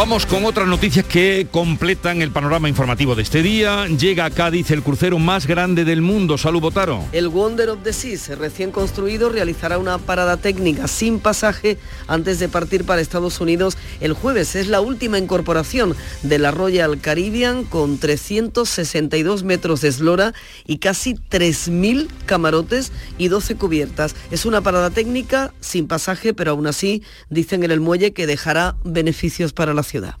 Vamos 0.00 0.24
con 0.24 0.46
otras 0.46 0.66
noticias 0.66 1.04
que 1.04 1.46
completan 1.50 2.22
el 2.22 2.30
panorama 2.30 2.70
informativo 2.70 3.14
de 3.14 3.20
este 3.20 3.42
día. 3.42 3.86
Llega 3.86 4.24
a 4.24 4.30
Cádiz 4.30 4.70
el 4.70 4.82
crucero 4.82 5.18
más 5.18 5.46
grande 5.46 5.84
del 5.84 6.00
mundo. 6.00 6.38
Salud, 6.38 6.62
Botaro. 6.62 7.04
El 7.12 7.28
Wonder 7.28 7.68
of 7.68 7.82
the 7.82 7.92
Seas, 7.92 8.38
recién 8.38 8.70
construido, 8.70 9.28
realizará 9.28 9.76
una 9.76 9.98
parada 9.98 10.38
técnica 10.38 10.88
sin 10.88 11.18
pasaje 11.20 11.76
antes 12.06 12.38
de 12.38 12.48
partir 12.48 12.86
para 12.86 13.02
Estados 13.02 13.42
Unidos 13.42 13.76
el 14.00 14.14
jueves. 14.14 14.56
Es 14.56 14.68
la 14.68 14.80
última 14.80 15.18
incorporación 15.18 15.94
de 16.22 16.38
la 16.38 16.50
Royal 16.50 16.98
Caribbean 16.98 17.64
con 17.64 17.98
362 17.98 19.44
metros 19.44 19.82
de 19.82 19.88
eslora 19.88 20.32
y 20.66 20.78
casi 20.78 21.12
3.000 21.12 22.08
camarotes 22.24 22.90
y 23.18 23.28
12 23.28 23.56
cubiertas. 23.56 24.16
Es 24.30 24.46
una 24.46 24.62
parada 24.62 24.88
técnica 24.88 25.52
sin 25.60 25.88
pasaje, 25.88 26.32
pero 26.32 26.52
aún 26.52 26.66
así 26.66 27.02
dicen 27.28 27.64
en 27.64 27.70
el 27.70 27.80
muelle 27.80 28.14
que 28.14 28.26
dejará 28.26 28.76
beneficios 28.82 29.52
para 29.52 29.74
la 29.74 29.82
ciudad. 29.90 30.16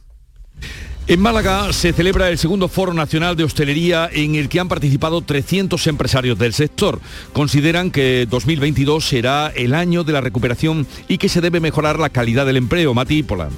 En 1.06 1.18
Málaga 1.18 1.72
se 1.72 1.92
celebra 1.92 2.28
el 2.28 2.38
segundo 2.38 2.68
Foro 2.68 2.94
Nacional 2.94 3.34
de 3.34 3.42
Hostelería 3.42 4.08
en 4.12 4.36
el 4.36 4.48
que 4.48 4.60
han 4.60 4.68
participado 4.68 5.22
300 5.22 5.84
empresarios 5.88 6.38
del 6.38 6.52
sector. 6.52 7.00
Consideran 7.32 7.90
que 7.90 8.28
2022 8.30 9.04
será 9.04 9.48
el 9.48 9.74
año 9.74 10.04
de 10.04 10.12
la 10.12 10.20
recuperación 10.20 10.86
y 11.08 11.18
que 11.18 11.28
se 11.28 11.40
debe 11.40 11.58
mejorar 11.58 11.98
la 11.98 12.10
calidad 12.10 12.46
del 12.46 12.58
empleo. 12.58 12.94
Mati 12.94 13.24
Pola. 13.24 13.48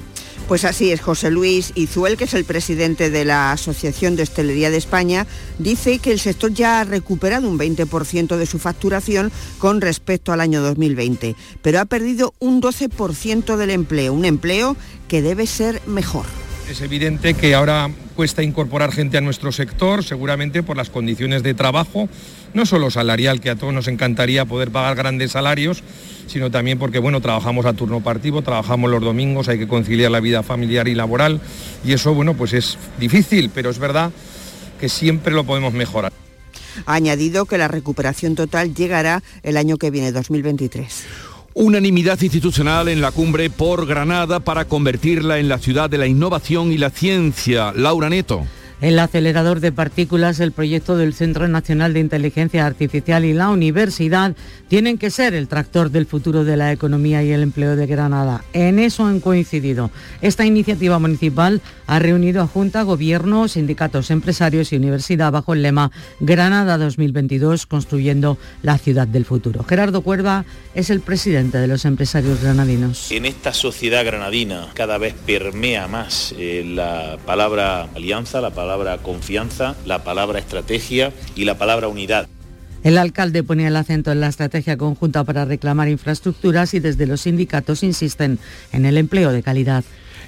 Pues 0.52 0.66
así 0.66 0.92
es, 0.92 1.00
José 1.00 1.30
Luis 1.30 1.72
Izuel, 1.76 2.18
que 2.18 2.24
es 2.24 2.34
el 2.34 2.44
presidente 2.44 3.08
de 3.08 3.24
la 3.24 3.52
Asociación 3.52 4.16
de 4.16 4.24
Hostelería 4.24 4.68
de 4.68 4.76
España, 4.76 5.26
dice 5.58 5.98
que 5.98 6.12
el 6.12 6.20
sector 6.20 6.52
ya 6.52 6.80
ha 6.80 6.84
recuperado 6.84 7.48
un 7.48 7.58
20% 7.58 8.36
de 8.36 8.44
su 8.44 8.58
facturación 8.58 9.32
con 9.56 9.80
respecto 9.80 10.30
al 10.30 10.42
año 10.42 10.60
2020, 10.60 11.36
pero 11.62 11.80
ha 11.80 11.86
perdido 11.86 12.34
un 12.38 12.60
12% 12.60 13.56
del 13.56 13.70
empleo, 13.70 14.12
un 14.12 14.26
empleo 14.26 14.76
que 15.08 15.22
debe 15.22 15.46
ser 15.46 15.80
mejor. 15.86 16.26
Es 16.68 16.82
evidente 16.82 17.32
que 17.32 17.54
ahora 17.54 17.90
cuesta 18.14 18.42
incorporar 18.42 18.92
gente 18.92 19.16
a 19.16 19.22
nuestro 19.22 19.52
sector, 19.52 20.04
seguramente 20.04 20.62
por 20.62 20.76
las 20.76 20.90
condiciones 20.90 21.42
de 21.42 21.54
trabajo, 21.54 22.10
no 22.54 22.66
solo 22.66 22.90
salarial, 22.90 23.40
que 23.40 23.50
a 23.50 23.56
todos 23.56 23.72
nos 23.72 23.88
encantaría 23.88 24.44
poder 24.44 24.70
pagar 24.70 24.94
grandes 24.94 25.32
salarios, 25.32 25.82
sino 26.26 26.50
también 26.50 26.78
porque 26.78 26.98
bueno, 26.98 27.20
trabajamos 27.20 27.66
a 27.66 27.72
turno 27.72 28.00
partido, 28.00 28.42
trabajamos 28.42 28.90
los 28.90 29.02
domingos, 29.02 29.48
hay 29.48 29.58
que 29.58 29.68
conciliar 29.68 30.10
la 30.10 30.20
vida 30.20 30.42
familiar 30.42 30.88
y 30.88 30.94
laboral 30.94 31.40
y 31.84 31.92
eso 31.92 32.14
bueno, 32.14 32.34
pues 32.34 32.52
es 32.52 32.78
difícil, 32.98 33.50
pero 33.54 33.70
es 33.70 33.78
verdad 33.78 34.10
que 34.80 34.88
siempre 34.88 35.32
lo 35.32 35.44
podemos 35.44 35.72
mejorar. 35.72 36.12
Ha 36.86 36.94
añadido 36.94 37.44
que 37.44 37.58
la 37.58 37.68
recuperación 37.68 38.34
total 38.34 38.74
llegará 38.74 39.22
el 39.42 39.56
año 39.56 39.76
que 39.76 39.90
viene, 39.90 40.10
2023. 40.12 41.04
Unanimidad 41.54 42.20
institucional 42.22 42.88
en 42.88 43.02
la 43.02 43.10
cumbre 43.10 43.50
por 43.50 43.86
Granada 43.86 44.40
para 44.40 44.64
convertirla 44.64 45.38
en 45.38 45.50
la 45.50 45.58
ciudad 45.58 45.90
de 45.90 45.98
la 45.98 46.06
innovación 46.06 46.72
y 46.72 46.78
la 46.78 46.88
ciencia. 46.88 47.72
Laura 47.76 48.08
Neto. 48.08 48.46
El 48.82 48.98
acelerador 48.98 49.60
de 49.60 49.70
partículas, 49.70 50.40
el 50.40 50.50
proyecto 50.50 50.96
del 50.96 51.14
Centro 51.14 51.46
Nacional 51.46 51.94
de 51.94 52.00
Inteligencia 52.00 52.66
Artificial 52.66 53.24
y 53.24 53.32
la 53.32 53.48
universidad 53.48 54.34
tienen 54.66 54.98
que 54.98 55.10
ser 55.10 55.34
el 55.34 55.46
tractor 55.46 55.92
del 55.92 56.04
futuro 56.04 56.42
de 56.42 56.56
la 56.56 56.72
economía 56.72 57.22
y 57.22 57.30
el 57.30 57.44
empleo 57.44 57.76
de 57.76 57.86
Granada. 57.86 58.42
En 58.52 58.80
eso 58.80 59.06
han 59.06 59.20
coincidido. 59.20 59.92
Esta 60.20 60.44
iniciativa 60.44 60.98
municipal 60.98 61.60
ha 61.86 62.00
reunido 62.00 62.42
a 62.42 62.48
Junta, 62.48 62.82
Gobierno, 62.82 63.46
sindicatos, 63.46 64.10
empresarios 64.10 64.72
y 64.72 64.76
universidad 64.78 65.30
bajo 65.30 65.52
el 65.52 65.62
lema 65.62 65.92
Granada 66.18 66.76
2022, 66.76 67.66
construyendo 67.66 68.36
la 68.62 68.78
ciudad 68.78 69.06
del 69.06 69.24
futuro. 69.24 69.62
Gerardo 69.62 70.02
Cuerva 70.02 70.44
es 70.74 70.90
el 70.90 71.02
presidente 71.02 71.58
de 71.58 71.68
los 71.68 71.84
empresarios 71.84 72.42
granadinos. 72.42 73.12
En 73.12 73.26
esta 73.26 73.54
sociedad 73.54 74.04
granadina 74.04 74.70
cada 74.74 74.98
vez 74.98 75.14
permea 75.24 75.86
más 75.86 76.34
eh, 76.36 76.64
la 76.66 77.18
palabra 77.24 77.88
alianza, 77.94 78.40
la 78.40 78.50
palabra 78.50 78.71
palabra 78.72 79.02
confianza, 79.02 79.76
la 79.84 80.02
palabra 80.02 80.38
estrategia 80.38 81.12
y 81.34 81.44
la 81.44 81.58
palabra 81.58 81.88
unidad. 81.88 82.26
El 82.82 82.96
alcalde 82.96 83.42
ponía 83.42 83.68
el 83.68 83.76
acento 83.76 84.10
en 84.10 84.20
la 84.20 84.28
estrategia 84.28 84.78
conjunta 84.78 85.24
para 85.24 85.44
reclamar 85.44 85.90
infraestructuras 85.90 86.72
y 86.72 86.80
desde 86.80 87.06
los 87.06 87.20
sindicatos 87.20 87.82
insisten 87.82 88.38
en 88.72 88.86
el 88.86 88.96
empleo 88.96 89.30
de 89.30 89.42
calidad. 89.42 89.84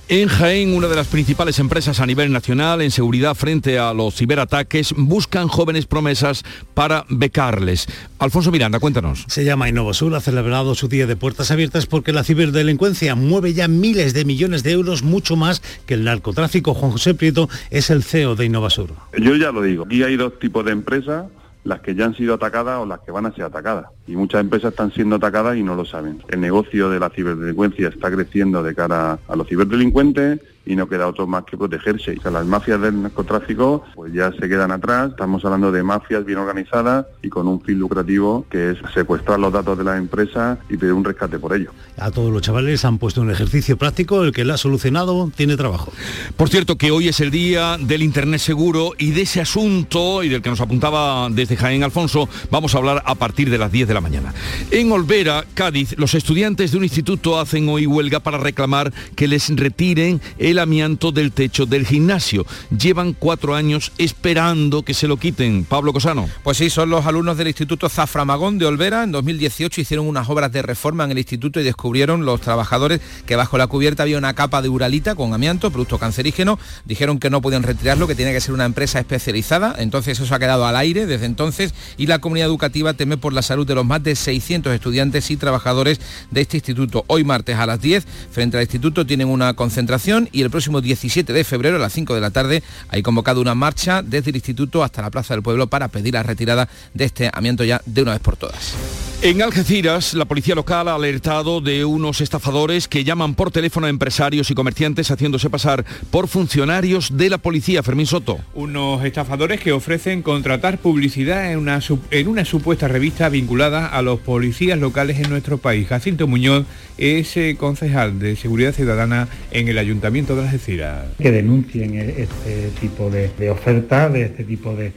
En 0.06 0.28
Jaén, 0.28 0.76
una 0.76 0.86
de 0.86 0.96
las 0.96 1.06
principales 1.06 1.58
empresas 1.58 1.98
a 1.98 2.04
nivel 2.04 2.30
nacional 2.30 2.82
en 2.82 2.90
seguridad 2.90 3.34
frente 3.34 3.78
a 3.78 3.94
los 3.94 4.14
ciberataques 4.14 4.92
buscan 4.98 5.48
jóvenes 5.48 5.86
promesas 5.86 6.44
para 6.74 7.06
becarles. 7.08 7.86
Alfonso 8.18 8.52
Miranda, 8.52 8.80
cuéntanos. 8.80 9.24
Se 9.28 9.46
llama 9.46 9.70
Innovasur, 9.70 10.14
ha 10.14 10.20
celebrado 10.20 10.74
su 10.74 10.88
día 10.88 11.06
de 11.06 11.16
puertas 11.16 11.50
abiertas 11.50 11.86
porque 11.86 12.12
la 12.12 12.22
ciberdelincuencia 12.22 13.14
mueve 13.14 13.54
ya 13.54 13.66
miles 13.66 14.12
de 14.12 14.26
millones 14.26 14.62
de 14.62 14.72
euros, 14.72 15.02
mucho 15.02 15.36
más 15.36 15.62
que 15.86 15.94
el 15.94 16.04
narcotráfico. 16.04 16.74
Juan 16.74 16.92
José 16.92 17.14
Prieto 17.14 17.48
es 17.70 17.88
el 17.88 18.02
CEO 18.02 18.36
de 18.36 18.44
Innovasur. 18.44 18.90
Yo 19.18 19.36
ya 19.36 19.52
lo 19.52 19.62
digo, 19.62 19.84
aquí 19.86 20.02
hay 20.02 20.16
dos 20.16 20.38
tipos 20.38 20.66
de 20.66 20.72
empresas 20.72 21.24
las 21.64 21.80
que 21.80 21.94
ya 21.94 22.04
han 22.04 22.14
sido 22.14 22.34
atacadas 22.34 22.80
o 22.80 22.86
las 22.86 23.00
que 23.00 23.10
van 23.10 23.26
a 23.26 23.32
ser 23.32 23.44
atacadas. 23.44 23.86
Y 24.06 24.16
muchas 24.16 24.42
empresas 24.42 24.72
están 24.72 24.92
siendo 24.92 25.16
atacadas 25.16 25.56
y 25.56 25.62
no 25.62 25.74
lo 25.74 25.84
saben. 25.84 26.22
El 26.28 26.40
negocio 26.40 26.90
de 26.90 27.00
la 27.00 27.10
ciberdelincuencia 27.10 27.88
está 27.88 28.10
creciendo 28.10 28.62
de 28.62 28.74
cara 28.74 29.18
a 29.26 29.36
los 29.36 29.48
ciberdelincuentes 29.48 30.40
y 30.66 30.76
no 30.76 30.88
queda 30.88 31.06
otro 31.06 31.26
más 31.26 31.44
que 31.44 31.56
protegerse. 31.56 32.16
O 32.18 32.22
sea, 32.22 32.30
las 32.30 32.46
mafias 32.46 32.80
del 32.80 33.02
narcotráfico 33.02 33.84
pues 33.94 34.12
ya 34.12 34.32
se 34.32 34.48
quedan 34.48 34.70
atrás. 34.70 35.10
Estamos 35.10 35.44
hablando 35.44 35.72
de 35.72 35.82
mafias 35.82 36.24
bien 36.24 36.38
organizadas 36.38 37.06
y 37.22 37.28
con 37.28 37.48
un 37.48 37.60
fin 37.60 37.78
lucrativo 37.78 38.46
que 38.50 38.70
es 38.70 38.78
secuestrar 38.92 39.38
los 39.38 39.52
datos 39.52 39.76
de 39.78 39.84
las 39.84 39.98
empresas 39.98 40.58
y 40.68 40.76
pedir 40.76 40.92
un 40.92 41.04
rescate 41.04 41.38
por 41.38 41.54
ello. 41.54 41.70
A 41.96 42.10
todos 42.10 42.32
los 42.32 42.42
chavales 42.42 42.84
han 42.84 42.98
puesto 42.98 43.20
un 43.20 43.30
ejercicio 43.30 43.76
práctico, 43.76 44.22
el 44.24 44.32
que 44.32 44.44
lo 44.44 44.54
ha 44.54 44.58
solucionado 44.58 45.30
tiene 45.34 45.56
trabajo. 45.56 45.92
Por 46.36 46.48
cierto, 46.48 46.76
que 46.76 46.90
hoy 46.90 47.08
es 47.08 47.20
el 47.20 47.30
día 47.30 47.76
del 47.78 48.02
Internet 48.02 48.40
seguro 48.40 48.92
y 48.98 49.10
de 49.12 49.22
ese 49.22 49.40
asunto 49.40 50.22
y 50.22 50.28
del 50.28 50.42
que 50.42 50.50
nos 50.50 50.60
apuntaba 50.60 51.28
desde 51.30 51.56
Jaén 51.56 51.82
Alfonso, 51.82 52.28
vamos 52.50 52.74
a 52.74 52.78
hablar 52.78 53.02
a 53.06 53.14
partir 53.14 53.50
de 53.50 53.58
las 53.58 53.70
10 53.70 53.88
de 53.88 53.94
la 53.94 54.00
mañana. 54.00 54.34
En 54.70 54.90
Olvera, 54.92 55.44
Cádiz, 55.54 55.94
los 55.98 56.14
estudiantes 56.14 56.72
de 56.72 56.78
un 56.78 56.84
instituto 56.84 57.38
hacen 57.38 57.68
hoy 57.68 57.86
huelga 57.86 58.20
para 58.20 58.38
reclamar 58.38 58.92
que 59.14 59.28
les 59.28 59.54
retiren 59.54 60.20
el 60.38 60.53
amianto 60.58 61.12
del 61.12 61.32
techo 61.32 61.66
del 61.66 61.86
gimnasio. 61.86 62.46
Llevan 62.76 63.12
cuatro 63.12 63.54
años 63.54 63.92
esperando 63.98 64.82
que 64.82 64.94
se 64.94 65.08
lo 65.08 65.16
quiten. 65.16 65.64
Pablo 65.64 65.92
Cosano. 65.92 66.28
Pues 66.42 66.58
sí, 66.58 66.70
son 66.70 66.90
los 66.90 67.06
alumnos 67.06 67.36
del 67.36 67.48
Instituto 67.48 67.88
Zaframagón 67.88 68.58
de 68.58 68.66
Olvera. 68.66 69.04
En 69.04 69.12
2018 69.12 69.80
hicieron 69.80 70.06
unas 70.06 70.28
obras 70.28 70.52
de 70.52 70.62
reforma 70.62 71.04
en 71.04 71.10
el 71.10 71.18
instituto 71.18 71.60
y 71.60 71.64
descubrieron 71.64 72.24
los 72.24 72.40
trabajadores 72.40 73.00
que 73.26 73.36
bajo 73.36 73.58
la 73.58 73.66
cubierta 73.66 74.04
había 74.04 74.18
una 74.18 74.34
capa 74.34 74.62
de 74.62 74.68
uralita 74.68 75.14
con 75.14 75.34
amianto, 75.34 75.70
producto 75.70 75.98
cancerígeno. 75.98 76.58
Dijeron 76.84 77.18
que 77.18 77.30
no 77.30 77.42
podían 77.42 77.62
retirarlo, 77.62 78.06
que 78.06 78.14
tiene 78.14 78.32
que 78.32 78.40
ser 78.40 78.54
una 78.54 78.64
empresa 78.64 78.98
especializada. 78.98 79.74
Entonces 79.78 80.20
eso 80.20 80.34
ha 80.34 80.38
quedado 80.38 80.66
al 80.66 80.76
aire 80.76 81.06
desde 81.06 81.26
entonces 81.26 81.74
y 81.96 82.06
la 82.06 82.20
comunidad 82.20 82.48
educativa 82.48 82.94
teme 82.94 83.16
por 83.16 83.32
la 83.32 83.42
salud 83.42 83.66
de 83.66 83.74
los 83.74 83.84
más 83.84 84.02
de 84.02 84.14
600 84.14 84.72
estudiantes 84.72 85.30
y 85.30 85.36
trabajadores 85.36 86.00
de 86.30 86.40
este 86.40 86.58
instituto. 86.58 87.04
Hoy 87.06 87.24
martes 87.24 87.56
a 87.56 87.66
las 87.66 87.80
10, 87.80 88.06
frente 88.30 88.56
al 88.56 88.62
instituto, 88.62 89.06
tienen 89.06 89.28
una 89.28 89.54
concentración 89.54 90.28
y 90.32 90.42
el 90.44 90.50
próximo 90.50 90.80
17 90.80 91.32
de 91.32 91.44
febrero 91.44 91.76
a 91.76 91.78
las 91.78 91.92
5 91.92 92.14
de 92.14 92.20
la 92.20 92.30
tarde 92.30 92.62
hay 92.88 93.02
convocado 93.02 93.40
una 93.40 93.54
marcha 93.54 94.02
desde 94.02 94.30
el 94.30 94.36
instituto 94.36 94.82
hasta 94.82 95.02
la 95.02 95.10
Plaza 95.10 95.34
del 95.34 95.42
Pueblo 95.42 95.66
para 95.66 95.88
pedir 95.88 96.14
la 96.14 96.22
retirada 96.22 96.68
de 96.92 97.04
este 97.04 97.30
amianto 97.32 97.64
ya 97.64 97.80
de 97.86 98.02
una 98.02 98.12
vez 98.12 98.20
por 98.20 98.36
todas. 98.36 98.74
En 99.22 99.40
Algeciras, 99.40 100.12
la 100.12 100.26
policía 100.26 100.54
local 100.54 100.86
ha 100.86 100.96
alertado 100.96 101.62
de 101.62 101.86
unos 101.86 102.20
estafadores 102.20 102.88
que 102.88 103.04
llaman 103.04 103.34
por 103.34 103.50
teléfono 103.50 103.86
a 103.86 103.90
empresarios 103.90 104.50
y 104.50 104.54
comerciantes 104.54 105.10
haciéndose 105.10 105.48
pasar 105.48 105.86
por 106.10 106.28
funcionarios 106.28 107.16
de 107.16 107.30
la 107.30 107.38
policía. 107.38 107.82
Fermín 107.82 108.04
Soto. 108.04 108.38
Unos 108.52 109.02
estafadores 109.02 109.60
que 109.60 109.72
ofrecen 109.72 110.20
contratar 110.20 110.76
publicidad 110.76 111.50
en 111.50 111.58
una, 111.58 111.80
en 112.10 112.28
una 112.28 112.44
supuesta 112.44 112.86
revista 112.86 113.30
vinculada 113.30 113.86
a 113.86 114.02
los 114.02 114.20
policías 114.20 114.78
locales 114.78 115.18
en 115.18 115.30
nuestro 115.30 115.56
país. 115.56 115.88
Jacinto 115.88 116.26
Muñoz 116.26 116.66
es 116.98 117.34
eh, 117.38 117.56
concejal 117.58 118.18
de 118.18 118.36
Seguridad 118.36 118.74
Ciudadana 118.74 119.28
en 119.52 119.68
el 119.68 119.78
Ayuntamiento 119.78 120.33
de 120.34 120.42
Algeciras. 120.42 121.04
Que 121.18 121.30
denuncien 121.30 121.94
e-, 121.94 122.22
este 122.22 122.70
tipo 122.80 123.10
de, 123.10 123.30
de 123.38 123.50
ofertas, 123.50 124.12
de 124.12 124.22
este 124.22 124.44
tipo 124.44 124.74
de, 124.74 124.92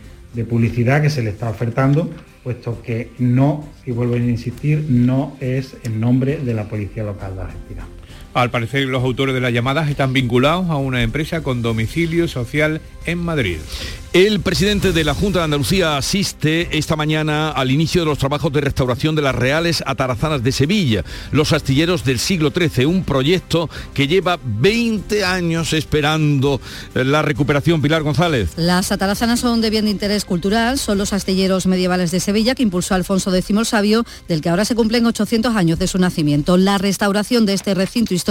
publicidad 0.47 1.01
que 1.01 1.09
se 1.09 1.23
le 1.23 1.31
está 1.31 1.49
ofertando 1.49 2.11
puesto 2.43 2.81
que 2.81 3.09
no, 3.17 3.67
y 3.85 3.91
vuelvo 3.91 4.13
a 4.13 4.19
insistir, 4.19 4.85
no 4.87 5.35
es 5.41 5.75
el 5.83 5.99
nombre 5.99 6.37
de 6.37 6.53
la 6.53 6.69
Policía 6.69 7.03
Local 7.03 7.35
de 7.35 7.41
Argentina. 7.41 7.85
Al 8.37 8.51
parecer 8.51 8.85
los 8.85 9.03
autores 9.03 9.33
de 9.33 9.41
las 9.41 9.51
llamadas 9.51 9.89
están 9.89 10.13
vinculados 10.13 10.69
a 10.69 10.75
una 10.75 11.01
empresa 11.01 11.41
con 11.41 11.63
domicilio 11.63 12.27
social 12.27 12.81
en 13.07 13.17
Madrid. 13.17 13.57
El 14.13 14.39
presidente 14.39 14.93
de 14.93 15.03
la 15.03 15.13
Junta 15.13 15.39
de 15.39 15.45
Andalucía 15.45 15.97
asiste 15.97 16.75
esta 16.77 16.95
mañana 16.95 17.49
al 17.49 17.71
inicio 17.71 18.01
de 18.01 18.05
los 18.05 18.17
trabajos 18.17 18.51
de 18.51 18.61
restauración 18.61 19.15
de 19.15 19.21
las 19.21 19.35
Reales 19.35 19.83
Atarazanas 19.85 20.43
de 20.43 20.51
Sevilla, 20.51 21.03
los 21.31 21.51
astilleros 21.51 22.03
del 22.03 22.17
siglo 22.17 22.51
XIII, 22.51 22.85
un 22.85 23.03
proyecto 23.03 23.69
que 23.93 24.07
lleva 24.07 24.39
20 24.43 25.23
años 25.23 25.73
esperando 25.73 26.59
la 26.93 27.21
recuperación. 27.21 27.81
Pilar 27.81 28.01
González. 28.01 28.51
Las 28.55 28.91
atarazanas 28.91 29.39
son 29.39 29.61
de 29.61 29.69
bien 29.69 29.85
de 29.85 29.91
interés 29.91 30.25
cultural, 30.25 30.79
son 30.79 30.97
los 30.97 31.13
astilleros 31.13 31.67
medievales 31.67 32.11
de 32.11 32.19
Sevilla 32.19 32.55
que 32.55 32.63
impulsó 32.63 32.95
Alfonso 32.95 33.33
X 33.35 33.49
el 33.49 33.65
Sabio, 33.65 34.05
del 34.27 34.41
que 34.41 34.49
ahora 34.49 34.65
se 34.65 34.73
cumplen 34.73 35.05
800 35.05 35.55
años 35.55 35.79
de 35.79 35.87
su 35.87 35.99
nacimiento. 35.99 36.57
La 36.57 36.77
restauración 36.77 37.45
de 37.45 37.53
este 37.53 37.75
recinto 37.75 38.13
histórico, 38.13 38.26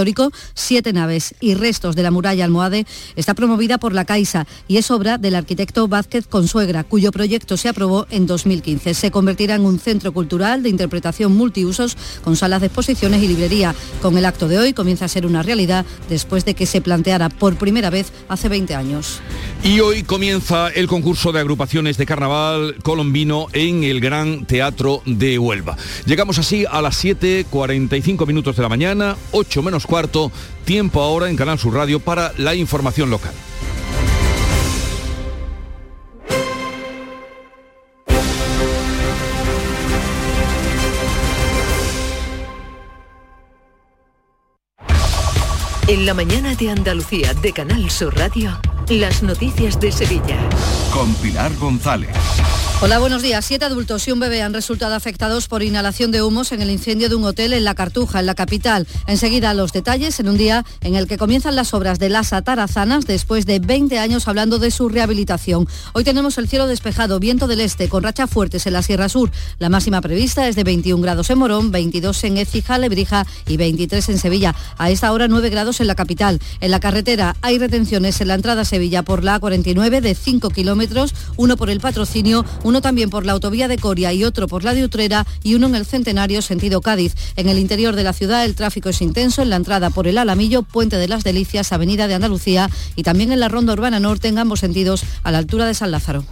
siete 0.54 0.92
naves 0.92 1.34
y 1.40 1.54
restos 1.54 1.96
de 1.96 2.02
la 2.02 2.10
muralla 2.10 2.44
almohade, 2.44 2.86
está 3.16 3.34
promovida 3.34 3.78
por 3.78 3.94
la 3.94 4.04
Caixa 4.04 4.46
y 4.68 4.76
es 4.76 4.90
obra 4.90 5.18
del 5.18 5.34
arquitecto 5.34 5.88
Vázquez 5.88 6.26
Consuegra, 6.26 6.84
cuyo 6.84 7.12
proyecto 7.12 7.56
se 7.56 7.68
aprobó 7.68 8.06
en 8.10 8.26
2015. 8.26 8.94
Se 8.94 9.10
convertirá 9.10 9.54
en 9.54 9.64
un 9.64 9.78
centro 9.78 10.12
cultural 10.12 10.62
de 10.62 10.68
interpretación 10.68 11.36
multiusos 11.36 11.96
con 12.24 12.36
salas 12.36 12.60
de 12.60 12.66
exposiciones 12.66 13.22
y 13.22 13.28
librería. 13.28 13.74
Con 14.02 14.16
el 14.18 14.24
acto 14.24 14.48
de 14.48 14.58
hoy 14.58 14.72
comienza 14.72 15.04
a 15.06 15.08
ser 15.08 15.26
una 15.26 15.42
realidad 15.42 15.86
después 16.08 16.44
de 16.44 16.54
que 16.54 16.66
se 16.66 16.80
planteara 16.80 17.28
por 17.28 17.56
primera 17.56 17.90
vez 17.90 18.12
hace 18.28 18.48
20 18.48 18.74
años. 18.74 19.20
Y 19.62 19.80
hoy 19.80 20.02
comienza 20.02 20.68
el 20.68 20.86
concurso 20.86 21.32
de 21.32 21.40
agrupaciones 21.40 21.96
de 21.96 22.06
carnaval 22.06 22.76
colombino 22.82 23.48
en 23.52 23.84
el 23.84 24.00
Gran 24.00 24.46
Teatro 24.46 25.02
de 25.06 25.38
Huelva. 25.38 25.76
Llegamos 26.04 26.38
así 26.38 26.64
a 26.70 26.80
las 26.82 27.04
7.45 27.04 28.26
minutos 28.26 28.56
de 28.56 28.62
la 28.62 28.68
mañana, 28.68 29.16
8 29.32 29.62
menos 29.62 29.75
cuarto, 29.84 30.32
tiempo 30.64 31.02
ahora 31.02 31.28
en 31.28 31.36
Canal 31.36 31.58
Sur 31.58 31.74
Radio 31.74 32.00
para 32.00 32.32
la 32.38 32.54
información 32.54 33.10
local. 33.10 33.34
En 45.88 46.04
la 46.04 46.14
mañana 46.14 46.54
de 46.56 46.70
Andalucía 46.70 47.32
de 47.34 47.52
Canal 47.52 47.90
Sur 47.90 48.16
Radio, 48.16 48.58
las 48.88 49.22
noticias 49.22 49.78
de 49.78 49.92
Sevilla. 49.92 50.36
Con 50.92 51.14
Pilar 51.14 51.54
González. 51.58 52.16
Hola, 52.82 52.98
buenos 52.98 53.22
días. 53.22 53.42
Siete 53.42 53.64
adultos 53.64 54.06
y 54.06 54.12
un 54.12 54.20
bebé 54.20 54.42
han 54.42 54.52
resultado 54.52 54.94
afectados 54.94 55.48
por 55.48 55.62
inhalación 55.62 56.10
de 56.10 56.20
humos 56.20 56.52
en 56.52 56.60
el 56.60 56.70
incendio 56.70 57.08
de 57.08 57.14
un 57.14 57.24
hotel 57.24 57.54
en 57.54 57.64
La 57.64 57.74
Cartuja, 57.74 58.20
en 58.20 58.26
la 58.26 58.34
capital. 58.34 58.86
Enseguida 59.06 59.54
los 59.54 59.72
detalles 59.72 60.20
en 60.20 60.28
un 60.28 60.36
día 60.36 60.62
en 60.82 60.94
el 60.94 61.06
que 61.06 61.16
comienzan 61.16 61.56
las 61.56 61.72
obras 61.72 61.98
de 61.98 62.10
las 62.10 62.34
atarazanas 62.34 63.06
después 63.06 63.46
de 63.46 63.60
20 63.60 63.98
años 63.98 64.28
hablando 64.28 64.58
de 64.58 64.70
su 64.70 64.90
rehabilitación. 64.90 65.66
Hoy 65.94 66.04
tenemos 66.04 66.36
el 66.36 66.48
cielo 66.48 66.66
despejado, 66.66 67.18
viento 67.18 67.46
del 67.46 67.62
este 67.62 67.88
con 67.88 68.02
rachas 68.02 68.28
fuertes 68.28 68.66
en 68.66 68.74
la 68.74 68.82
Sierra 68.82 69.08
Sur. 69.08 69.30
La 69.58 69.70
máxima 69.70 70.02
prevista 70.02 70.46
es 70.46 70.54
de 70.54 70.64
21 70.64 71.02
grados 71.02 71.30
en 71.30 71.38
Morón, 71.38 71.70
22 71.70 72.24
en 72.24 72.36
Écija, 72.36 72.76
Lebrija 72.76 73.26
y 73.48 73.56
23 73.56 74.06
en 74.10 74.18
Sevilla. 74.18 74.54
A 74.76 74.90
esta 74.90 75.12
hora 75.12 75.28
9 75.28 75.48
grados 75.48 75.80
en 75.80 75.86
la 75.86 75.94
capital. 75.94 76.40
En 76.60 76.70
la 76.70 76.78
carretera 76.78 77.36
hay 77.40 77.58
retenciones 77.58 78.20
en 78.20 78.28
la 78.28 78.34
entrada 78.34 78.62
a 78.62 78.64
Sevilla 78.66 79.02
por 79.02 79.24
la 79.24 79.40
A49 79.40 80.02
de 80.02 80.14
5 80.14 80.50
kilómetros, 80.50 81.14
uno 81.38 81.56
por 81.56 81.70
el 81.70 81.80
patrocinio, 81.80 82.44
uno 82.66 82.80
también 82.80 83.10
por 83.10 83.24
la 83.24 83.32
autovía 83.32 83.68
de 83.68 83.78
Coria 83.78 84.12
y 84.12 84.24
otro 84.24 84.48
por 84.48 84.64
la 84.64 84.74
de 84.74 84.82
Utrera 84.82 85.24
y 85.44 85.54
uno 85.54 85.68
en 85.68 85.76
el 85.76 85.86
Centenario 85.86 86.42
sentido 86.42 86.80
Cádiz. 86.80 87.14
En 87.36 87.48
el 87.48 87.60
interior 87.60 87.94
de 87.94 88.02
la 88.02 88.12
ciudad 88.12 88.44
el 88.44 88.56
tráfico 88.56 88.88
es 88.88 89.00
intenso 89.00 89.40
en 89.40 89.50
la 89.50 89.56
entrada 89.56 89.90
por 89.90 90.08
el 90.08 90.18
Alamillo, 90.18 90.62
Puente 90.62 90.96
de 90.96 91.06
las 91.06 91.22
Delicias, 91.22 91.72
Avenida 91.72 92.08
de 92.08 92.14
Andalucía 92.14 92.68
y 92.96 93.04
también 93.04 93.30
en 93.30 93.38
la 93.38 93.48
Ronda 93.48 93.72
Urbana 93.72 94.00
Norte 94.00 94.26
en 94.26 94.38
ambos 94.38 94.60
sentidos 94.60 95.04
a 95.22 95.30
la 95.30 95.38
altura 95.38 95.66
de 95.66 95.74
San 95.74 95.92
Lázaro. 95.92 96.24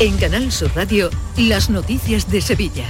En 0.00 0.16
Canal 0.16 0.50
Sur 0.50 0.72
Radio, 0.74 1.08
las 1.36 1.70
noticias 1.70 2.28
de 2.28 2.40
Sevilla. 2.40 2.86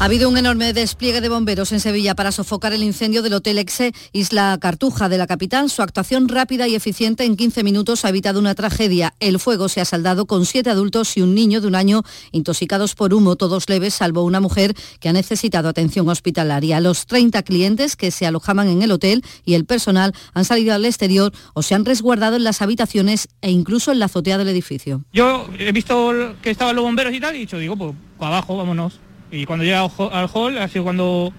Ha 0.00 0.04
habido 0.04 0.28
un 0.28 0.38
enorme 0.38 0.72
despliegue 0.72 1.20
de 1.20 1.28
bomberos 1.28 1.72
en 1.72 1.80
Sevilla 1.80 2.14
para 2.14 2.30
sofocar 2.30 2.72
el 2.72 2.84
incendio 2.84 3.20
del 3.20 3.32
Hotel 3.32 3.58
Exe 3.58 3.92
Isla 4.12 4.56
Cartuja 4.60 5.08
de 5.08 5.18
la 5.18 5.26
capital. 5.26 5.70
Su 5.70 5.82
actuación 5.82 6.28
rápida 6.28 6.68
y 6.68 6.76
eficiente 6.76 7.24
en 7.24 7.34
15 7.34 7.64
minutos 7.64 8.04
ha 8.04 8.10
evitado 8.10 8.38
una 8.38 8.54
tragedia. 8.54 9.14
El 9.18 9.40
fuego 9.40 9.68
se 9.68 9.80
ha 9.80 9.84
saldado 9.84 10.26
con 10.26 10.46
siete 10.46 10.70
adultos 10.70 11.16
y 11.16 11.22
un 11.22 11.34
niño 11.34 11.60
de 11.60 11.66
un 11.66 11.74
año 11.74 12.04
intoxicados 12.30 12.94
por 12.94 13.12
humo, 13.12 13.34
todos 13.34 13.68
leves, 13.68 13.92
salvo 13.92 14.22
una 14.22 14.38
mujer 14.38 14.72
que 15.00 15.08
ha 15.08 15.12
necesitado 15.12 15.68
atención 15.68 16.08
hospitalaria. 16.08 16.80
Los 16.80 17.06
30 17.06 17.42
clientes 17.42 17.96
que 17.96 18.12
se 18.12 18.24
alojaban 18.24 18.68
en 18.68 18.82
el 18.82 18.92
hotel 18.92 19.24
y 19.44 19.54
el 19.54 19.64
personal 19.64 20.14
han 20.32 20.44
salido 20.44 20.74
al 20.74 20.84
exterior 20.84 21.32
o 21.54 21.62
se 21.62 21.74
han 21.74 21.84
resguardado 21.84 22.36
en 22.36 22.44
las 22.44 22.62
habitaciones 22.62 23.26
e 23.42 23.50
incluso 23.50 23.90
en 23.90 23.98
la 23.98 24.04
azotea 24.04 24.38
del 24.38 24.48
edificio. 24.48 25.02
Yo 25.12 25.48
he 25.58 25.72
visto 25.72 26.36
que 26.40 26.50
estaban 26.50 26.76
los 26.76 26.84
bomberos 26.84 27.12
y 27.12 27.18
tal 27.18 27.34
y 27.34 27.38
he 27.38 27.40
dicho, 27.40 27.58
digo, 27.58 27.76
pues 27.76 27.96
abajo, 28.20 28.56
vámonos. 28.56 29.00
Y 29.30 29.46
cuando 29.46 29.64
llega 29.64 29.82
al 29.82 30.28
hall 30.32 30.58
ha 30.58 30.68
sido 30.68 30.84
cuando 30.84 31.32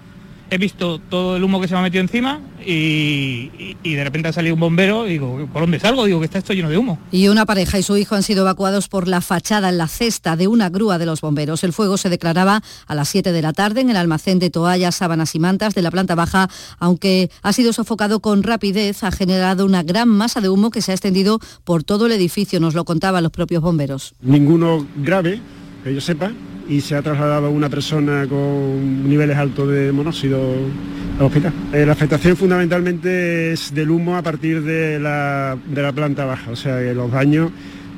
he 0.50 0.58
visto 0.58 0.98
todo 0.98 1.36
el 1.36 1.44
humo 1.44 1.60
que 1.60 1.68
se 1.68 1.74
me 1.74 1.80
ha 1.80 1.82
metido 1.82 2.02
encima 2.02 2.40
y, 2.66 3.76
y, 3.82 3.94
de 3.94 4.04
repente 4.04 4.28
ha 4.28 4.32
salido 4.32 4.54
un 4.54 4.60
bombero 4.60 5.06
y 5.06 5.10
digo, 5.10 5.48
¿por 5.52 5.62
dónde 5.62 5.78
salgo? 5.78 6.04
Digo 6.04 6.18
que 6.18 6.26
está 6.26 6.38
esto 6.38 6.52
lleno 6.52 6.68
de 6.68 6.76
humo. 6.76 6.98
Y 7.12 7.28
una 7.28 7.46
pareja 7.46 7.78
y 7.78 7.82
su 7.82 7.96
hijo 7.96 8.16
han 8.16 8.22
sido 8.22 8.42
evacuados 8.42 8.88
por 8.88 9.08
la 9.08 9.20
fachada 9.20 9.68
en 9.68 9.78
la 9.78 9.86
cesta 9.86 10.36
de 10.36 10.48
una 10.48 10.68
grúa 10.68 10.98
de 10.98 11.06
los 11.06 11.20
bomberos. 11.20 11.62
El 11.62 11.72
fuego 11.72 11.96
se 11.96 12.10
declaraba 12.10 12.62
a 12.86 12.94
las 12.94 13.08
7 13.08 13.32
de 13.32 13.42
la 13.42 13.52
tarde 13.52 13.80
en 13.80 13.90
el 13.90 13.96
almacén 13.96 14.38
de 14.40 14.50
toallas, 14.50 14.96
sábanas 14.96 15.34
y 15.34 15.38
mantas 15.38 15.74
de 15.74 15.82
la 15.82 15.90
planta 15.90 16.16
baja, 16.16 16.50
aunque 16.78 17.30
ha 17.42 17.52
sido 17.52 17.72
sofocado 17.72 18.20
con 18.20 18.42
rapidez, 18.42 19.04
ha 19.04 19.12
generado 19.12 19.64
una 19.64 19.82
gran 19.82 20.08
masa 20.08 20.40
de 20.40 20.48
humo 20.48 20.70
que 20.70 20.82
se 20.82 20.90
ha 20.90 20.94
extendido 20.94 21.38
por 21.64 21.84
todo 21.84 22.06
el 22.06 22.12
edificio, 22.12 22.60
nos 22.60 22.74
lo 22.74 22.84
contaban 22.84 23.22
los 23.22 23.32
propios 23.32 23.62
bomberos. 23.62 24.14
Ninguno 24.20 24.86
grave, 24.96 25.40
que 25.84 25.94
yo 25.94 26.00
sepa, 26.00 26.32
y 26.68 26.80
se 26.80 26.94
ha 26.94 27.02
trasladado 27.02 27.50
una 27.50 27.68
persona 27.68 28.26
con 28.28 29.08
niveles 29.08 29.36
altos 29.36 29.68
de 29.68 29.92
monóxido 29.92 30.40
al 31.18 31.26
hospital. 31.26 31.52
Eh, 31.72 31.84
la 31.84 31.92
afectación 31.92 32.36
fundamentalmente 32.36 33.52
es 33.52 33.74
del 33.74 33.90
humo 33.90 34.16
a 34.16 34.22
partir 34.22 34.62
de 34.62 34.98
la, 34.98 35.56
de 35.66 35.82
la 35.82 35.92
planta 35.92 36.24
baja, 36.24 36.50
o 36.50 36.56
sea 36.56 36.78
que 36.78 36.94
los 36.94 37.10
daños 37.10 37.50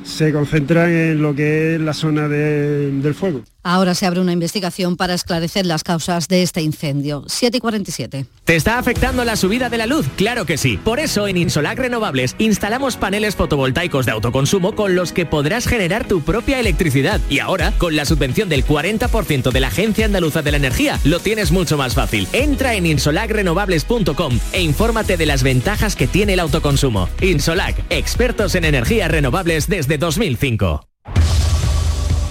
se 0.03 0.33
concentran 0.33 0.89
en 0.91 1.21
lo 1.21 1.33
que 1.33 1.75
es 1.75 1.81
la 1.81 1.93
zona 1.93 2.27
de, 2.27 2.91
del 2.91 3.13
fuego. 3.13 3.41
Ahora 3.63 3.95
se 3.95 4.05
abre 4.05 4.19
una 4.19 4.33
investigación 4.33 4.97
para 4.97 5.13
esclarecer 5.13 5.65
las 5.65 5.83
causas 5.83 6.27
de 6.27 6.43
este 6.43 6.61
incendio. 6.61 7.23
7 7.27 7.57
y 7.57 7.59
47. 7.61 8.25
¿Te 8.43 8.55
está 8.57 8.77
afectando 8.77 9.23
la 9.23 9.37
subida 9.37 9.69
de 9.69 9.77
la 9.77 9.85
luz? 9.87 10.05
Claro 10.17 10.45
que 10.45 10.57
sí. 10.57 10.77
Por 10.77 10.99
eso 10.99 11.29
en 11.29 11.37
Insolac 11.37 11.79
Renovables 11.79 12.35
instalamos 12.39 12.97
paneles 12.97 13.37
fotovoltaicos 13.37 14.05
de 14.05 14.11
autoconsumo 14.11 14.75
con 14.75 14.95
los 14.95 15.13
que 15.13 15.25
podrás 15.25 15.65
generar 15.65 16.05
tu 16.05 16.21
propia 16.21 16.59
electricidad. 16.59 17.21
Y 17.29 17.39
ahora, 17.39 17.71
con 17.77 17.95
la 17.95 18.03
subvención 18.03 18.49
del 18.49 18.65
40% 18.65 19.51
de 19.51 19.59
la 19.61 19.67
Agencia 19.67 20.05
Andaluza 20.05 20.41
de 20.41 20.51
la 20.51 20.57
Energía, 20.57 20.99
lo 21.05 21.19
tienes 21.19 21.51
mucho 21.51 21.77
más 21.77 21.93
fácil. 21.93 22.27
Entra 22.33 22.75
en 22.75 22.85
insolacrenovables.com 22.85 24.39
e 24.51 24.61
infórmate 24.61 25.15
de 25.15 25.25
las 25.25 25.41
ventajas 25.41 25.95
que 25.95 26.07
tiene 26.07 26.33
el 26.33 26.41
autoconsumo. 26.41 27.07
Insolac, 27.21 27.81
expertos 27.89 28.55
en 28.55 28.65
energías 28.65 29.09
renovables 29.09 29.69
desde 29.69 29.97
2005. 29.97 30.85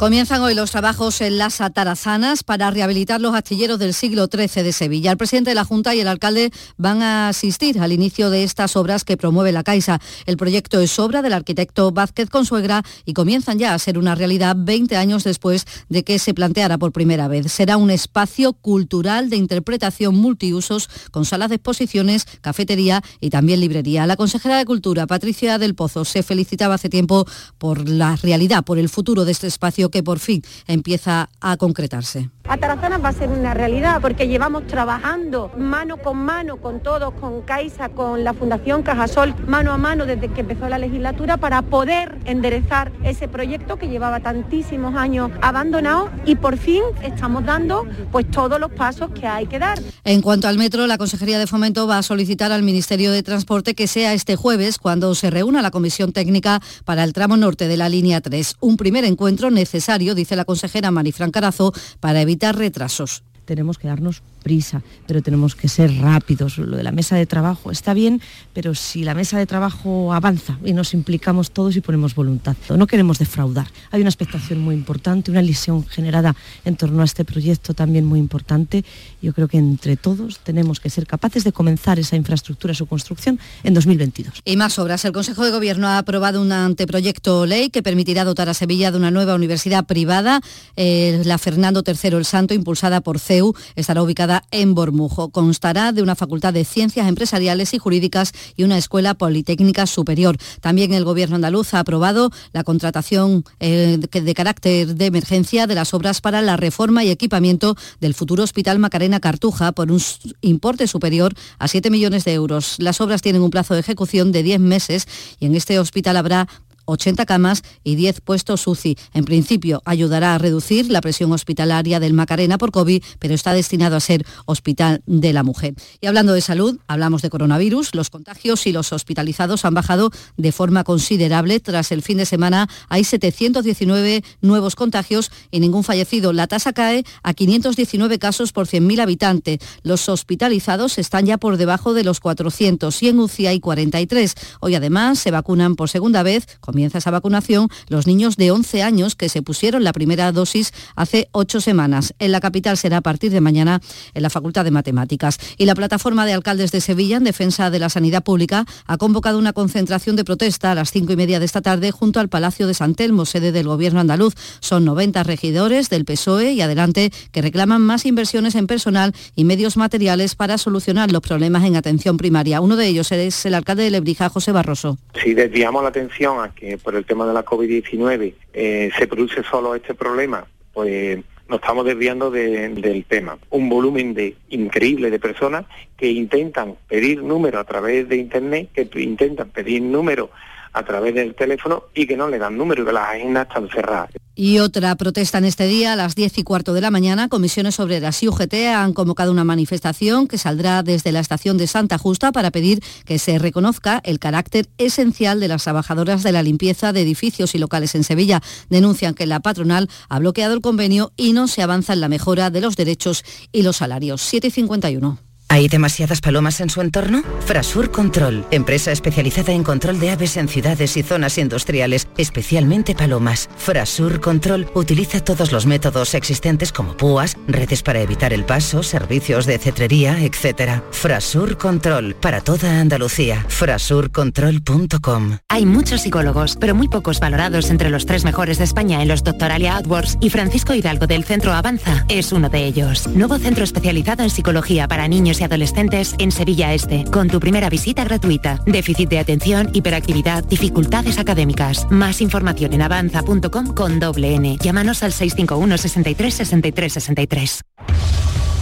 Comienzan 0.00 0.40
hoy 0.40 0.54
los 0.54 0.70
trabajos 0.70 1.20
en 1.20 1.36
las 1.36 1.60
atarazanas 1.60 2.42
para 2.42 2.70
rehabilitar 2.70 3.20
los 3.20 3.34
astilleros 3.34 3.78
del 3.78 3.92
siglo 3.92 4.30
XIII 4.32 4.62
de 4.62 4.72
Sevilla. 4.72 5.10
El 5.10 5.18
presidente 5.18 5.50
de 5.50 5.54
la 5.54 5.66
Junta 5.66 5.94
y 5.94 6.00
el 6.00 6.08
alcalde 6.08 6.52
van 6.78 7.02
a 7.02 7.28
asistir 7.28 7.78
al 7.78 7.92
inicio 7.92 8.30
de 8.30 8.42
estas 8.42 8.76
obras 8.76 9.04
que 9.04 9.18
promueve 9.18 9.52
la 9.52 9.62
Caixa. 9.62 10.00
El 10.24 10.38
proyecto 10.38 10.80
es 10.80 10.98
obra 10.98 11.20
del 11.20 11.34
arquitecto 11.34 11.92
Vázquez 11.92 12.30
Consuegra 12.30 12.82
y 13.04 13.12
comienzan 13.12 13.58
ya 13.58 13.74
a 13.74 13.78
ser 13.78 13.98
una 13.98 14.14
realidad 14.14 14.56
20 14.58 14.96
años 14.96 15.22
después 15.22 15.66
de 15.90 16.02
que 16.02 16.18
se 16.18 16.32
planteara 16.32 16.78
por 16.78 16.92
primera 16.92 17.28
vez. 17.28 17.52
Será 17.52 17.76
un 17.76 17.90
espacio 17.90 18.54
cultural 18.54 19.28
de 19.28 19.36
interpretación 19.36 20.14
multiusos 20.14 20.88
con 21.10 21.26
salas 21.26 21.50
de 21.50 21.56
exposiciones, 21.56 22.24
cafetería 22.40 23.02
y 23.20 23.28
también 23.28 23.60
librería. 23.60 24.06
La 24.06 24.16
consejera 24.16 24.56
de 24.56 24.64
Cultura, 24.64 25.06
Patricia 25.06 25.58
del 25.58 25.74
Pozo, 25.74 26.06
se 26.06 26.22
felicitaba 26.22 26.76
hace 26.76 26.88
tiempo 26.88 27.26
por 27.58 27.86
la 27.86 28.16
realidad, 28.16 28.64
por 28.64 28.78
el 28.78 28.88
futuro 28.88 29.26
de 29.26 29.32
este 29.32 29.46
espacio 29.46 29.89
que 29.90 30.02
por 30.02 30.18
fin 30.18 30.42
empieza 30.66 31.28
a 31.40 31.56
concretarse. 31.56 32.30
Atarazanas 32.48 33.04
va 33.04 33.10
a 33.10 33.12
ser 33.12 33.28
una 33.28 33.54
realidad 33.54 34.00
porque 34.00 34.26
llevamos 34.26 34.66
trabajando 34.66 35.52
mano 35.56 35.98
con 35.98 36.16
mano 36.18 36.56
con 36.56 36.80
todos, 36.80 37.14
con 37.14 37.42
Caixa, 37.42 37.90
con 37.90 38.24
la 38.24 38.34
Fundación 38.34 38.82
Cajasol, 38.82 39.34
mano 39.46 39.72
a 39.72 39.78
mano 39.78 40.04
desde 40.04 40.28
que 40.28 40.40
empezó 40.40 40.68
la 40.68 40.78
legislatura 40.78 41.36
para 41.36 41.62
poder 41.62 42.18
enderezar 42.24 42.90
ese 43.04 43.28
proyecto 43.28 43.76
que 43.76 43.88
llevaba 43.88 44.18
tantísimos 44.18 44.96
años 44.96 45.30
abandonado 45.42 46.10
y 46.26 46.34
por 46.34 46.56
fin 46.56 46.82
estamos 47.02 47.44
dando 47.44 47.86
pues 48.10 48.28
todos 48.30 48.58
los 48.58 48.72
pasos 48.72 49.10
que 49.12 49.28
hay 49.28 49.46
que 49.46 49.60
dar. 49.60 49.78
En 50.02 50.20
cuanto 50.20 50.48
al 50.48 50.58
metro, 50.58 50.88
la 50.88 50.98
Consejería 50.98 51.38
de 51.38 51.46
Fomento 51.46 51.86
va 51.86 51.98
a 51.98 52.02
solicitar 52.02 52.50
al 52.50 52.64
Ministerio 52.64 53.12
de 53.12 53.22
Transporte 53.22 53.74
que 53.74 53.86
sea 53.86 54.12
este 54.12 54.34
jueves 54.34 54.78
cuando 54.78 55.14
se 55.14 55.30
reúna 55.30 55.62
la 55.62 55.70
Comisión 55.70 56.12
Técnica 56.12 56.60
para 56.84 57.04
el 57.04 57.12
tramo 57.12 57.36
norte 57.36 57.68
de 57.68 57.76
la 57.76 57.88
línea 57.88 58.20
3. 58.20 58.56
Un 58.58 58.76
primer 58.76 59.04
encuentro 59.04 59.52
necesario, 59.52 60.16
dice 60.16 60.34
la 60.34 60.44
consejera 60.44 60.90
Marifran 60.90 61.30
Carazo, 61.30 61.72
para 62.00 62.20
evitar 62.20 62.39
retrasos. 62.52 63.22
tenemos 63.44 63.78
que 63.78 63.88
darnos 63.88 64.22
prisa, 64.42 64.82
pero 65.06 65.22
tenemos 65.22 65.54
que 65.54 65.68
ser 65.68 65.92
rápidos. 65.98 66.58
Lo 66.58 66.76
de 66.76 66.82
la 66.82 66.92
mesa 66.92 67.16
de 67.16 67.26
trabajo 67.26 67.70
está 67.70 67.94
bien, 67.94 68.20
pero 68.52 68.74
si 68.74 69.04
la 69.04 69.14
mesa 69.14 69.38
de 69.38 69.46
trabajo 69.46 70.12
avanza 70.12 70.58
y 70.64 70.72
nos 70.72 70.94
implicamos 70.94 71.50
todos 71.52 71.76
y 71.76 71.80
ponemos 71.80 72.14
voluntad, 72.14 72.56
no 72.68 72.86
queremos 72.86 73.18
defraudar. 73.18 73.68
Hay 73.90 74.00
una 74.00 74.10
expectación 74.10 74.60
muy 74.60 74.74
importante, 74.74 75.30
una 75.30 75.42
ilusión 75.42 75.86
generada 75.86 76.34
en 76.64 76.76
torno 76.76 77.02
a 77.02 77.04
este 77.04 77.24
proyecto 77.24 77.74
también 77.74 78.04
muy 78.04 78.18
importante. 78.18 78.84
Yo 79.22 79.32
creo 79.32 79.48
que 79.48 79.58
entre 79.58 79.96
todos 79.96 80.40
tenemos 80.40 80.80
que 80.80 80.90
ser 80.90 81.06
capaces 81.06 81.44
de 81.44 81.52
comenzar 81.52 81.98
esa 81.98 82.16
infraestructura, 82.16 82.74
su 82.74 82.86
construcción 82.86 83.38
en 83.62 83.74
2022. 83.74 84.42
Y 84.44 84.56
más 84.56 84.78
obras. 84.78 85.04
El 85.04 85.12
Consejo 85.12 85.44
de 85.44 85.50
Gobierno 85.50 85.86
ha 85.88 85.98
aprobado 85.98 86.40
un 86.40 86.52
anteproyecto 86.52 87.46
ley 87.46 87.70
que 87.70 87.82
permitirá 87.82 88.24
dotar 88.24 88.48
a 88.48 88.54
Sevilla 88.54 88.90
de 88.90 88.98
una 88.98 89.10
nueva 89.10 89.34
universidad 89.34 89.84
privada, 89.84 90.40
eh, 90.76 91.22
la 91.24 91.38
Fernando 91.38 91.82
III 91.86 92.16
el 92.16 92.24
Santo, 92.24 92.54
impulsada 92.54 93.00
por 93.00 93.18
CEU, 93.18 93.54
estará 93.76 94.02
ubicada 94.02 94.29
en 94.50 94.74
Bormujo. 94.74 95.30
Constará 95.30 95.92
de 95.92 96.02
una 96.02 96.14
facultad 96.14 96.52
de 96.52 96.64
ciencias 96.64 97.08
empresariales 97.08 97.74
y 97.74 97.78
jurídicas 97.78 98.32
y 98.56 98.64
una 98.64 98.78
escuela 98.78 99.14
politécnica 99.14 99.86
superior. 99.86 100.36
También 100.60 100.92
el 100.92 101.04
Gobierno 101.04 101.36
andaluz 101.36 101.74
ha 101.74 101.80
aprobado 101.80 102.30
la 102.52 102.64
contratación 102.64 103.44
eh, 103.58 103.98
de 103.98 104.34
carácter 104.34 104.94
de 104.94 105.06
emergencia 105.06 105.66
de 105.66 105.74
las 105.74 105.94
obras 105.94 106.20
para 106.20 106.42
la 106.42 106.56
reforma 106.56 107.04
y 107.04 107.10
equipamiento 107.10 107.76
del 108.00 108.14
futuro 108.14 108.44
Hospital 108.44 108.78
Macarena 108.78 109.20
Cartuja 109.20 109.72
por 109.72 109.90
un 109.90 110.00
importe 110.40 110.86
superior 110.86 111.34
a 111.58 111.68
7 111.68 111.90
millones 111.90 112.24
de 112.24 112.34
euros. 112.34 112.76
Las 112.78 113.00
obras 113.00 113.22
tienen 113.22 113.42
un 113.42 113.50
plazo 113.50 113.74
de 113.74 113.80
ejecución 113.80 114.32
de 114.32 114.42
10 114.42 114.60
meses 114.60 115.06
y 115.38 115.46
en 115.46 115.54
este 115.54 115.78
hospital 115.78 116.16
habrá 116.16 116.46
80 116.90 117.26
camas 117.26 117.62
y 117.84 117.94
10 117.94 118.20
puestos 118.20 118.66
UCI. 118.66 118.96
En 119.14 119.24
principio 119.24 119.82
ayudará 119.84 120.34
a 120.34 120.38
reducir 120.38 120.90
la 120.90 121.00
presión 121.00 121.32
hospitalaria 121.32 122.00
del 122.00 122.12
Macarena 122.12 122.58
por 122.58 122.72
COVID, 122.72 123.02
pero 123.18 123.34
está 123.34 123.52
destinado 123.52 123.96
a 123.96 124.00
ser 124.00 124.24
hospital 124.46 125.02
de 125.06 125.32
la 125.32 125.42
mujer. 125.42 125.74
Y 126.00 126.06
hablando 126.06 126.32
de 126.32 126.40
salud, 126.40 126.78
hablamos 126.86 127.22
de 127.22 127.30
coronavirus. 127.30 127.94
Los 127.94 128.10
contagios 128.10 128.66
y 128.66 128.72
los 128.72 128.92
hospitalizados 128.92 129.64
han 129.64 129.74
bajado 129.74 130.10
de 130.36 130.52
forma 130.52 130.84
considerable. 130.84 131.60
Tras 131.60 131.92
el 131.92 132.02
fin 132.02 132.18
de 132.18 132.26
semana 132.26 132.68
hay 132.88 133.04
719 133.04 134.22
nuevos 134.40 134.76
contagios 134.76 135.30
y 135.50 135.60
ningún 135.60 135.84
fallecido. 135.84 136.32
La 136.32 136.46
tasa 136.46 136.72
cae 136.72 137.04
a 137.22 137.34
519 137.34 138.18
casos 138.18 138.52
por 138.52 138.66
100.000 138.66 139.00
habitantes. 139.00 139.58
Los 139.82 140.08
hospitalizados 140.08 140.98
están 140.98 141.26
ya 141.26 141.38
por 141.38 141.56
debajo 141.56 141.94
de 141.94 142.04
los 142.04 142.20
400 142.20 143.02
y 143.02 143.08
en 143.08 143.20
UCI 143.20 143.46
hay 143.46 143.60
43. 143.60 144.34
Hoy 144.60 144.74
además 144.74 145.18
se 145.18 145.30
vacunan 145.30 145.76
por 145.76 145.88
segunda 145.88 146.22
vez 146.22 146.46
comienza 146.60 146.79
esa 146.86 147.10
vacunación 147.10 147.68
los 147.88 148.06
niños 148.06 148.36
de 148.36 148.50
11 148.50 148.82
años 148.82 149.14
que 149.14 149.28
se 149.28 149.42
pusieron 149.42 149.84
la 149.84 149.92
primera 149.92 150.32
dosis 150.32 150.72
hace 150.96 151.28
ocho 151.32 151.60
semanas. 151.60 152.14
En 152.18 152.32
la 152.32 152.40
capital 152.40 152.76
será 152.76 152.98
a 152.98 153.00
partir 153.00 153.32
de 153.32 153.40
mañana 153.40 153.80
en 154.14 154.22
la 154.22 154.30
Facultad 154.30 154.64
de 154.64 154.70
Matemáticas. 154.70 155.38
Y 155.56 155.66
la 155.66 155.74
plataforma 155.74 156.26
de 156.26 156.32
alcaldes 156.32 156.72
de 156.72 156.80
Sevilla 156.80 157.16
en 157.16 157.24
defensa 157.24 157.70
de 157.70 157.78
la 157.78 157.88
sanidad 157.88 158.22
pública 158.22 158.64
ha 158.86 158.96
convocado 158.96 159.38
una 159.38 159.52
concentración 159.52 160.16
de 160.16 160.24
protesta 160.24 160.72
a 160.72 160.74
las 160.74 160.90
cinco 160.90 161.12
y 161.12 161.16
media 161.16 161.38
de 161.38 161.46
esta 161.46 161.60
tarde 161.60 161.90
junto 161.90 162.20
al 162.20 162.28
Palacio 162.28 162.66
de 162.66 162.74
San 162.74 162.94
Telmo, 162.94 163.26
sede 163.26 163.52
del 163.52 163.66
Gobierno 163.66 164.00
andaluz. 164.00 164.34
Son 164.60 164.84
90 164.84 165.22
regidores 165.22 165.90
del 165.90 166.04
PSOE 166.04 166.52
y 166.52 166.60
adelante 166.60 167.10
que 167.32 167.42
reclaman 167.42 167.82
más 167.82 168.06
inversiones 168.06 168.54
en 168.54 168.66
personal 168.66 169.14
y 169.34 169.44
medios 169.44 169.76
materiales 169.76 170.34
para 170.34 170.58
solucionar 170.58 171.12
los 171.12 171.22
problemas 171.22 171.64
en 171.64 171.76
atención 171.76 172.16
primaria. 172.16 172.60
Uno 172.60 172.76
de 172.76 172.86
ellos 172.86 173.12
es 173.12 173.46
el 173.46 173.54
alcalde 173.54 173.84
de 173.84 173.90
Lebrija, 173.90 174.28
José 174.28 174.52
Barroso. 174.52 174.98
Si 175.22 175.34
desviamos 175.34 175.82
la 175.82 175.88
atención 175.88 176.42
a 176.42 176.54
que 176.54 176.69
por 176.78 176.94
el 176.94 177.04
tema 177.04 177.26
de 177.26 177.34
la 177.34 177.44
COVID-19 177.44 178.34
eh, 178.52 178.90
se 178.98 179.06
produce 179.06 179.42
solo 179.42 179.74
este 179.74 179.94
problema, 179.94 180.46
pues 180.72 181.18
nos 181.48 181.60
estamos 181.60 181.84
desviando 181.84 182.30
del 182.30 183.04
tema. 183.08 183.36
Un 183.50 183.68
volumen 183.68 184.14
de 184.14 184.36
increíble 184.50 185.10
de 185.10 185.18
personas 185.18 185.66
que 185.96 186.08
intentan 186.08 186.76
pedir 186.88 187.24
número 187.24 187.58
a 187.58 187.64
través 187.64 188.08
de 188.08 188.16
internet, 188.16 188.68
que 188.72 188.88
intentan 189.00 189.50
pedir 189.50 189.82
número 189.82 190.30
a 190.72 190.84
través 190.84 191.14
del 191.14 191.34
teléfono 191.34 191.84
y 191.94 192.06
que 192.06 192.16
no 192.16 192.28
le 192.28 192.38
dan 192.38 192.56
número, 192.56 192.84
que 192.84 192.92
las 192.92 193.08
agendas 193.10 193.48
están 193.48 193.68
cerradas. 193.68 194.10
Y 194.34 194.58
otra 194.60 194.94
protesta 194.96 195.38
en 195.38 195.44
este 195.44 195.66
día, 195.66 195.92
a 195.92 195.96
las 195.96 196.14
10 196.14 196.38
y 196.38 196.42
cuarto 196.44 196.72
de 196.72 196.80
la 196.80 196.90
mañana, 196.90 197.28
comisiones 197.28 197.78
obreras 197.78 198.22
y 198.22 198.28
UGT 198.28 198.54
han 198.74 198.94
convocado 198.94 199.32
una 199.32 199.44
manifestación 199.44 200.28
que 200.28 200.38
saldrá 200.38 200.82
desde 200.82 201.12
la 201.12 201.20
estación 201.20 201.58
de 201.58 201.66
Santa 201.66 201.98
Justa 201.98 202.32
para 202.32 202.50
pedir 202.50 202.80
que 203.04 203.18
se 203.18 203.38
reconozca 203.38 204.00
el 204.04 204.18
carácter 204.18 204.68
esencial 204.78 205.40
de 205.40 205.48
las 205.48 205.64
trabajadoras 205.64 206.22
de 206.22 206.32
la 206.32 206.42
limpieza 206.42 206.92
de 206.92 207.02
edificios 207.02 207.54
y 207.54 207.58
locales 207.58 207.94
en 207.94 208.04
Sevilla. 208.04 208.40
Denuncian 208.70 209.14
que 209.14 209.26
la 209.26 209.40
patronal 209.40 209.90
ha 210.08 210.18
bloqueado 210.18 210.54
el 210.54 210.60
convenio 210.60 211.12
y 211.16 211.32
no 211.32 211.46
se 211.46 211.62
avanza 211.62 211.92
en 211.92 212.00
la 212.00 212.08
mejora 212.08 212.50
de 212.50 212.60
los 212.60 212.76
derechos 212.76 213.24
y 213.52 213.62
los 213.62 213.76
salarios. 213.76 214.22
751. 214.22 215.29
¿Hay 215.52 215.66
demasiadas 215.66 216.20
palomas 216.20 216.60
en 216.60 216.70
su 216.70 216.80
entorno? 216.80 217.24
Frasur 217.44 217.90
Control, 217.90 218.46
empresa 218.52 218.92
especializada 218.92 219.52
en 219.52 219.64
control 219.64 219.98
de 219.98 220.10
aves 220.10 220.36
en 220.36 220.46
ciudades 220.46 220.96
y 220.96 221.02
zonas 221.02 221.38
industriales, 221.38 222.06
especialmente 222.16 222.94
palomas. 222.94 223.50
Frasur 223.56 224.20
Control 224.20 224.70
utiliza 224.74 225.18
todos 225.18 225.50
los 225.50 225.66
métodos 225.66 226.14
existentes 226.14 226.70
como 226.70 226.96
púas, 226.96 227.36
redes 227.48 227.82
para 227.82 228.00
evitar 228.00 228.32
el 228.32 228.44
paso, 228.44 228.84
servicios 228.84 229.44
de 229.44 229.58
cetrería, 229.58 230.22
etc. 230.22 230.82
Frasur 230.92 231.58
Control, 231.58 232.14
para 232.14 232.42
toda 232.42 232.80
Andalucía. 232.80 233.44
Frasurcontrol.com 233.48 235.38
Hay 235.48 235.66
muchos 235.66 236.02
psicólogos, 236.02 236.58
pero 236.60 236.76
muy 236.76 236.86
pocos 236.86 237.18
valorados 237.18 237.70
entre 237.70 237.90
los 237.90 238.06
tres 238.06 238.22
mejores 238.22 238.58
de 238.58 238.64
España 238.64 239.02
en 239.02 239.08
los 239.08 239.24
Doctoralia 239.24 239.78
AdWords 239.78 240.18
y 240.20 240.30
Francisco 240.30 240.74
Hidalgo 240.74 241.08
del 241.08 241.24
Centro 241.24 241.52
Avanza 241.52 242.06
es 242.08 242.30
uno 242.30 242.48
de 242.48 242.66
ellos. 242.66 243.08
Nuevo 243.08 243.36
centro 243.38 243.64
especializado 243.64 244.22
en 244.22 244.30
psicología 244.30 244.86
para 244.86 245.08
niños 245.08 245.39
adolescentes 245.44 246.14
en 246.18 246.32
Sevilla 246.32 246.74
Este, 246.74 247.04
con 247.10 247.28
tu 247.28 247.40
primera 247.40 247.68
visita 247.68 248.04
gratuita. 248.04 248.60
Déficit 248.66 249.08
de 249.08 249.18
atención, 249.18 249.70
hiperactividad, 249.72 250.44
dificultades 250.44 251.18
académicas. 251.18 251.86
Más 251.90 252.20
información 252.20 252.72
en 252.72 252.82
avanza.com 252.82 253.74
con 253.74 254.00
doble 254.00 254.34
N. 254.34 254.58
Llámanos 254.60 255.02
al 255.02 255.12
651 255.12 255.78
63 255.78 256.34
63 256.34 256.92
63. 256.92 257.60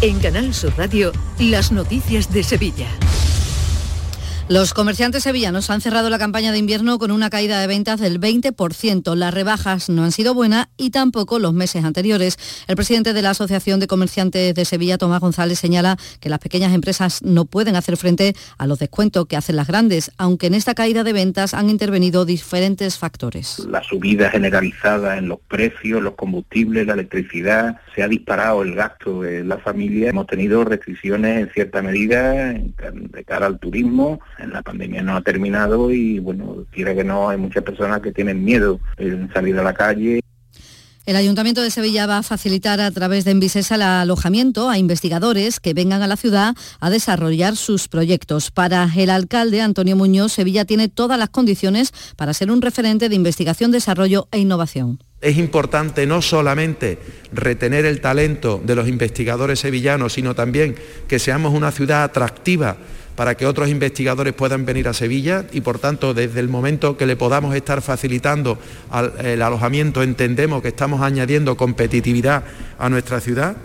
En 0.01 0.21
Canal 0.21 0.55
Sur 0.55 0.73
Radio, 0.77 1.13
las 1.41 1.73
noticias 1.73 2.33
de 2.33 2.45
Sevilla. 2.45 2.87
Los 4.51 4.73
comerciantes 4.73 5.25
sevillanos 5.25 5.69
han 5.69 5.83
cerrado 5.83 6.09
la 6.09 6.19
campaña 6.19 6.53
de 6.53 6.59
invierno 6.59 6.99
con 6.99 7.11
una 7.11 7.29
caída 7.29 7.61
de 7.61 7.67
ventas 7.67 8.01
del 8.01 8.19
20%. 8.19 9.15
Las 9.15 9.35
rebajas 9.35 9.91
no 9.91 10.05
han 10.05 10.11
sido 10.11 10.33
buenas 10.33 10.69
y 10.79 10.89
tampoco 10.89 11.39
los 11.39 11.53
meses 11.53 11.85
anteriores. 11.85 12.65
El 12.67 12.75
presidente 12.75 13.13
de 13.13 13.21
la 13.21 13.31
Asociación 13.31 13.79
de 13.79 13.87
Comerciantes 13.87 14.55
de 14.55 14.65
Sevilla, 14.65 14.97
Tomás 14.97 15.21
González, 15.21 15.59
señala 15.59 15.99
que 16.21 16.31
las 16.31 16.39
pequeñas 16.39 16.73
empresas 16.73 17.23
no 17.23 17.45
pueden 17.45 17.77
hacer 17.77 17.99
frente 17.99 18.35
a 18.57 18.67
los 18.67 18.79
descuentos 18.79 19.27
que 19.27 19.37
hacen 19.37 19.55
las 19.55 19.67
grandes, 19.67 20.13
aunque 20.17 20.47
en 20.47 20.55
esta 20.55 20.75
caída 20.75 21.05
de 21.05 21.13
ventas 21.13 21.53
han 21.53 21.69
intervenido 21.69 22.25
diferentes 22.25 22.97
factores. 22.97 23.59
La 23.69 23.83
subida 23.83 24.31
generalizada 24.31 25.19
en 25.19 25.29
los 25.29 25.41
precios, 25.41 26.03
los 26.03 26.15
combustibles, 26.15 26.87
la 26.87 26.95
electricidad, 26.95 27.83
se 27.95 28.03
ha 28.03 28.09
disparado 28.09 28.63
el 28.63 28.75
gasto 28.75 29.21
de 29.21 29.45
la 29.45 29.59
familia. 29.59 30.09
Hemos 30.09 30.27
tenido 30.27 30.65
restricciones 30.65 31.39
en 31.39 31.53
cierta 31.53 31.83
medida 31.83 32.55
de 32.55 33.25
cara 33.27 33.45
al 33.45 33.59
turismo 33.59 34.21
la 34.47 34.63
pandemia 34.63 35.03
no 35.03 35.17
ha 35.17 35.23
terminado 35.23 35.91
y 35.91 36.19
bueno, 36.19 36.65
quiera 36.71 36.95
que 36.95 37.05
no, 37.05 37.29
hay 37.29 37.39
muchas 37.39 37.65
personas 37.65 38.01
que 38.01 38.13
tienen 38.13 38.45
miedo 38.45 38.81
en 38.97 39.33
salir 39.33 39.59
a 39.59 39.63
la 39.63 39.75
calle. 39.75 40.21
El 41.09 41.17
Ayuntamiento 41.17 41.63
de 41.63 41.71
Sevilla 41.71 42.05
va 42.05 42.19
a 42.19 42.23
facilitar 42.23 42.83
a 42.83 42.91
través 42.91 43.25
de 43.25 43.31
Envisesa 43.31 43.77
el 43.77 43.83
alojamiento 43.83 44.69
a 44.69 44.77
investigadores 44.77 45.59
que 45.59 45.73
vengan 45.73 46.03
a 46.03 46.07
la 46.07 46.19
ciudad 46.19 46.55
a 46.81 46.91
desarrollar 46.91 47.57
sus 47.57 47.89
proyectos. 47.89 48.51
Para 48.51 48.91
el 48.95 49.09
alcalde 49.09 49.63
Antonio 49.63 49.97
Muñoz, 49.97 50.35
Sevilla 50.35 50.67
tiene 50.67 50.91
todas 50.91 51.19
las 51.19 51.31
condiciones 51.31 51.95
para 52.17 52.35
ser 52.35 52.51
un 52.51 52.61
referente 52.61 53.09
de 53.09 53.15
investigación, 53.15 53.71
desarrollo 53.71 54.29
e 54.33 54.39
innovación. 54.39 54.99
Es 55.23 55.39
importante 55.39 56.07
no 56.07 56.21
solamente 56.21 56.99
retener 57.33 57.87
el 57.87 58.03
talento 58.03 58.61
de 58.63 58.75
los 58.75 58.87
investigadores 58.87 59.61
sevillanos, 59.61 60.13
sino 60.13 60.35
también 60.35 60.77
que 61.09 61.19
seamos 61.19 61.55
una 61.55 61.73
ciudad 61.73 62.03
atractiva 62.05 62.77
para 63.19 63.35
que 63.35 63.47
otros 63.47 63.69
investigadores 63.69 64.33
puedan 64.33 64.65
venir 64.65 64.87
a 64.87 64.93
Sevilla 64.93 65.45
y 65.51 65.61
por 65.61 65.81
tanto 65.81 66.15
desde 66.15 66.39
el 66.39 66.49
momento 66.49 66.97
que 66.97 67.05
le 67.05 67.17
podamos 67.17 67.53
estar 67.57 67.83
facilitando 67.83 68.61
el 69.25 69.43
alojamiento 69.43 70.05
entendemos 70.05 70.63
que 70.63 70.69
estamos 70.69 71.03
añadiendo 71.03 71.57
competitividad 71.57 72.45
a 72.79 72.89
nuestra 72.89 73.19
ciudad. 73.19 73.57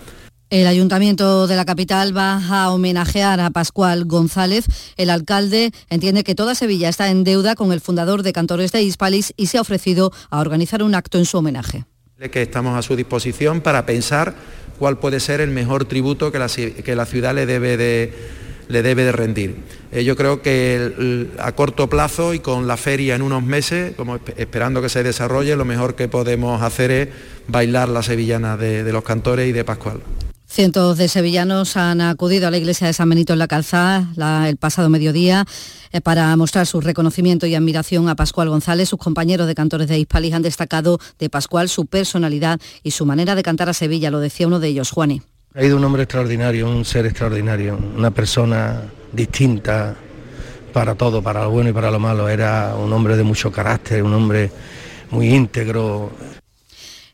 El 0.49 0.65
Ayuntamiento 0.65 1.45
de 1.45 1.55
la 1.55 1.65
capital 1.65 2.17
va 2.17 2.41
a 2.49 2.71
homenajear 2.71 3.39
a 3.41 3.51
Pascual 3.51 4.05
González. 4.05 4.65
El 4.97 5.11
alcalde 5.11 5.71
entiende 5.91 6.23
que 6.23 6.33
toda 6.33 6.55
Sevilla 6.55 6.89
está 6.89 7.11
en 7.11 7.23
deuda 7.23 7.53
con 7.53 7.71
el 7.71 7.79
fundador 7.79 8.23
de 8.23 8.33
Cantores 8.33 8.71
de 8.71 8.81
Hispalis 8.81 9.35
y 9.37 9.45
se 9.47 9.59
ha 9.59 9.61
ofrecido 9.61 10.11
a 10.31 10.39
organizar 10.39 10.81
un 10.81 10.95
acto 10.95 11.19
en 11.19 11.25
su 11.25 11.37
homenaje. 11.37 11.85
Que 12.31 12.41
estamos 12.41 12.75
a 12.75 12.81
su 12.81 12.95
disposición 12.95 13.61
para 13.61 13.85
pensar 13.85 14.33
cuál 14.79 14.97
puede 14.97 15.19
ser 15.19 15.41
el 15.41 15.51
mejor 15.51 15.85
tributo 15.85 16.31
que 16.31 16.39
la, 16.39 16.47
que 16.47 16.95
la 16.95 17.05
ciudad 17.05 17.35
le 17.35 17.45
debe 17.45 17.77
de 17.77 18.42
le 18.67 18.81
debe 18.81 19.03
de 19.03 19.11
rendir. 19.11 19.55
Eh, 19.91 20.03
yo 20.03 20.15
creo 20.15 20.41
que 20.41 21.29
a 21.39 21.51
corto 21.53 21.89
plazo 21.89 22.33
y 22.33 22.39
con 22.39 22.67
la 22.67 22.77
feria 22.77 23.15
en 23.15 23.21
unos 23.21 23.43
meses, 23.43 23.93
como 23.95 24.19
esperando 24.37 24.81
que 24.81 24.89
se 24.89 25.03
desarrolle, 25.03 25.55
lo 25.55 25.65
mejor 25.65 25.95
que 25.95 26.07
podemos 26.07 26.61
hacer 26.61 26.91
es 26.91 27.09
bailar 27.47 27.89
la 27.89 28.03
sevillana 28.03 28.57
de, 28.57 28.91
los 28.91 29.03
cantores 29.03 29.49
y 29.49 29.51
de 29.51 29.63
Pascual. 29.63 30.01
Cientos 30.47 30.97
de 30.99 31.07
sevillanos 31.07 31.77
han 31.77 31.99
acudido 31.99 32.47
a 32.47 32.51
la 32.51 32.57
iglesia 32.57 32.85
de 32.85 32.93
San 32.93 33.09
Benito 33.09 33.33
en 33.33 33.39
la 33.39 33.47
Calzada 33.47 34.07
el 34.47 34.57
pasado 34.57 34.87
mediodía 34.87 35.45
eh, 35.91 35.99
para 35.99 36.35
mostrar 36.37 36.67
su 36.67 36.79
reconocimiento 36.79 37.47
y 37.47 37.55
admiración 37.55 38.07
a 38.07 38.15
Pascual 38.15 38.49
González. 38.49 38.89
Sus 38.89 38.99
compañeros 38.99 39.47
de 39.47 39.55
cantores 39.55 39.87
de 39.87 39.97
Hispalis 39.97 40.33
han 40.33 40.43
destacado 40.43 40.99
de 41.17 41.29
Pascual 41.29 41.69
su 41.69 41.87
personalidad 41.87 42.59
y 42.83 42.91
su 42.91 43.05
manera 43.05 43.33
de 43.33 43.43
cantar 43.43 43.69
a 43.69 43.73
Sevilla, 43.73 44.11
lo 44.11 44.19
decía 44.19 44.45
uno 44.45 44.59
de 44.59 44.67
ellos, 44.67 44.91
Juani. 44.91 45.21
Ha 45.55 45.63
ido 45.63 45.77
un 45.77 45.83
hombre 45.83 46.01
extraordinario, 46.01 46.67
un 46.67 46.83
ser 46.83 47.05
extraordinario, 47.05 47.77
una 47.95 48.09
persona 48.09 48.85
distinta 49.11 49.95
para 50.73 50.95
todo, 50.95 51.21
para 51.21 51.43
lo 51.43 51.51
bueno 51.51 51.69
y 51.69 51.73
para 51.73 51.91
lo 51.91 51.99
malo. 51.99 52.27
Era 52.27 52.73
un 52.75 52.91
hombre 52.91 53.15
de 53.15 53.21
mucho 53.21 53.51
carácter, 53.51 54.01
un 54.01 54.15
hombre 54.15 54.49
muy 55.11 55.27
íntegro, 55.27 56.09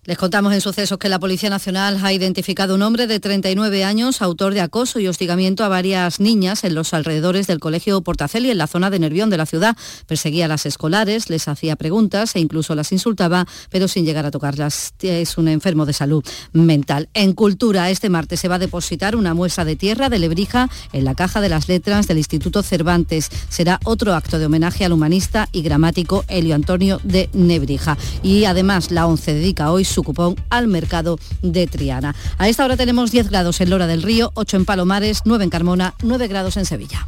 les 0.10 0.18
contamos 0.18 0.52
en 0.54 0.60
sucesos 0.60 0.98
que 0.98 1.08
la 1.08 1.20
Policía 1.20 1.52
Nacional 1.52 2.00
ha 2.02 2.12
identificado 2.12 2.74
un 2.74 2.82
hombre 2.82 3.06
de 3.06 3.20
39 3.20 3.84
años, 3.84 4.24
autor 4.24 4.56
de 4.56 4.62
acoso 4.62 5.00
y 5.00 5.08
hostigamiento 5.08 5.64
a 5.64 5.68
varias 5.68 6.20
niñas 6.20 6.64
en 6.64 6.74
los 6.74 6.96
alrededores 6.96 7.46
del 7.46 7.60
Colegio 7.60 8.02
Portaceli, 8.02 8.50
en 8.50 8.58
la 8.58 8.66
zona 8.66 8.90
de 8.90 8.98
Nervión 8.98 9.30
de 9.30 9.38
la 9.38 9.46
ciudad. 9.46 9.78
Perseguía 10.08 10.46
a 10.46 10.48
las 10.48 10.66
escolares, 10.66 11.30
les 11.30 11.48
hacía 11.48 11.76
preguntas 11.76 12.36
e 12.36 12.40
incluso 12.40 12.74
las 12.74 12.92
insultaba, 12.92 13.46
pero 13.70 13.88
sin 13.88 14.04
llegar 14.04 14.26
a 14.26 14.32
tocarlas. 14.32 14.96
Es 15.00 15.38
un 15.38 15.48
enfermo 15.48 15.86
de 15.86 15.94
salud 15.94 16.26
mental. 16.54 17.08
En 17.14 17.34
Cultura, 17.34 17.92
este 17.92 18.10
martes 18.10 18.40
se 18.40 18.48
va 18.48 18.56
a 18.56 18.60
depositar 18.60 19.16
una 19.16 19.36
muestra 19.36 19.64
de 19.64 19.76
tierra 19.76 20.10
de 20.10 20.18
Lebrija 20.18 20.72
en 20.92 21.06
la 21.06 21.14
Caja 21.14 21.40
de 21.40 21.50
las 21.50 21.68
Letras 21.68 22.08
del 22.08 22.18
Instituto 22.18 22.64
Cervantes. 22.64 23.30
Será 23.50 23.80
otro 23.86 24.16
acto 24.16 24.40
de 24.40 24.48
homenaje 24.48 24.86
al 24.86 24.94
humanista 24.94 25.48
y 25.52 25.62
gramático 25.62 26.26
Helio 26.30 26.56
Antonio 26.56 27.00
de 27.04 27.30
Nebrija. 27.34 27.96
Y 28.24 28.46
además 28.46 28.90
la 28.90 29.06
ONCE 29.06 29.36
dedica 29.36 29.72
hoy 29.72 29.86
su 29.86 29.99
cupón 30.04 30.36
al 30.50 30.68
mercado 30.68 31.18
de 31.42 31.68
Triana. 31.68 32.16
A 32.38 32.50
esta 32.50 32.66
hora 32.66 32.78
tenemos 32.78 33.12
10 33.12 33.30
grados 33.30 33.62
en 33.62 33.70
Lora 33.70 33.88
del 33.88 34.04
Río, 34.04 34.32
8 34.36 34.58
en 34.58 34.66
Palomares, 34.66 35.22
9 35.26 35.44
en 35.44 35.50
Carmona, 35.50 35.94
9 36.04 36.28
grados 36.28 36.58
en 36.58 36.66
Sevilla. 36.66 37.08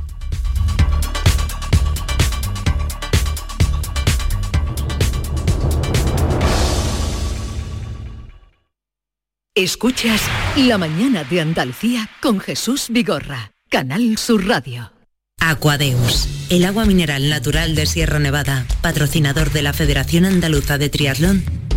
Escuchas 9.54 10.22
La 10.56 10.78
mañana 10.78 11.26
de 11.26 11.42
Andalucía 11.42 12.10
con 12.22 12.40
Jesús 12.40 12.88
Vigorra, 12.90 13.52
Canal 13.70 14.18
Sur 14.18 14.48
Radio. 14.48 14.94
Aquadeus, 15.42 16.28
el 16.50 16.64
agua 16.64 16.86
mineral 16.86 17.30
natural 17.30 17.76
de 17.76 17.86
Sierra 17.86 18.20
Nevada, 18.20 18.66
patrocinador 18.82 19.52
de 19.52 19.62
la 19.62 19.74
Federación 19.74 20.24
Andaluza 20.24 20.78
de 20.78 20.88
Triatlón 20.88 21.61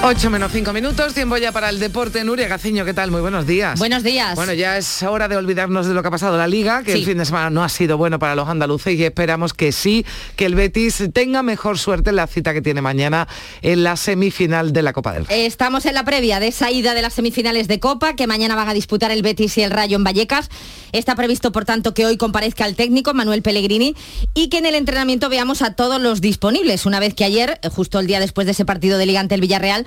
8 0.00 0.30
menos 0.30 0.52
5 0.52 0.72
minutos, 0.72 1.12
tiempo 1.12 1.36
ya 1.38 1.50
para 1.50 1.68
el 1.70 1.80
deporte. 1.80 2.22
Nuria 2.22 2.46
Gaciño, 2.46 2.84
¿qué 2.84 2.94
tal? 2.94 3.10
Muy 3.10 3.20
buenos 3.20 3.48
días. 3.48 3.76
Buenos 3.80 4.04
días. 4.04 4.36
Bueno, 4.36 4.52
ya 4.52 4.78
es 4.78 5.02
hora 5.02 5.26
de 5.26 5.36
olvidarnos 5.36 5.88
de 5.88 5.92
lo 5.92 6.02
que 6.02 6.08
ha 6.08 6.10
pasado 6.12 6.34
en 6.34 6.38
la 6.38 6.46
Liga, 6.46 6.84
que 6.84 6.92
el 6.92 7.04
fin 7.04 7.18
de 7.18 7.24
semana 7.24 7.50
no 7.50 7.64
ha 7.64 7.68
sido 7.68 7.98
bueno 7.98 8.20
para 8.20 8.36
los 8.36 8.48
andaluces 8.48 8.96
y 8.96 9.04
esperamos 9.04 9.54
que 9.54 9.72
sí, 9.72 10.06
que 10.36 10.46
el 10.46 10.54
Betis 10.54 11.02
tenga 11.12 11.42
mejor 11.42 11.78
suerte 11.78 12.10
en 12.10 12.16
la 12.16 12.28
cita 12.28 12.54
que 12.54 12.62
tiene 12.62 12.80
mañana 12.80 13.26
en 13.60 13.82
la 13.82 13.96
semifinal 13.96 14.72
de 14.72 14.82
la 14.82 14.92
Copa 14.92 15.12
del 15.14 15.26
Rey. 15.26 15.40
Estamos 15.40 15.84
en 15.84 15.94
la 15.94 16.04
previa 16.04 16.38
de 16.38 16.46
esa 16.46 16.70
ida 16.70 16.94
de 16.94 17.02
las 17.02 17.14
semifinales 17.14 17.66
de 17.66 17.80
Copa, 17.80 18.14
que 18.14 18.28
mañana 18.28 18.54
van 18.54 18.68
a 18.68 18.74
disputar 18.74 19.10
el 19.10 19.22
Betis 19.22 19.58
y 19.58 19.62
el 19.62 19.72
Rayo 19.72 19.96
en 19.96 20.04
Vallecas. 20.04 20.48
Está 20.92 21.16
previsto, 21.16 21.50
por 21.50 21.64
tanto, 21.64 21.92
que 21.92 22.06
hoy 22.06 22.16
comparezca 22.16 22.66
el 22.66 22.76
técnico 22.76 23.14
Manuel 23.14 23.42
Pellegrini 23.42 23.96
y 24.32 24.48
que 24.48 24.58
en 24.58 24.66
el 24.66 24.76
entrenamiento 24.76 25.28
veamos 25.28 25.60
a 25.60 25.74
todos 25.74 26.00
los 26.00 26.20
disponibles, 26.20 26.86
una 26.86 27.00
vez 27.00 27.14
que 27.14 27.24
ayer, 27.24 27.58
justo 27.74 27.98
el 27.98 28.06
día 28.06 28.20
después 28.20 28.46
de 28.46 28.52
ese 28.52 28.64
partido 28.64 28.96
de 28.96 29.04
Liga 29.04 29.18
ante 29.18 29.34
el 29.34 29.40
Villarreal, 29.40 29.86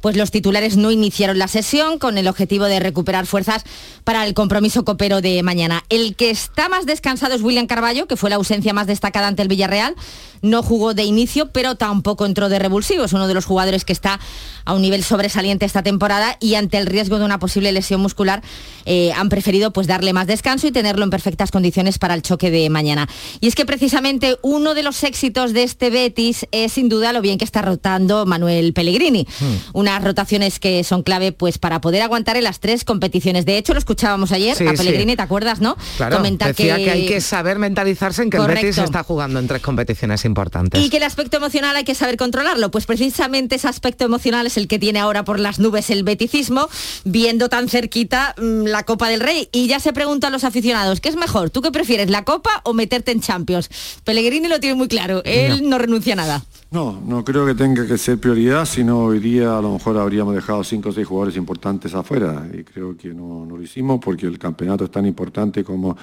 pues 0.00 0.16
los 0.16 0.30
titulares 0.30 0.76
no 0.76 0.90
iniciaron 0.90 1.38
la 1.38 1.48
sesión 1.48 1.98
con 1.98 2.18
el 2.18 2.28
objetivo 2.28 2.64
de 2.66 2.80
recuperar 2.80 3.26
fuerzas 3.26 3.64
para 4.04 4.26
el 4.26 4.34
compromiso 4.34 4.84
copero 4.84 5.20
de 5.20 5.42
mañana. 5.42 5.84
El 5.88 6.16
que 6.16 6.30
está 6.30 6.68
más 6.68 6.86
descansado 6.86 7.34
es 7.34 7.42
William 7.42 7.66
Carballo, 7.66 8.06
que 8.06 8.16
fue 8.16 8.30
la 8.30 8.36
ausencia 8.36 8.72
más 8.72 8.86
destacada 8.86 9.28
ante 9.28 9.42
el 9.42 9.48
Villarreal. 9.48 9.94
No 10.42 10.62
jugó 10.62 10.94
de 10.94 11.02
inicio, 11.02 11.50
pero 11.50 11.76
tampoco 11.76 12.26
entró 12.26 12.48
de 12.48 12.58
revulsivo. 12.58 13.04
Es 13.04 13.12
uno 13.12 13.26
de 13.26 13.34
los 13.34 13.46
jugadores 13.46 13.84
que 13.84 13.92
está 13.92 14.20
a 14.64 14.74
un 14.74 14.82
nivel 14.82 15.02
sobresaliente 15.02 15.64
esta 15.64 15.82
temporada 15.82 16.36
y 16.40 16.54
ante 16.54 16.76
el 16.76 16.86
riesgo 16.86 17.18
de 17.18 17.24
una 17.24 17.38
posible 17.38 17.72
lesión 17.72 18.00
muscular 18.00 18.42
eh, 18.84 19.12
han 19.12 19.28
preferido 19.28 19.72
pues 19.72 19.86
darle 19.86 20.12
más 20.12 20.26
descanso 20.26 20.66
y 20.66 20.72
tenerlo 20.72 21.04
en 21.04 21.10
perfectas 21.10 21.50
condiciones 21.50 21.98
para 21.98 22.14
el 22.14 22.22
choque 22.22 22.50
de 22.50 22.68
mañana. 22.70 23.08
Y 23.40 23.48
es 23.48 23.54
que 23.54 23.64
precisamente 23.64 24.36
uno 24.42 24.74
de 24.74 24.82
los 24.82 25.02
éxitos 25.04 25.52
de 25.52 25.62
este 25.62 25.90
Betis 25.90 26.46
es 26.52 26.72
sin 26.72 26.88
duda 26.88 27.12
lo 27.12 27.22
bien 27.22 27.38
que 27.38 27.44
está 27.44 27.62
rotando 27.62 28.26
Manuel 28.26 28.72
Pellegrini. 28.72 29.26
Hmm 29.40 29.85
unas 29.86 30.02
rotaciones 30.02 30.58
que 30.58 30.82
son 30.82 31.04
clave 31.04 31.30
pues 31.30 31.58
para 31.58 31.80
poder 31.80 32.02
aguantar 32.02 32.36
en 32.36 32.42
las 32.42 32.58
tres 32.58 32.84
competiciones. 32.84 33.46
De 33.46 33.56
hecho, 33.56 33.72
lo 33.72 33.78
escuchábamos 33.78 34.32
ayer 34.32 34.54
a 34.54 34.72
Pellegrini, 34.72 35.14
¿te 35.14 35.22
acuerdas, 35.22 35.60
no? 35.60 35.76
Claro, 35.96 36.20
decía 36.20 36.76
que... 36.76 36.90
hay 36.90 37.06
que 37.06 37.20
saber 37.20 37.60
mentalizarse 37.60 38.22
en 38.22 38.30
que 38.30 38.36
el 38.36 38.46
Betis 38.46 38.78
está 38.78 39.04
jugando 39.04 39.38
en 39.38 39.46
tres 39.46 39.62
competiciones 39.62 40.24
importantes. 40.24 40.80
Y 40.80 40.90
que 40.90 40.96
el 40.96 41.04
aspecto 41.04 41.36
emocional 41.36 41.76
hay 41.76 41.84
que 41.84 41.94
saber 41.94 42.16
controlarlo. 42.16 42.70
Pues 42.72 42.84
precisamente 42.86 43.54
ese 43.56 43.68
aspecto 43.68 44.04
emocional 44.04 44.46
es 44.46 44.56
el 44.56 44.66
que 44.66 44.80
tiene 44.80 44.98
ahora 44.98 45.24
por 45.24 45.38
las 45.38 45.60
nubes 45.60 45.88
el 45.90 46.02
beticismo, 46.02 46.68
viendo 47.04 47.48
tan 47.48 47.68
cerquita 47.68 48.34
mm, 48.38 48.64
la 48.64 48.82
Copa 48.82 49.08
del 49.08 49.20
Rey. 49.20 49.48
Y 49.52 49.68
ya 49.68 49.78
se 49.78 49.92
preguntan 49.92 50.32
los 50.32 50.42
aficionados, 50.42 51.00
¿qué 51.00 51.10
es 51.10 51.16
mejor? 51.16 51.50
¿Tú 51.50 51.62
qué 51.62 51.70
prefieres, 51.70 52.10
la 52.10 52.24
Copa 52.24 52.60
o 52.64 52.72
meterte 52.72 53.12
en 53.12 53.20
Champions? 53.20 53.70
Pellegrini 54.02 54.48
lo 54.48 54.58
tiene 54.58 54.74
muy 54.74 54.88
claro, 54.88 55.22
él 55.24 55.68
no 55.68 55.78
renuncia 55.78 56.14
a 56.14 56.16
nada. 56.16 56.44
No, 56.70 57.00
no 57.06 57.24
creo 57.24 57.46
que 57.46 57.54
tenga 57.54 57.86
que 57.86 57.96
ser 57.96 58.18
prioridad, 58.18 58.66
sino 58.66 58.98
hoy 58.98 59.20
día 59.20 59.56
a 59.56 59.62
lo 59.62 59.75
mejor 59.76 59.98
habríamos 59.98 60.34
dejado 60.34 60.62
cinco 60.64 60.88
o 60.88 60.92
seis 60.92 61.06
jugadores 61.06 61.36
importantes 61.36 61.94
afuera 61.94 62.46
y 62.52 62.64
creo 62.64 62.96
que 62.96 63.12
no, 63.14 63.46
lo 63.46 63.60
hicimos 63.62 64.00
porque 64.02 64.26
el 64.26 64.38
campeonato 64.38 64.84
es 64.84 64.90
tan 64.90 65.06
importante 65.06 65.62
como, 65.62 65.96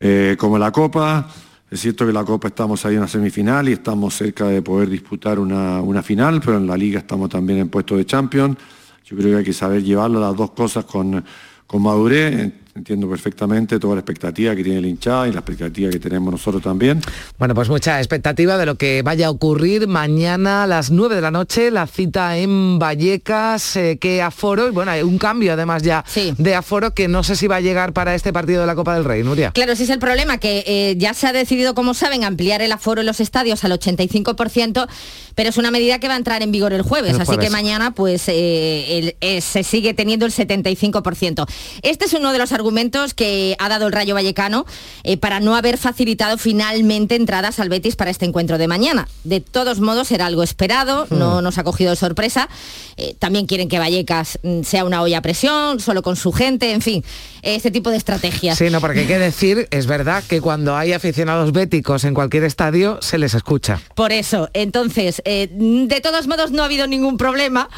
eh, 0.00 0.36
como 0.38 0.58
la 0.58 0.70
Copa. 0.70 1.28
Es 1.70 1.80
cierto 1.80 2.06
que 2.06 2.12
la 2.12 2.24
Copa 2.24 2.48
estamos 2.48 2.84
ahí 2.84 2.94
en 2.94 3.00
la 3.00 3.08
semifinal 3.08 3.68
y 3.68 3.72
estamos 3.72 4.14
cerca 4.14 4.46
de 4.46 4.62
poder 4.62 4.88
disputar 4.88 5.38
una, 5.38 5.80
una 5.80 6.02
final, 6.02 6.40
pero 6.40 6.58
en 6.58 6.66
la 6.66 6.76
Liga 6.76 7.00
estamos 7.00 7.28
también 7.30 7.58
en 7.58 7.68
puesto 7.68 7.96
de 7.96 8.06
Champions. 8.06 8.56
Yo 9.04 9.16
creo 9.16 9.32
que 9.32 9.38
hay 9.38 9.44
que 9.44 9.52
saber 9.52 9.82
llevarlo 9.82 10.20
las 10.20 10.36
dos 10.36 10.52
cosas 10.52 10.84
con, 10.84 11.24
con 11.66 11.82
madurez 11.82 12.52
entiendo 12.74 13.08
perfectamente 13.08 13.78
toda 13.78 13.94
la 13.94 14.00
expectativa 14.00 14.54
que 14.56 14.64
tiene 14.64 14.80
el 14.80 14.86
hinchada 14.86 15.28
y 15.28 15.32
la 15.32 15.38
expectativa 15.38 15.90
que 15.90 16.00
tenemos 16.00 16.32
nosotros 16.32 16.62
también. 16.62 17.00
Bueno, 17.38 17.54
pues 17.54 17.68
mucha 17.68 17.98
expectativa 17.98 18.58
de 18.58 18.66
lo 18.66 18.74
que 18.74 19.02
vaya 19.02 19.28
a 19.28 19.30
ocurrir 19.30 19.86
mañana 19.86 20.64
a 20.64 20.66
las 20.66 20.90
9 20.90 21.14
de 21.14 21.20
la 21.20 21.30
noche, 21.30 21.70
la 21.70 21.86
cita 21.86 22.36
en 22.36 22.80
Vallecas, 22.80 23.76
eh, 23.76 23.98
que 24.00 24.22
aforo, 24.22 24.66
y 24.66 24.70
bueno, 24.72 24.90
hay 24.90 25.02
un 25.02 25.18
cambio 25.18 25.52
además 25.52 25.82
ya 25.82 26.04
de 26.36 26.54
aforo 26.54 26.94
que 26.94 27.06
no 27.06 27.22
sé 27.22 27.36
si 27.36 27.46
va 27.46 27.56
a 27.56 27.60
llegar 27.60 27.92
para 27.92 28.14
este 28.14 28.32
partido 28.32 28.62
de 28.62 28.66
la 28.66 28.74
Copa 28.74 28.94
del 28.94 29.04
Rey, 29.04 29.22
Nuria. 29.22 29.52
Claro, 29.52 29.72
ese 29.72 29.84
es 29.84 29.90
el 29.90 30.00
problema, 30.00 30.38
que 30.38 30.64
eh, 30.66 30.96
ya 30.98 31.14
se 31.14 31.28
ha 31.28 31.32
decidido, 31.32 31.74
como 31.74 31.94
saben, 31.94 32.24
ampliar 32.24 32.60
el 32.60 32.72
aforo 32.72 33.02
en 33.02 33.06
los 33.06 33.20
estadios 33.20 33.62
al 33.64 33.72
85%, 33.72 34.88
pero 35.36 35.48
es 35.48 35.56
una 35.56 35.70
medida 35.70 36.00
que 36.00 36.08
va 36.08 36.14
a 36.14 36.16
entrar 36.16 36.42
en 36.42 36.50
vigor 36.50 36.72
el 36.72 36.82
jueves, 36.82 37.18
así 37.20 37.36
que 37.36 37.50
mañana 37.50 37.92
pues 37.92 38.24
eh, 38.26 39.14
se 39.40 39.62
sigue 39.62 39.94
teniendo 39.94 40.26
el 40.26 40.32
75%. 40.32 41.46
Este 41.82 42.04
es 42.06 42.12
uno 42.14 42.32
de 42.32 42.38
los 42.38 42.50
argumentos 42.50 42.63
argumentos 42.64 43.12
que 43.12 43.56
ha 43.58 43.68
dado 43.68 43.86
el 43.86 43.92
Rayo 43.92 44.14
Vallecano 44.14 44.64
eh, 45.02 45.18
para 45.18 45.38
no 45.38 45.54
haber 45.54 45.76
facilitado 45.76 46.38
finalmente 46.38 47.14
entradas 47.14 47.60
al 47.60 47.68
Betis 47.68 47.94
para 47.94 48.10
este 48.10 48.24
encuentro 48.24 48.56
de 48.56 48.66
mañana. 48.68 49.06
De 49.22 49.42
todos 49.42 49.80
modos, 49.80 50.10
era 50.12 50.24
algo 50.24 50.42
esperado, 50.42 51.06
hmm. 51.10 51.18
no 51.18 51.42
nos 51.42 51.58
ha 51.58 51.64
cogido 51.64 51.90
de 51.90 51.96
sorpresa. 51.96 52.48
Eh, 52.96 53.14
también 53.18 53.44
quieren 53.44 53.68
que 53.68 53.78
Vallecas 53.78 54.38
mm, 54.42 54.62
sea 54.62 54.86
una 54.86 55.02
olla 55.02 55.18
a 55.18 55.22
presión, 55.22 55.78
solo 55.78 56.02
con 56.02 56.16
su 56.16 56.32
gente, 56.32 56.72
en 56.72 56.80
fin, 56.80 57.04
este 57.44 57.70
tipo 57.70 57.90
de 57.90 57.96
estrategias. 57.96 58.58
Sí, 58.58 58.70
no, 58.70 58.80
porque 58.80 59.00
hay 59.00 59.06
que 59.06 59.18
decir, 59.18 59.68
es 59.70 59.86
verdad 59.86 60.22
que 60.26 60.40
cuando 60.40 60.76
hay 60.76 60.92
aficionados 60.92 61.52
béticos 61.52 62.04
en 62.04 62.14
cualquier 62.14 62.44
estadio, 62.44 62.98
se 63.00 63.18
les 63.18 63.34
escucha. 63.34 63.80
Por 63.94 64.12
eso, 64.12 64.50
entonces, 64.52 65.22
eh, 65.24 65.48
de 65.50 66.00
todos 66.00 66.26
modos 66.26 66.50
no 66.50 66.62
ha 66.62 66.66
habido 66.66 66.86
ningún 66.86 67.16
problema, 67.16 67.68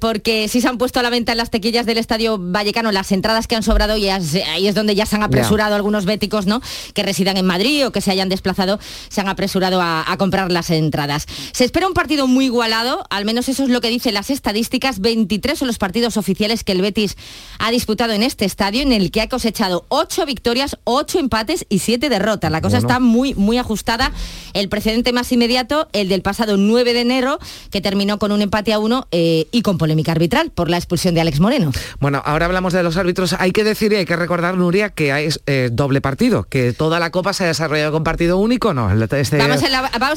porque 0.00 0.48
sí 0.48 0.60
se 0.60 0.68
han 0.68 0.78
puesto 0.78 1.00
a 1.00 1.02
la 1.02 1.10
venta 1.10 1.32
en 1.32 1.38
las 1.38 1.50
tequillas 1.50 1.86
del 1.86 1.98
estadio 1.98 2.38
Vallecano 2.38 2.92
las 2.92 3.12
entradas 3.12 3.46
que 3.46 3.56
han 3.56 3.62
sobrado 3.62 3.96
y 3.96 4.08
ahí 4.08 4.66
es 4.66 4.74
donde 4.74 4.94
ya 4.94 5.06
se 5.06 5.16
han 5.16 5.22
apresurado 5.22 5.74
algunos 5.74 6.04
béticos, 6.04 6.46
¿no? 6.46 6.60
Que 6.94 7.02
residan 7.02 7.36
en 7.36 7.46
Madrid 7.46 7.86
o 7.86 7.92
que 7.92 8.00
se 8.00 8.10
hayan 8.10 8.28
desplazado, 8.28 8.78
se 9.08 9.20
han 9.20 9.28
apresurado 9.28 9.80
a, 9.82 10.04
comprar 10.18 10.52
las 10.52 10.70
entradas. 10.70 11.26
Se 11.52 11.64
espera 11.64 11.88
un 11.88 11.94
partido 11.94 12.26
muy 12.26 12.44
igualado, 12.44 13.04
al 13.10 13.24
menos 13.24 13.48
eso 13.48 13.64
es 13.64 13.70
lo 13.70 13.80
que 13.80 13.88
dicen 13.88 14.14
las 14.14 14.30
estadísticas. 14.30 15.00
23 15.00 15.58
son 15.58 15.68
los 15.68 15.78
partidos 15.78 16.16
oficiales 16.16 16.64
que 16.64 16.72
el 16.72 16.82
Betis 16.82 17.16
ha 17.58 17.70
disputado 17.70 18.12
en 18.12 18.22
este 18.22 18.44
estadio, 18.44 18.82
en 18.82 18.91
el 18.92 19.10
que 19.10 19.20
ha 19.20 19.28
cosechado 19.28 19.84
8 19.88 20.26
victorias, 20.26 20.78
8 20.84 21.18
empates 21.18 21.66
y 21.68 21.78
7 21.78 22.08
derrotas. 22.08 22.50
La 22.50 22.60
cosa 22.60 22.78
está 22.78 23.00
muy, 23.00 23.34
muy 23.34 23.58
ajustada. 23.58 24.12
El 24.52 24.68
precedente 24.68 25.12
más 25.12 25.32
inmediato, 25.32 25.88
el 25.92 26.08
del 26.08 26.22
pasado 26.22 26.56
9 26.56 26.92
de 26.92 27.00
enero, 27.00 27.38
que 27.70 27.80
terminó 27.80 28.18
con 28.18 28.32
un 28.32 28.42
empate 28.42 28.72
a 28.72 28.78
uno 28.78 29.06
eh, 29.10 29.46
y 29.50 29.62
con 29.62 29.78
polémica 29.78 30.12
arbitral 30.12 30.50
por 30.50 30.68
la 30.68 30.76
expulsión 30.76 31.14
de 31.14 31.20
Alex 31.20 31.40
Moreno. 31.40 31.72
Bueno, 32.00 32.22
ahora 32.24 32.46
hablamos 32.46 32.72
de 32.72 32.82
los 32.82 32.96
árbitros. 32.96 33.34
Hay 33.38 33.52
que 33.52 33.64
decir, 33.64 33.94
hay 33.94 34.04
que 34.04 34.16
recordar, 34.16 34.56
Nuria, 34.56 34.90
que 34.90 35.12
hay 35.12 35.28
eh, 35.46 35.70
doble 35.72 36.00
partido, 36.00 36.44
que 36.44 36.72
toda 36.72 37.00
la 37.00 37.10
Copa 37.10 37.32
se 37.32 37.44
ha 37.44 37.46
desarrollado 37.46 37.92
con 37.92 38.04
partido 38.04 38.38
único, 38.38 38.74
¿no? 38.74 38.90
Este... 38.92 39.38
Vamos, 39.38 39.62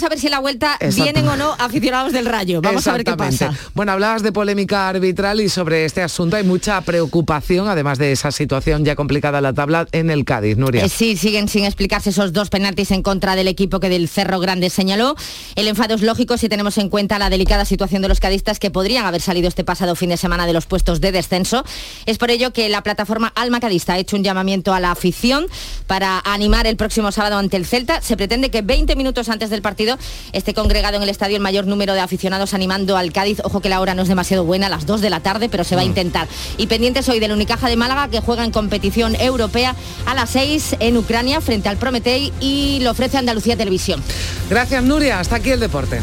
a 0.04 0.10
ver 0.10 0.20
si 0.20 0.28
en 0.28 0.32
la 0.32 0.40
vuelta 0.40 0.78
vienen 0.96 1.28
o 1.28 1.36
no 1.36 1.56
aficionados 1.60 2.12
del 2.14 2.26
Rayo. 2.26 2.62
Vamos 2.62 2.88
a 2.88 2.94
ver 2.94 3.04
qué 3.04 3.16
pasa. 3.16 3.54
Bueno, 3.74 3.92
hablabas 3.94 4.24
de 4.24 4.32
polémica 4.32 4.90
arbitral 4.90 5.40
y 5.40 5.50
sobre 5.50 5.86
este 5.86 6.02
asunto 6.02 6.36
hay 6.36 6.44
mucha 6.44 6.82
preocupación, 6.82 7.68
además 7.68 7.98
de 7.98 8.12
esa 8.12 8.32
situación 8.32 8.65
ya 8.66 8.96
complicada 8.96 9.42
la 9.42 9.54
tabla 9.54 9.88
en 9.92 10.10
el 10.10 10.26
Cádiz, 10.26 10.58
Nuria. 10.58 10.84
Eh, 10.84 10.90
sí, 10.90 11.18
siguen 11.18 11.48
sin 11.48 11.66
explicarse 11.66 12.10
esos 12.10 12.34
dos 12.34 12.50
penaltis 12.50 12.92
en 12.92 13.04
contra 13.04 13.36
del 13.36 13.48
equipo 13.48 13.80
que 13.80 13.90
del 13.90 14.10
Cerro 14.10 14.40
Grande 14.40 14.70
señaló. 14.70 15.16
El 15.56 15.68
enfado 15.68 15.96
es 15.96 16.02
lógico 16.02 16.38
si 16.38 16.50
tenemos 16.50 16.78
en 16.78 16.90
cuenta 16.90 17.20
la 17.20 17.30
delicada 17.30 17.66
situación 17.66 18.02
de 18.02 18.08
los 18.08 18.20
cadistas 18.20 18.60
que 18.60 18.72
podrían 18.72 19.06
haber 19.06 19.22
salido 19.22 19.48
este 19.48 19.64
pasado 19.64 19.96
fin 19.96 20.10
de 20.10 20.18
semana 20.18 20.48
de 20.48 20.54
los 20.54 20.66
puestos 20.66 21.02
de 21.02 21.12
descenso. 21.12 21.64
Es 22.06 22.18
por 22.18 22.32
ello 22.32 22.52
que 22.54 22.68
la 22.70 22.82
plataforma 22.82 23.32
Alma 23.36 23.60
Cadista 23.60 23.94
ha 23.94 24.00
hecho 24.00 24.16
un 24.16 24.24
llamamiento 24.24 24.74
a 24.74 24.80
la 24.80 24.92
afición 24.92 25.48
para 25.88 26.20
animar 26.26 26.68
el 26.68 26.76
próximo 26.76 27.12
sábado 27.12 27.38
ante 27.38 27.58
el 27.58 27.66
Celta. 27.66 28.02
Se 28.02 28.18
pretende 28.18 28.50
que 28.50 28.62
20 28.62 28.96
minutos 28.96 29.30
antes 29.30 29.50
del 29.50 29.62
partido 29.62 29.98
esté 30.34 30.54
congregado 30.54 30.98
en 30.98 31.04
el 31.04 31.10
estadio 31.10 31.36
el 31.36 31.44
mayor 31.44 31.68
número 31.68 31.94
de 31.94 32.00
aficionados 32.00 32.54
animando 32.54 32.98
al 32.98 33.14
Cádiz. 33.14 33.40
Ojo 33.44 33.62
que 33.62 33.70
la 33.70 33.80
hora 33.80 33.94
no 33.94 34.02
es 34.02 34.08
demasiado 34.08 34.44
buena, 34.44 34.68
a 34.68 34.70
las 34.70 34.86
2 34.86 35.02
de 35.02 35.10
la 35.10 35.20
tarde, 35.20 35.50
pero 35.50 35.64
se 35.64 35.76
va 35.76 35.82
a 35.82 35.86
mm. 35.86 35.90
intentar. 35.90 36.28
Y 36.58 36.68
pendientes 36.68 37.08
hoy 37.10 37.20
del 37.20 37.32
Unicaja 37.32 37.70
de 37.70 37.76
Málaga 37.76 38.10
que 38.10 38.20
juega 38.22 38.44
en 38.44 38.52
competición 38.56 39.16
europea 39.20 39.76
a 40.06 40.16
las 40.16 40.30
6 40.30 40.78
en 40.80 40.96
Ucrania 40.96 41.42
frente 41.42 41.68
al 41.68 41.76
Prometei 41.76 42.32
y 42.40 42.80
lo 42.82 42.92
ofrece 42.92 43.18
Andalucía 43.18 43.58
Televisión. 43.58 44.02
Gracias 44.50 44.82
Nuria, 44.82 45.20
hasta 45.20 45.36
aquí 45.36 45.50
el 45.50 45.60
deporte. 45.60 46.00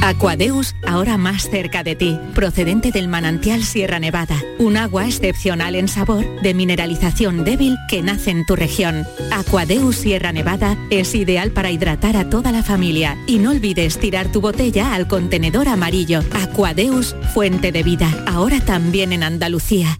Aquadeus, 0.00 0.76
ahora 0.86 1.18
más 1.18 1.50
cerca 1.50 1.82
de 1.82 1.96
ti, 1.96 2.16
procedente 2.32 2.92
del 2.92 3.08
manantial 3.08 3.64
Sierra 3.64 3.98
Nevada, 3.98 4.40
un 4.60 4.76
agua 4.76 5.06
excepcional 5.06 5.74
en 5.74 5.88
sabor, 5.88 6.24
de 6.42 6.54
mineralización 6.54 7.44
débil 7.44 7.76
que 7.88 8.00
nace 8.02 8.30
en 8.30 8.46
tu 8.46 8.54
región. 8.54 9.04
Aquadeus 9.32 9.96
Sierra 9.96 10.30
Nevada 10.30 10.76
es 10.90 11.16
ideal 11.16 11.50
para 11.50 11.72
hidratar 11.72 12.16
a 12.16 12.30
toda 12.30 12.52
la 12.52 12.62
familia 12.62 13.18
y 13.26 13.40
no 13.40 13.50
olvides 13.50 13.98
tirar 13.98 14.30
tu 14.30 14.40
botella 14.40 14.94
al 14.94 15.08
contenedor 15.08 15.66
amarillo. 15.66 16.20
Aquadeus, 16.30 17.16
fuente 17.34 17.72
de 17.72 17.82
vida, 17.82 18.08
ahora 18.28 18.60
también 18.60 19.12
en 19.12 19.24
Andalucía. 19.24 19.98